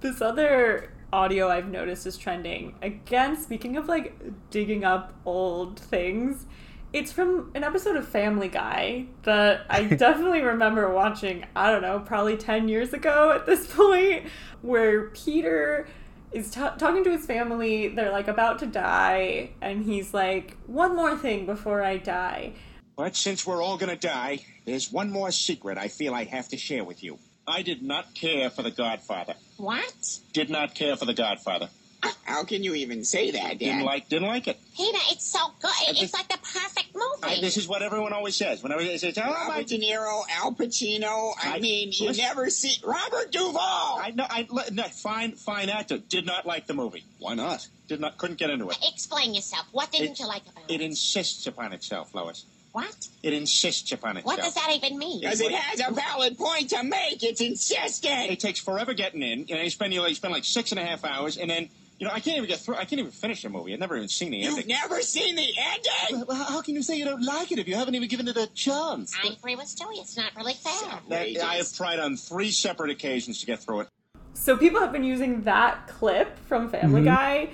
This 0.00 0.20
other 0.20 0.90
audio 1.12 1.48
I've 1.48 1.68
noticed 1.68 2.06
is 2.06 2.16
trending. 2.16 2.74
Again, 2.82 3.36
speaking 3.36 3.76
of 3.76 3.88
like 3.88 4.50
digging 4.50 4.84
up 4.84 5.12
old 5.24 5.78
things, 5.78 6.46
it's 6.92 7.12
from 7.12 7.50
an 7.54 7.64
episode 7.64 7.96
of 7.96 8.08
Family 8.08 8.48
Guy 8.48 9.06
that 9.22 9.66
I 9.68 9.84
definitely 9.84 10.42
remember 10.42 10.92
watching, 10.92 11.44
I 11.54 11.70
don't 11.70 11.82
know, 11.82 12.00
probably 12.00 12.36
10 12.36 12.68
years 12.68 12.92
ago 12.92 13.32
at 13.32 13.46
this 13.46 13.66
point, 13.74 14.24
where 14.62 15.10
Peter 15.10 15.86
is 16.32 16.50
t- 16.50 16.60
talking 16.60 17.04
to 17.04 17.10
his 17.10 17.26
family. 17.26 17.88
They're 17.88 18.12
like 18.12 18.28
about 18.28 18.58
to 18.60 18.66
die, 18.66 19.50
and 19.60 19.84
he's 19.84 20.12
like, 20.12 20.56
One 20.66 20.94
more 20.94 21.16
thing 21.16 21.46
before 21.46 21.82
I 21.82 21.98
die. 21.98 22.52
But 22.96 23.14
since 23.14 23.46
we're 23.46 23.62
all 23.62 23.78
gonna 23.78 23.96
die, 23.96 24.40
there's 24.64 24.90
one 24.90 25.10
more 25.10 25.30
secret 25.30 25.78
I 25.78 25.88
feel 25.88 26.14
I 26.14 26.24
have 26.24 26.48
to 26.48 26.56
share 26.56 26.84
with 26.84 27.02
you. 27.02 27.18
I 27.48 27.62
did 27.62 27.82
not 27.82 28.14
care 28.14 28.50
for 28.50 28.62
The 28.62 28.70
Godfather. 28.70 29.34
What? 29.56 30.18
Did 30.32 30.50
not 30.50 30.74
care 30.74 30.96
for 30.96 31.04
The 31.06 31.14
Godfather. 31.14 31.68
Uh, 32.00 32.12
How 32.22 32.44
can 32.44 32.62
you 32.62 32.74
even 32.74 33.04
say 33.04 33.32
that, 33.32 33.42
Dad? 33.42 33.58
Didn't 33.58 33.82
like, 33.84 34.08
didn't 34.08 34.28
like 34.28 34.46
it. 34.46 34.56
Peter, 34.76 34.98
it's 35.10 35.26
so 35.26 35.40
good. 35.60 35.70
It- 35.82 35.90
It's 35.90 36.00
just- 36.00 36.14
like 36.14 36.28
the 36.28 36.38
perfect 36.38 36.94
movie. 36.94 37.38
I, 37.38 37.40
this 37.40 37.56
is 37.56 37.66
what 37.66 37.82
everyone 37.82 38.12
always 38.12 38.36
says. 38.36 38.62
Whenever 38.62 38.84
they 38.84 38.98
say, 38.98 39.12
"Oh 39.16 39.20
my," 39.22 39.48
Robert 39.48 39.66
De 39.66 39.78
Niro, 39.80 40.22
Al 40.30 40.52
Pacino. 40.52 41.32
I, 41.42 41.56
I- 41.56 41.58
mean, 41.58 41.90
you 41.92 42.06
listen- 42.06 42.22
never 42.22 42.50
see 42.50 42.76
Robert 42.84 43.32
Duvall. 43.32 43.98
I 44.00 44.12
know. 44.14 44.26
I 44.30 44.46
no, 44.70 44.84
fine, 44.84 45.32
fine 45.32 45.68
actor. 45.70 45.98
Did 45.98 46.24
not 46.24 46.46
like 46.46 46.68
the 46.68 46.74
movie. 46.74 47.02
Why 47.18 47.34
not? 47.34 47.66
Did 47.88 47.98
not, 48.00 48.16
couldn't 48.18 48.38
get 48.38 48.50
into 48.50 48.68
it. 48.70 48.78
Explain 48.86 49.34
yourself. 49.34 49.66
What 49.72 49.90
didn't 49.90 50.12
It- 50.12 50.20
you 50.20 50.26
like 50.28 50.42
about 50.46 50.70
It 50.70 50.80
it? 50.80 50.84
insists 50.84 51.48
upon 51.48 51.72
itself, 51.72 52.14
Lois. 52.14 52.44
What? 52.72 53.08
It 53.22 53.32
insists 53.32 53.90
upon 53.92 54.18
itself. 54.18 54.36
What 54.36 54.44
does 54.44 54.54
that 54.54 54.70
even 54.74 54.98
mean? 54.98 55.20
Because 55.20 55.40
it 55.40 55.52
has 55.52 55.80
a 55.86 55.92
valid 55.92 56.36
point 56.36 56.70
to 56.70 56.82
make. 56.82 57.22
It's 57.22 57.40
insistent. 57.40 58.30
It 58.30 58.40
takes 58.40 58.60
forever 58.60 58.94
getting 58.94 59.22
in. 59.22 59.46
You 59.46 59.56
know, 59.56 59.62
you 59.62 59.70
spend 59.70 59.92
you, 59.94 60.02
like, 60.02 60.14
spend 60.16 60.32
like 60.32 60.44
six 60.44 60.70
and 60.70 60.78
a 60.78 60.84
half 60.84 61.04
hours, 61.04 61.38
and 61.38 61.50
then 61.50 61.68
you 61.98 62.06
know 62.06 62.12
I 62.12 62.20
can't 62.20 62.36
even 62.36 62.48
get 62.48 62.60
through. 62.60 62.76
I 62.76 62.84
can't 62.84 63.00
even 63.00 63.10
finish 63.10 63.42
the 63.42 63.48
movie. 63.48 63.72
I've 63.72 63.80
never 63.80 63.96
even 63.96 64.08
seen 64.08 64.30
the 64.30 64.38
You've 64.38 64.52
ending. 64.52 64.68
never 64.68 65.00
seen 65.02 65.34
the 65.34 65.48
ending? 65.58 66.26
Well, 66.26 66.44
how 66.44 66.62
can 66.62 66.74
you 66.74 66.82
say 66.82 66.96
you 66.96 67.04
don't 67.04 67.24
like 67.24 67.50
it 67.50 67.58
if 67.58 67.66
you 67.66 67.74
haven't 67.74 67.94
even 67.94 68.08
given 68.08 68.28
it 68.28 68.36
a 68.36 68.46
chance? 68.48 69.14
I 69.22 69.28
agree 69.28 69.56
with 69.56 69.66
Stewie. 69.66 70.00
It's 70.00 70.16
not 70.16 70.36
really 70.36 70.54
fair. 70.54 71.00
That- 71.08 71.42
I 71.42 71.54
have 71.56 71.72
tried 71.72 71.98
on 71.98 72.16
three 72.16 72.50
separate 72.50 72.90
occasions 72.90 73.40
to 73.40 73.46
get 73.46 73.60
through 73.60 73.80
it. 73.80 73.88
So 74.34 74.56
people 74.56 74.78
have 74.80 74.92
been 74.92 75.04
using 75.04 75.42
that 75.42 75.88
clip 75.88 76.38
from 76.46 76.68
Family 76.68 77.00
mm-hmm. 77.00 77.08
Guy 77.08 77.50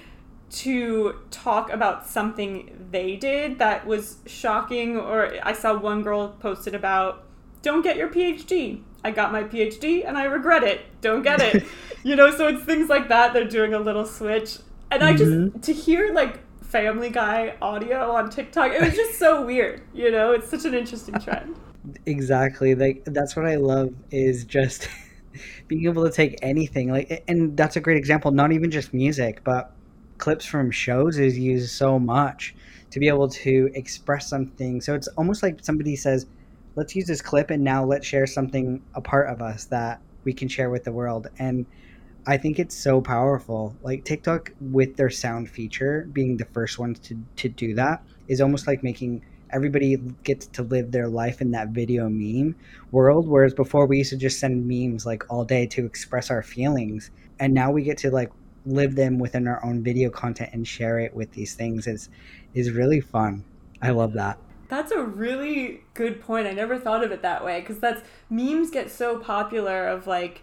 to 0.55 1.17
talk 1.31 1.73
about 1.73 2.07
something 2.07 2.87
they 2.91 3.17
did 3.17 3.59
that 3.59 3.87
was 3.87 4.19
shocking 4.27 4.97
or 4.97 5.35
I 5.43 5.53
saw 5.53 5.77
one 5.79 6.03
girl 6.03 6.29
posted 6.41 6.75
about 6.75 7.25
don't 7.63 7.83
get 7.83 7.97
your 7.97 8.09
PhD. 8.09 8.83
I 9.03 9.11
got 9.11 9.33
my 9.33 9.45
PhD 9.45 10.07
and 10.07 10.17
I 10.17 10.25
regret 10.25 10.63
it. 10.63 10.83
Don't 11.01 11.23
get 11.23 11.41
it. 11.41 11.65
you 12.05 12.17
know, 12.17 12.31
so 12.31 12.49
it's 12.49 12.65
things 12.65 12.89
like 12.89 13.09
that 13.09 13.33
they're 13.33 13.45
doing 13.45 13.75
a 13.75 13.79
little 13.79 14.07
switch. 14.07 14.59
And 14.91 15.03
I 15.03 15.13
just 15.13 15.33
mm-hmm. 15.33 15.61
to 15.61 15.73
hear 15.73 16.13
like 16.13 16.41
Family 16.63 17.11
Guy 17.11 17.55
audio 17.61 18.13
on 18.13 18.31
TikTok, 18.31 18.73
it 18.73 18.81
was 18.81 18.95
just 18.95 19.19
so 19.19 19.45
weird, 19.45 19.83
you 19.93 20.11
know? 20.11 20.33
It's 20.33 20.49
such 20.49 20.65
an 20.65 20.75
interesting 20.75 21.19
trend. 21.19 21.57
exactly 22.07 22.75
like 22.75 23.03
that's 23.07 23.37
what 23.37 23.47
i 23.47 23.57
love 23.57 23.93
is 24.11 24.45
just 24.45 24.89
being 25.69 25.87
able 25.87 26.05
to 26.05 26.11
take 26.11 26.39
anything 26.43 26.91
like 26.91 27.23
and 27.29 27.57
that's 27.57 27.77
a 27.77 27.81
great 27.81 27.97
example 27.97 28.31
not 28.31 28.53
even 28.53 28.71
just 28.71 28.95
music 28.95 29.43
but 29.45 29.74
clips 30.25 30.47
from 30.47 30.71
shows 30.71 31.19
is 31.19 31.39
used 31.39 31.71
so 31.71 31.99
much 31.99 32.55
to 32.91 32.99
be 32.99 33.09
able 33.09 33.29
to 33.29 33.69
express 33.75 34.27
something. 34.27 34.81
So 34.81 34.95
it's 34.95 35.07
almost 35.19 35.43
like 35.43 35.63
somebody 35.63 35.97
says 35.97 36.25
let's 36.77 36.97
use 36.97 37.07
this 37.07 37.21
clip 37.21 37.51
and 37.51 37.63
now 37.63 37.85
let's 37.85 38.07
share 38.07 38.27
something 38.27 38.83
a 38.95 39.03
part 39.03 39.29
of 39.29 39.43
us 39.43 39.67
that 39.67 40.01
we 40.25 40.33
can 40.33 40.49
share 40.49 40.71
with 40.71 40.85
the 40.85 40.93
world. 40.93 41.27
And 41.39 41.67
i 42.27 42.39
think 42.39 42.59
it's 42.59 42.75
so 42.75 43.03
powerful. 43.03 43.77
Like 43.83 44.07
tiktok 44.07 44.51
with 44.63 44.97
their 44.97 45.11
sound 45.11 45.51
feature 45.51 46.09
being 46.11 46.39
the 46.39 46.47
first 46.47 46.79
ones 46.79 46.99
to, 47.01 47.23
to 47.37 47.51
do 47.51 47.75
that 47.75 48.03
is 48.27 48.41
almost 48.41 48.67
like 48.67 48.83
making 48.83 49.23
everybody 49.51 49.99
gets 50.23 50.47
to 50.47 50.63
live 50.63 50.91
their 50.91 51.07
life 51.07 51.43
in 51.43 51.51
that 51.51 51.69
video 51.69 52.09
meme 52.09 52.57
world. 52.93 53.29
Whereas 53.29 53.53
before 53.53 53.85
we 53.85 53.99
used 53.99 54.11
to 54.11 54.17
just 54.17 54.41
send 54.41 54.67
memes 54.67 55.05
like 55.05 55.23
all 55.29 55.45
day 55.45 55.67
to 55.67 55.85
express 55.85 56.31
our 56.31 56.43
feelings, 56.43 57.11
and 57.39 57.53
now 57.53 57.71
we 57.71 57.83
get 57.83 57.99
to 57.99 58.11
like 58.11 58.33
live 58.67 58.95
them 58.95 59.19
within 59.19 59.47
our 59.47 59.65
own 59.65 59.83
video 59.83 60.11
content 60.11 60.51
and 60.53 60.67
share 60.67 60.99
it 60.99 61.15
with 61.15 61.33
these 61.33 61.55
things 61.55 61.87
is 61.87 62.09
is 62.55 62.71
really 62.71 63.01
fun. 63.01 63.45
I 63.83 63.91
love 63.91 64.13
that. 64.15 64.39
That's 64.69 64.93
a 64.93 65.03
really 65.03 65.83
good 65.93 66.21
point. 66.21 66.47
I 66.47 66.53
never 66.53 66.79
thought 66.79 67.05
of 67.05 67.13
it 67.13 67.23
that 67.23 67.45
way 67.45 67.61
because 67.61 67.79
that's 67.79 68.03
memes 68.31 68.71
get 68.71 68.91
so 68.91 69.19
popular 69.19 69.87
of 69.87 70.07
like 70.07 70.43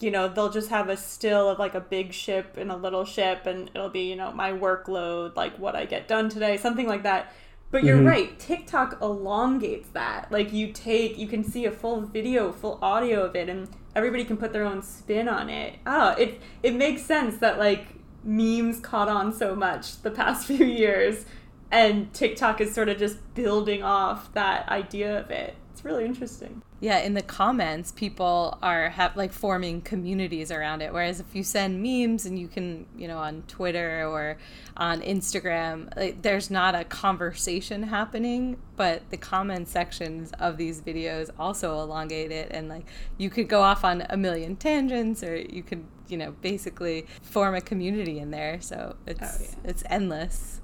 you 0.00 0.10
know 0.10 0.28
they'll 0.28 0.50
just 0.50 0.70
have 0.70 0.88
a 0.88 0.96
still 0.96 1.48
of 1.48 1.58
like 1.58 1.74
a 1.74 1.80
big 1.80 2.12
ship 2.12 2.56
and 2.56 2.72
a 2.72 2.76
little 2.76 3.04
ship 3.04 3.46
and 3.46 3.70
it'll 3.74 3.90
be 3.90 4.08
you 4.08 4.16
know 4.16 4.32
my 4.32 4.50
workload 4.50 5.36
like 5.36 5.56
what 5.58 5.76
i 5.76 5.84
get 5.84 6.08
done 6.08 6.28
today 6.28 6.56
something 6.56 6.88
like 6.88 7.02
that 7.02 7.32
but 7.70 7.84
you're 7.84 7.98
mm-hmm. 7.98 8.06
right 8.06 8.38
tiktok 8.38 8.98
elongates 9.02 9.90
that 9.90 10.30
like 10.32 10.52
you 10.52 10.72
take 10.72 11.18
you 11.18 11.28
can 11.28 11.44
see 11.44 11.66
a 11.66 11.70
full 11.70 12.00
video 12.00 12.50
full 12.50 12.78
audio 12.82 13.24
of 13.24 13.36
it 13.36 13.48
and 13.48 13.68
everybody 13.94 14.24
can 14.24 14.36
put 14.36 14.52
their 14.52 14.64
own 14.64 14.82
spin 14.82 15.28
on 15.28 15.48
it. 15.48 15.78
Oh 15.86 16.10
it 16.10 16.40
it 16.62 16.74
makes 16.74 17.02
sense 17.02 17.38
that 17.38 17.58
like 17.58 17.86
memes 18.24 18.80
caught 18.80 19.08
on 19.08 19.32
so 19.32 19.54
much 19.54 20.02
the 20.02 20.10
past 20.10 20.46
few 20.48 20.64
years 20.64 21.24
and 21.70 22.12
tiktok 22.12 22.60
is 22.60 22.74
sort 22.74 22.88
of 22.88 22.98
just 22.98 23.16
building 23.34 23.82
off 23.82 24.32
that 24.34 24.68
idea 24.68 25.20
of 25.20 25.30
it. 25.30 25.54
It's 25.72 25.84
really 25.84 26.04
interesting 26.04 26.62
yeah 26.80 26.98
in 26.98 27.14
the 27.14 27.22
comments 27.22 27.92
people 27.92 28.58
are 28.62 28.88
have 28.90 29.16
like 29.16 29.32
forming 29.32 29.80
communities 29.80 30.50
around 30.50 30.82
it. 30.82 30.92
Whereas 30.92 31.20
if 31.20 31.34
you 31.34 31.42
send 31.42 31.82
memes 31.82 32.26
and 32.26 32.38
you 32.38 32.48
can 32.48 32.86
you 32.96 33.06
know 33.06 33.18
on 33.18 33.42
twitter 33.48 34.06
or 34.06 34.36
on 34.76 35.00
instagram 35.02 35.94
like, 35.96 36.22
there's 36.22 36.50
not 36.50 36.74
a 36.74 36.84
conversation 36.84 37.82
happening 37.84 38.56
but 38.76 39.08
the 39.10 39.16
comment 39.16 39.68
sections 39.68 40.32
of 40.38 40.56
these 40.56 40.80
videos 40.80 41.30
also 41.38 41.80
elongate 41.80 42.32
it 42.32 42.48
and 42.50 42.68
like 42.68 42.86
you 43.18 43.28
could 43.30 43.48
go 43.48 43.60
off 43.60 43.84
on 43.84 44.04
a 44.08 44.16
million 44.16 44.56
tangents 44.56 45.22
or 45.22 45.36
you 45.36 45.62
could 45.62 45.84
you 46.10 46.16
know 46.16 46.32
basically 46.42 47.06
form 47.22 47.54
a 47.54 47.60
community 47.60 48.18
in 48.18 48.30
there. 48.30 48.60
So 48.60 48.96
it's 49.06 49.22
oh, 49.22 49.44
yeah. 49.44 49.70
it's 49.70 49.82
endless 49.88 50.59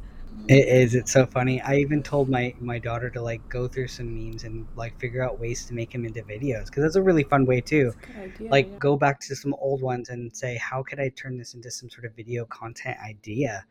it 0.48 0.68
is. 0.68 0.94
It's 0.94 1.12
so 1.12 1.26
funny. 1.26 1.60
I 1.60 1.76
even 1.76 2.02
told 2.02 2.28
my 2.28 2.54
my 2.60 2.78
daughter 2.78 3.10
to 3.10 3.20
like 3.20 3.46
go 3.48 3.66
through 3.66 3.88
some 3.88 4.14
memes 4.14 4.44
and 4.44 4.66
like 4.76 4.98
figure 4.98 5.22
out 5.22 5.40
ways 5.40 5.66
to 5.66 5.74
make 5.74 5.92
them 5.92 6.04
into 6.04 6.22
videos 6.22 6.66
because 6.66 6.82
that's 6.82 6.96
a 6.96 7.02
really 7.02 7.24
fun 7.24 7.46
way 7.46 7.60
too. 7.60 7.92
Idea, 8.18 8.50
like 8.50 8.68
yeah. 8.70 8.78
go 8.78 8.96
back 8.96 9.20
to 9.20 9.36
some 9.36 9.54
old 9.54 9.82
ones 9.82 10.08
and 10.08 10.34
say, 10.36 10.56
how 10.56 10.82
could 10.82 11.00
I 11.00 11.08
turn 11.10 11.36
this 11.36 11.54
into 11.54 11.70
some 11.70 11.90
sort 11.90 12.04
of 12.04 12.14
video 12.14 12.44
content 12.46 12.96
idea? 13.04 13.64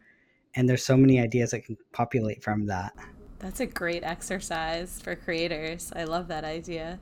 And 0.55 0.67
there's 0.67 0.85
so 0.85 0.97
many 0.97 1.19
ideas 1.19 1.51
that 1.51 1.61
can 1.61 1.77
populate 1.91 2.43
from 2.43 2.65
that. 2.67 2.93
That's 3.39 3.59
a 3.59 3.65
great 3.65 4.03
exercise 4.03 5.01
for 5.01 5.15
creators. 5.15 5.91
I 5.95 6.05
love 6.05 6.27
that 6.29 6.43
idea. 6.43 6.99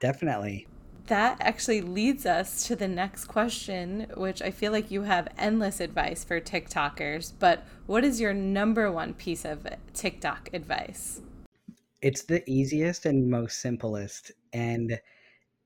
Definitely 0.00 0.66
that 1.10 1.36
actually 1.40 1.80
leads 1.80 2.24
us 2.24 2.64
to 2.68 2.76
the 2.76 2.86
next 2.86 3.24
question, 3.24 4.06
which 4.16 4.40
I 4.40 4.52
feel 4.52 4.70
like 4.70 4.92
you 4.92 5.02
have 5.02 5.26
endless 5.36 5.80
advice 5.80 6.22
for 6.22 6.40
TikTokers. 6.40 7.32
But 7.40 7.66
what 7.90 8.04
is 8.04 8.20
your 8.20 8.32
number 8.32 8.92
one 8.92 9.12
piece 9.12 9.44
of 9.44 9.66
TikTok 9.94 10.50
advice? 10.52 11.22
It's 12.00 12.22
the 12.22 12.48
easiest 12.48 13.04
and 13.04 13.28
most 13.28 13.58
simplest. 13.58 14.30
And 14.52 15.00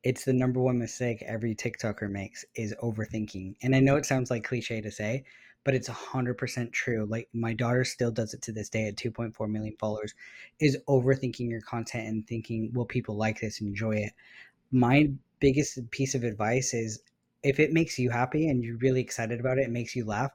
it's 0.05 0.25
the 0.25 0.33
number 0.33 0.59
one 0.59 0.79
mistake 0.79 1.23
every 1.27 1.55
TikToker 1.55 2.11
makes 2.11 2.43
is 2.55 2.75
overthinking. 2.83 3.57
And 3.63 3.77
I 3.77 3.81
know 3.81 3.97
it 3.97 4.07
sounds 4.07 4.31
like 4.31 4.43
cliche 4.43 4.81
to 4.81 4.91
say, 4.91 5.25
but 5.65 5.75
it's 5.75 5.91
100% 5.91 6.73
true. 6.73 7.07
Like 7.07 7.29
my 7.35 7.53
daughter 7.53 7.85
still 7.85 8.11
does 8.11 8.33
it 8.33 8.41
to 8.41 8.53
this 8.53 8.71
day 8.71 8.89
at 8.89 8.97
2.4 8.97 9.47
million 9.51 9.77
followers 9.79 10.15
is 10.61 10.79
overthinking 10.89 11.51
your 11.51 11.61
content 11.61 12.09
and 12.09 12.27
thinking, 12.27 12.71
will 12.73 12.87
people 12.87 13.17
like 13.17 13.39
this 13.39 13.61
and 13.61 13.69
enjoy 13.69 13.97
it? 13.97 14.15
My 14.73 15.11
biggest 15.41 15.79
piece 15.91 16.15
of 16.15 16.25
advice 16.25 16.73
is 16.73 17.03
if 17.43 17.61
it 17.61 17.75
makes 17.75 17.99
you 17.99 18.09
happy 18.09 18.49
and 18.49 18.65
you're 18.65 18.79
really 18.79 19.03
excited 19.03 19.41
about 19.41 19.59
it, 19.59 19.65
it 19.65 19.71
makes 19.71 19.95
you 19.95 20.07
laugh, 20.07 20.31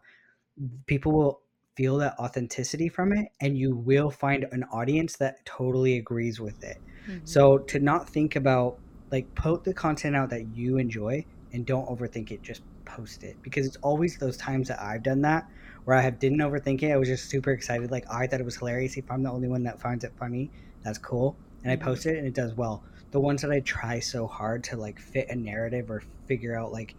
people 0.86 1.14
will 1.14 1.42
feel 1.80 1.98
that 1.98 2.20
authenticity 2.20 2.90
from 2.90 3.14
it 3.14 3.32
and 3.40 3.58
you 3.58 3.74
will 3.74 4.12
find 4.12 4.46
an 4.52 4.66
audience 4.66 5.16
that 5.16 5.46
totally 5.46 5.98
agrees 5.98 6.38
with 6.38 6.62
it. 6.62 6.78
Mm-hmm. 7.08 7.20
So 7.24 7.58
to 7.58 7.80
not 7.80 8.10
think 8.10 8.36
about 8.36 8.80
like 9.12 9.34
put 9.34 9.64
the 9.64 9.74
content 9.74 10.14
out 10.14 10.30
that 10.32 10.54
you 10.54 10.78
enjoy 10.78 11.26
and 11.54 11.66
don't 11.66 11.88
overthink 11.88 12.32
it, 12.32 12.42
just 12.42 12.64
post 12.84 13.24
it 13.24 13.38
because 13.44 13.66
it's 13.66 13.78
always 13.78 14.18
those 14.18 14.36
times 14.36 14.68
that 14.68 14.82
I've 14.82 15.04
done 15.04 15.22
that 15.22 15.50
where 15.86 15.96
I 15.96 16.02
have 16.02 16.20
didn't 16.20 16.40
overthink 16.40 16.84
it. 16.84 16.92
I 16.92 16.98
was 16.98 17.08
just 17.08 17.30
super 17.30 17.52
excited. 17.52 17.92
Like 17.92 18.04
I 18.12 18.28
thought 18.28 18.42
it 18.42 18.46
was 18.46 18.58
hilarious. 18.58 18.98
If 18.98 19.10
I'm 19.10 19.24
the 19.24 19.32
only 19.32 19.48
one 19.48 19.64
that 19.64 19.80
finds 19.80 20.04
it 20.04 20.12
funny, 20.20 20.52
that's 20.84 20.98
cool. 20.98 21.38
And 21.64 21.72
I 21.72 21.78
mm-hmm. 21.78 21.86
post 21.86 22.06
it 22.08 22.18
and 22.18 22.28
it 22.28 22.34
does 22.34 22.56
well 22.56 22.84
the 23.12 23.22
ones 23.22 23.42
that 23.42 23.52
I 23.52 23.62
try 23.62 24.02
so 24.02 24.28
hard 24.28 24.66
to 24.66 24.76
like 24.76 25.00
fit 25.00 25.30
a 25.30 25.36
narrative 25.36 25.90
or 25.90 26.04
figure 26.28 26.60
out 26.60 26.74
like 26.74 26.96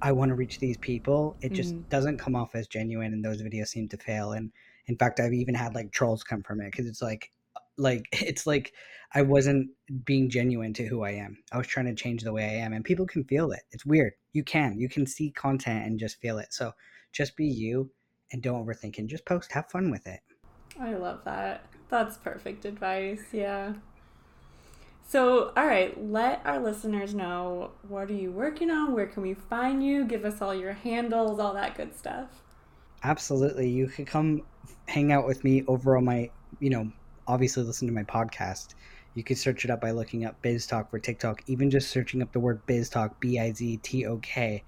I 0.00 0.12
want 0.12 0.30
to 0.30 0.34
reach 0.34 0.58
these 0.58 0.76
people, 0.76 1.36
it 1.40 1.52
just 1.52 1.74
mm-hmm. 1.74 1.88
doesn't 1.88 2.18
come 2.18 2.36
off 2.36 2.54
as 2.54 2.66
genuine, 2.68 3.12
and 3.12 3.24
those 3.24 3.42
videos 3.42 3.68
seem 3.68 3.88
to 3.88 3.96
fail. 3.96 4.32
And 4.32 4.52
in 4.86 4.96
fact, 4.96 5.20
I've 5.20 5.32
even 5.32 5.54
had 5.54 5.74
like 5.74 5.92
trolls 5.92 6.22
come 6.22 6.42
from 6.42 6.60
it 6.60 6.70
because 6.70 6.86
it's 6.86 7.02
like, 7.02 7.30
like 7.76 8.08
it's 8.12 8.46
like 8.46 8.72
I 9.14 9.22
wasn't 9.22 9.70
being 10.04 10.28
genuine 10.30 10.74
to 10.74 10.86
who 10.86 11.02
I 11.02 11.12
am. 11.12 11.38
I 11.52 11.58
was 11.58 11.66
trying 11.66 11.86
to 11.86 11.94
change 11.94 12.22
the 12.22 12.32
way 12.32 12.44
I 12.44 12.64
am, 12.64 12.72
and 12.72 12.84
people 12.84 13.06
can 13.06 13.24
feel 13.24 13.52
it. 13.52 13.62
It's 13.70 13.86
weird. 13.86 14.12
You 14.32 14.44
can, 14.44 14.78
you 14.78 14.88
can 14.88 15.06
see 15.06 15.30
content 15.30 15.86
and 15.86 15.98
just 15.98 16.20
feel 16.20 16.38
it. 16.38 16.52
So 16.52 16.72
just 17.12 17.36
be 17.36 17.46
you 17.46 17.90
and 18.32 18.42
don't 18.42 18.64
overthink 18.66 18.98
and 18.98 19.08
just 19.08 19.24
post. 19.24 19.52
Have 19.52 19.70
fun 19.70 19.90
with 19.90 20.06
it. 20.06 20.20
I 20.80 20.94
love 20.94 21.24
that. 21.24 21.64
That's 21.88 22.18
perfect 22.18 22.64
advice. 22.64 23.22
Yeah. 23.32 23.74
So, 25.10 25.52
all 25.56 25.64
right, 25.66 25.98
let 26.10 26.42
our 26.44 26.58
listeners 26.58 27.14
know 27.14 27.70
what 27.88 28.10
are 28.10 28.12
you 28.12 28.30
working 28.30 28.70
on? 28.70 28.92
Where 28.92 29.06
can 29.06 29.22
we 29.22 29.32
find 29.32 29.82
you? 29.82 30.04
Give 30.04 30.26
us 30.26 30.42
all 30.42 30.54
your 30.54 30.74
handles, 30.74 31.40
all 31.40 31.54
that 31.54 31.78
good 31.78 31.96
stuff. 31.96 32.42
Absolutely. 33.02 33.70
You 33.70 33.86
could 33.86 34.06
come 34.06 34.42
hang 34.84 35.10
out 35.10 35.26
with 35.26 35.44
me 35.44 35.64
over 35.66 35.96
on 35.96 36.04
my, 36.04 36.30
you 36.60 36.68
know, 36.68 36.92
obviously 37.26 37.62
listen 37.62 37.88
to 37.88 37.94
my 37.94 38.02
podcast. 38.02 38.74
You 39.14 39.24
could 39.24 39.38
search 39.38 39.64
it 39.64 39.70
up 39.70 39.80
by 39.80 39.92
looking 39.92 40.26
up 40.26 40.42
BizTok 40.42 40.90
for 40.90 40.98
TikTok, 40.98 41.42
even 41.46 41.70
just 41.70 41.90
searching 41.90 42.20
up 42.20 42.30
the 42.32 42.40
word 42.40 42.60
BizTok, 42.66 43.12
B 43.18 43.38
I 43.38 43.50
Z 43.54 43.78
T 43.78 44.04
O 44.04 44.18
K. 44.18 44.62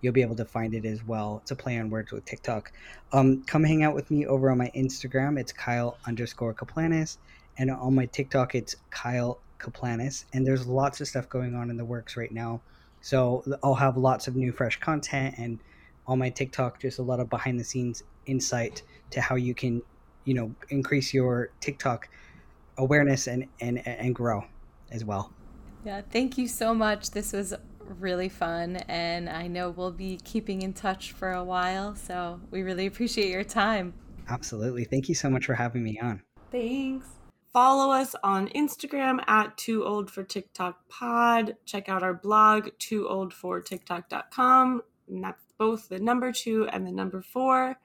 You'll 0.00 0.14
be 0.14 0.22
able 0.22 0.36
to 0.36 0.46
find 0.46 0.74
it 0.74 0.86
as 0.86 1.04
well. 1.04 1.40
It's 1.42 1.50
a 1.50 1.56
play 1.56 1.78
on 1.78 1.90
words 1.90 2.12
with 2.12 2.24
TikTok. 2.24 2.72
Um, 3.12 3.42
come 3.42 3.62
hang 3.62 3.82
out 3.82 3.94
with 3.94 4.10
me 4.10 4.24
over 4.24 4.50
on 4.50 4.56
my 4.56 4.70
Instagram. 4.74 5.38
It's 5.38 5.52
Kyle 5.52 5.98
underscore 6.06 6.54
Kaplanis. 6.54 7.18
And 7.58 7.70
on 7.70 7.94
my 7.94 8.06
TikTok, 8.06 8.54
it's 8.54 8.74
Kyle 8.88 9.38
Kaplanis, 9.62 10.24
and 10.32 10.46
there's 10.46 10.66
lots 10.66 11.00
of 11.00 11.08
stuff 11.08 11.28
going 11.28 11.54
on 11.54 11.70
in 11.70 11.76
the 11.76 11.84
works 11.84 12.16
right 12.16 12.32
now. 12.32 12.60
So 13.00 13.42
I'll 13.62 13.74
have 13.74 13.96
lots 13.96 14.28
of 14.28 14.36
new, 14.36 14.52
fresh 14.52 14.78
content, 14.78 15.36
and 15.38 15.58
on 16.06 16.18
my 16.18 16.30
TikTok, 16.30 16.80
just 16.80 16.98
a 16.98 17.02
lot 17.02 17.20
of 17.20 17.30
behind 17.30 17.58
the 17.58 17.64
scenes 17.64 18.02
insight 18.26 18.82
to 19.10 19.20
how 19.20 19.36
you 19.36 19.54
can, 19.54 19.82
you 20.24 20.34
know, 20.34 20.54
increase 20.68 21.14
your 21.14 21.50
TikTok 21.60 22.08
awareness 22.78 23.26
and 23.26 23.46
and 23.60 23.86
and 23.86 24.14
grow 24.14 24.44
as 24.90 25.04
well. 25.04 25.32
Yeah, 25.84 26.02
thank 26.10 26.38
you 26.38 26.46
so 26.48 26.74
much. 26.74 27.10
This 27.10 27.32
was 27.32 27.54
really 27.98 28.28
fun, 28.28 28.76
and 28.88 29.28
I 29.28 29.48
know 29.48 29.70
we'll 29.70 29.90
be 29.90 30.18
keeping 30.24 30.62
in 30.62 30.72
touch 30.72 31.12
for 31.12 31.32
a 31.32 31.44
while. 31.44 31.94
So 31.94 32.40
we 32.50 32.62
really 32.62 32.86
appreciate 32.86 33.30
your 33.30 33.44
time. 33.44 33.94
Absolutely. 34.28 34.84
Thank 34.84 35.08
you 35.08 35.14
so 35.14 35.28
much 35.28 35.46
for 35.46 35.54
having 35.54 35.82
me 35.82 35.98
on. 36.00 36.22
Thanks. 36.50 37.06
Follow 37.52 37.92
us 37.92 38.14
on 38.24 38.48
Instagram 38.48 39.22
at 39.28 39.56
Too 39.58 39.84
Old 39.84 40.10
for 40.10 40.24
TikTok 40.24 40.88
Pod. 40.88 41.54
Check 41.66 41.90
out 41.90 42.02
our 42.02 42.14
blog, 42.14 42.70
TooOldForTikTok.com. 42.78 44.82
And 45.08 45.22
that's 45.22 45.44
both 45.58 45.90
the 45.90 45.98
number 45.98 46.32
two 46.32 46.66
and 46.68 46.86
the 46.86 46.92
number 46.92 47.20
four. 47.20 47.76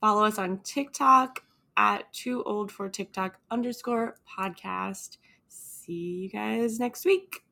Follow 0.00 0.24
us 0.24 0.38
on 0.38 0.58
TikTok 0.58 1.42
at 1.78 2.12
Too 2.12 2.42
Old 2.42 2.70
for 2.70 2.90
TikTok 2.90 3.38
underscore 3.50 4.16
podcast. 4.38 5.16
See 5.48 6.24
you 6.24 6.28
guys 6.28 6.78
next 6.78 7.06
week. 7.06 7.47